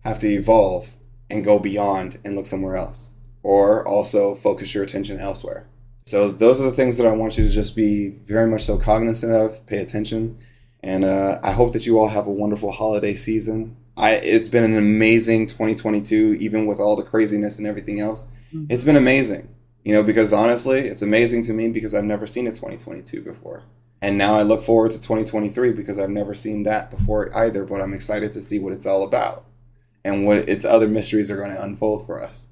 have 0.04 0.18
to 0.18 0.28
evolve 0.28 0.96
and 1.30 1.44
go 1.44 1.58
beyond 1.58 2.18
and 2.24 2.36
look 2.36 2.46
somewhere 2.46 2.76
else, 2.76 3.14
or 3.42 3.86
also 3.86 4.34
focus 4.34 4.74
your 4.74 4.84
attention 4.84 5.18
elsewhere. 5.18 5.66
So 6.04 6.30
those 6.30 6.60
are 6.60 6.64
the 6.64 6.72
things 6.72 6.98
that 6.98 7.06
I 7.06 7.12
want 7.12 7.38
you 7.38 7.44
to 7.44 7.50
just 7.50 7.76
be 7.76 8.08
very 8.08 8.48
much 8.48 8.62
so 8.62 8.76
cognizant 8.76 9.32
of, 9.32 9.64
pay 9.66 9.78
attention, 9.78 10.38
and 10.82 11.04
uh, 11.04 11.38
I 11.42 11.52
hope 11.52 11.72
that 11.72 11.86
you 11.86 11.98
all 11.98 12.08
have 12.08 12.26
a 12.26 12.32
wonderful 12.32 12.72
holiday 12.72 13.14
season. 13.14 13.76
I 13.96 14.12
it's 14.14 14.48
been 14.48 14.64
an 14.64 14.76
amazing 14.76 15.46
2022, 15.46 16.36
even 16.40 16.66
with 16.66 16.80
all 16.80 16.96
the 16.96 17.04
craziness 17.04 17.58
and 17.58 17.68
everything 17.68 18.00
else. 18.00 18.32
Mm-hmm. 18.52 18.66
It's 18.68 18.84
been 18.84 18.96
amazing, 18.96 19.48
you 19.84 19.92
know, 19.92 20.02
because 20.02 20.32
honestly, 20.32 20.80
it's 20.80 21.02
amazing 21.02 21.42
to 21.44 21.52
me 21.52 21.70
because 21.70 21.94
I've 21.94 22.04
never 22.04 22.26
seen 22.26 22.46
a 22.46 22.50
2022 22.50 23.22
before. 23.22 23.62
And 24.02 24.18
now 24.18 24.34
I 24.34 24.42
look 24.42 24.62
forward 24.62 24.90
to 24.90 25.00
2023 25.00 25.72
because 25.72 25.96
I've 25.96 26.10
never 26.10 26.34
seen 26.34 26.64
that 26.64 26.90
before 26.90 27.34
either, 27.36 27.64
but 27.64 27.80
I'm 27.80 27.94
excited 27.94 28.32
to 28.32 28.42
see 28.42 28.58
what 28.58 28.72
it's 28.72 28.84
all 28.84 29.04
about 29.04 29.44
and 30.04 30.26
what 30.26 30.48
its 30.48 30.64
other 30.64 30.88
mysteries 30.88 31.30
are 31.30 31.36
going 31.36 31.52
to 31.52 31.62
unfold 31.62 32.04
for 32.04 32.20
us. 32.20 32.48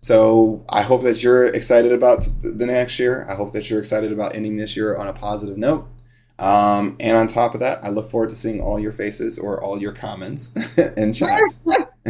So 0.00 0.64
I 0.68 0.82
hope 0.82 1.02
that 1.02 1.22
you're 1.22 1.46
excited 1.46 1.92
about 1.92 2.26
the 2.42 2.66
next 2.66 2.98
year. 2.98 3.24
I 3.30 3.36
hope 3.36 3.52
that 3.52 3.70
you're 3.70 3.78
excited 3.78 4.12
about 4.12 4.34
ending 4.34 4.56
this 4.56 4.76
year 4.76 4.96
on 4.96 5.06
a 5.06 5.12
positive 5.12 5.56
note. 5.56 5.86
Um, 6.40 6.96
and 6.98 7.16
on 7.16 7.26
top 7.28 7.54
of 7.54 7.60
that, 7.60 7.84
I 7.84 7.90
look 7.90 8.08
forward 8.08 8.30
to 8.30 8.34
seeing 8.34 8.60
all 8.60 8.80
your 8.80 8.92
faces 8.92 9.38
or 9.38 9.62
all 9.62 9.80
your 9.80 9.92
comments 9.92 10.78
and 10.78 11.14
chats 11.14 11.66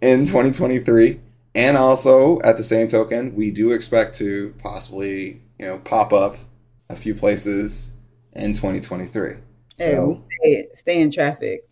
in 0.00 0.24
2023. 0.24 1.20
And 1.54 1.76
also, 1.76 2.40
at 2.42 2.56
the 2.56 2.64
same 2.64 2.88
token, 2.88 3.36
we 3.36 3.50
do 3.50 3.70
expect 3.70 4.14
to 4.16 4.54
possibly, 4.58 5.42
you 5.58 5.66
know, 5.66 5.78
pop 5.78 6.12
up 6.12 6.36
a 6.88 6.96
few 6.96 7.14
places 7.14 7.96
in 8.32 8.52
2023. 8.52 9.34
So, 9.76 10.22
hey, 10.42 10.68
stay 10.72 11.00
in 11.00 11.10
traffic. 11.10 11.68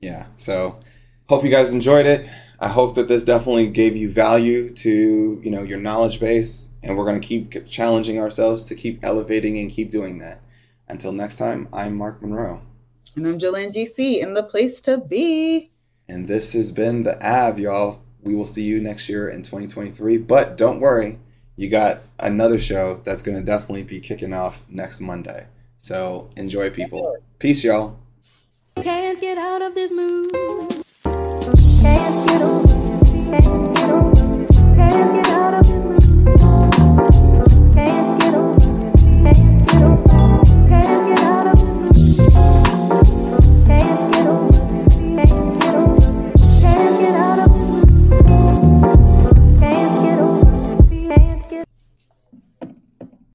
Yeah. 0.00 0.26
So, 0.36 0.80
hope 1.28 1.44
you 1.44 1.50
guys 1.50 1.72
enjoyed 1.72 2.06
it. 2.06 2.28
I 2.60 2.68
hope 2.68 2.94
that 2.94 3.08
this 3.08 3.24
definitely 3.24 3.68
gave 3.68 3.96
you 3.96 4.10
value 4.10 4.72
to, 4.74 5.40
you 5.42 5.50
know, 5.50 5.62
your 5.62 5.78
knowledge 5.78 6.20
base 6.20 6.72
and 6.82 6.96
we're 6.96 7.04
going 7.04 7.20
to 7.20 7.26
keep 7.26 7.66
challenging 7.66 8.18
ourselves 8.18 8.66
to 8.66 8.74
keep 8.74 9.02
elevating 9.02 9.58
and 9.58 9.70
keep 9.70 9.90
doing 9.90 10.18
that. 10.18 10.40
Until 10.88 11.12
next 11.12 11.38
time, 11.38 11.68
I'm 11.72 11.96
Mark 11.96 12.20
Monroe. 12.20 12.60
And 13.16 13.26
I'm 13.26 13.38
Jolene 13.38 13.72
GC 13.74 14.22
in 14.22 14.34
the 14.34 14.42
place 14.42 14.80
to 14.82 14.98
be. 14.98 15.70
And 16.08 16.28
this 16.28 16.52
has 16.52 16.72
been 16.72 17.02
the 17.02 17.16
Av, 17.24 17.58
y'all. 17.58 18.02
We 18.20 18.34
will 18.34 18.46
see 18.46 18.64
you 18.64 18.80
next 18.80 19.08
year 19.08 19.28
in 19.28 19.42
2023. 19.42 20.18
But 20.18 20.56
don't 20.56 20.80
worry, 20.80 21.18
you 21.56 21.68
got 21.68 21.98
another 22.18 22.58
show 22.58 22.94
that's 23.04 23.22
going 23.22 23.36
to 23.36 23.44
definitely 23.44 23.82
be 23.82 24.00
kicking 24.00 24.32
off 24.32 24.64
next 24.68 25.00
Monday. 25.00 25.46
So 25.78 26.30
enjoy, 26.36 26.70
people. 26.70 27.16
Peace, 27.38 27.64
y'all. 27.64 27.98
Can't 28.76 29.20
get 29.20 29.38
out 29.38 29.62
of 29.62 29.74
this 29.74 29.92
mood. 29.92 30.82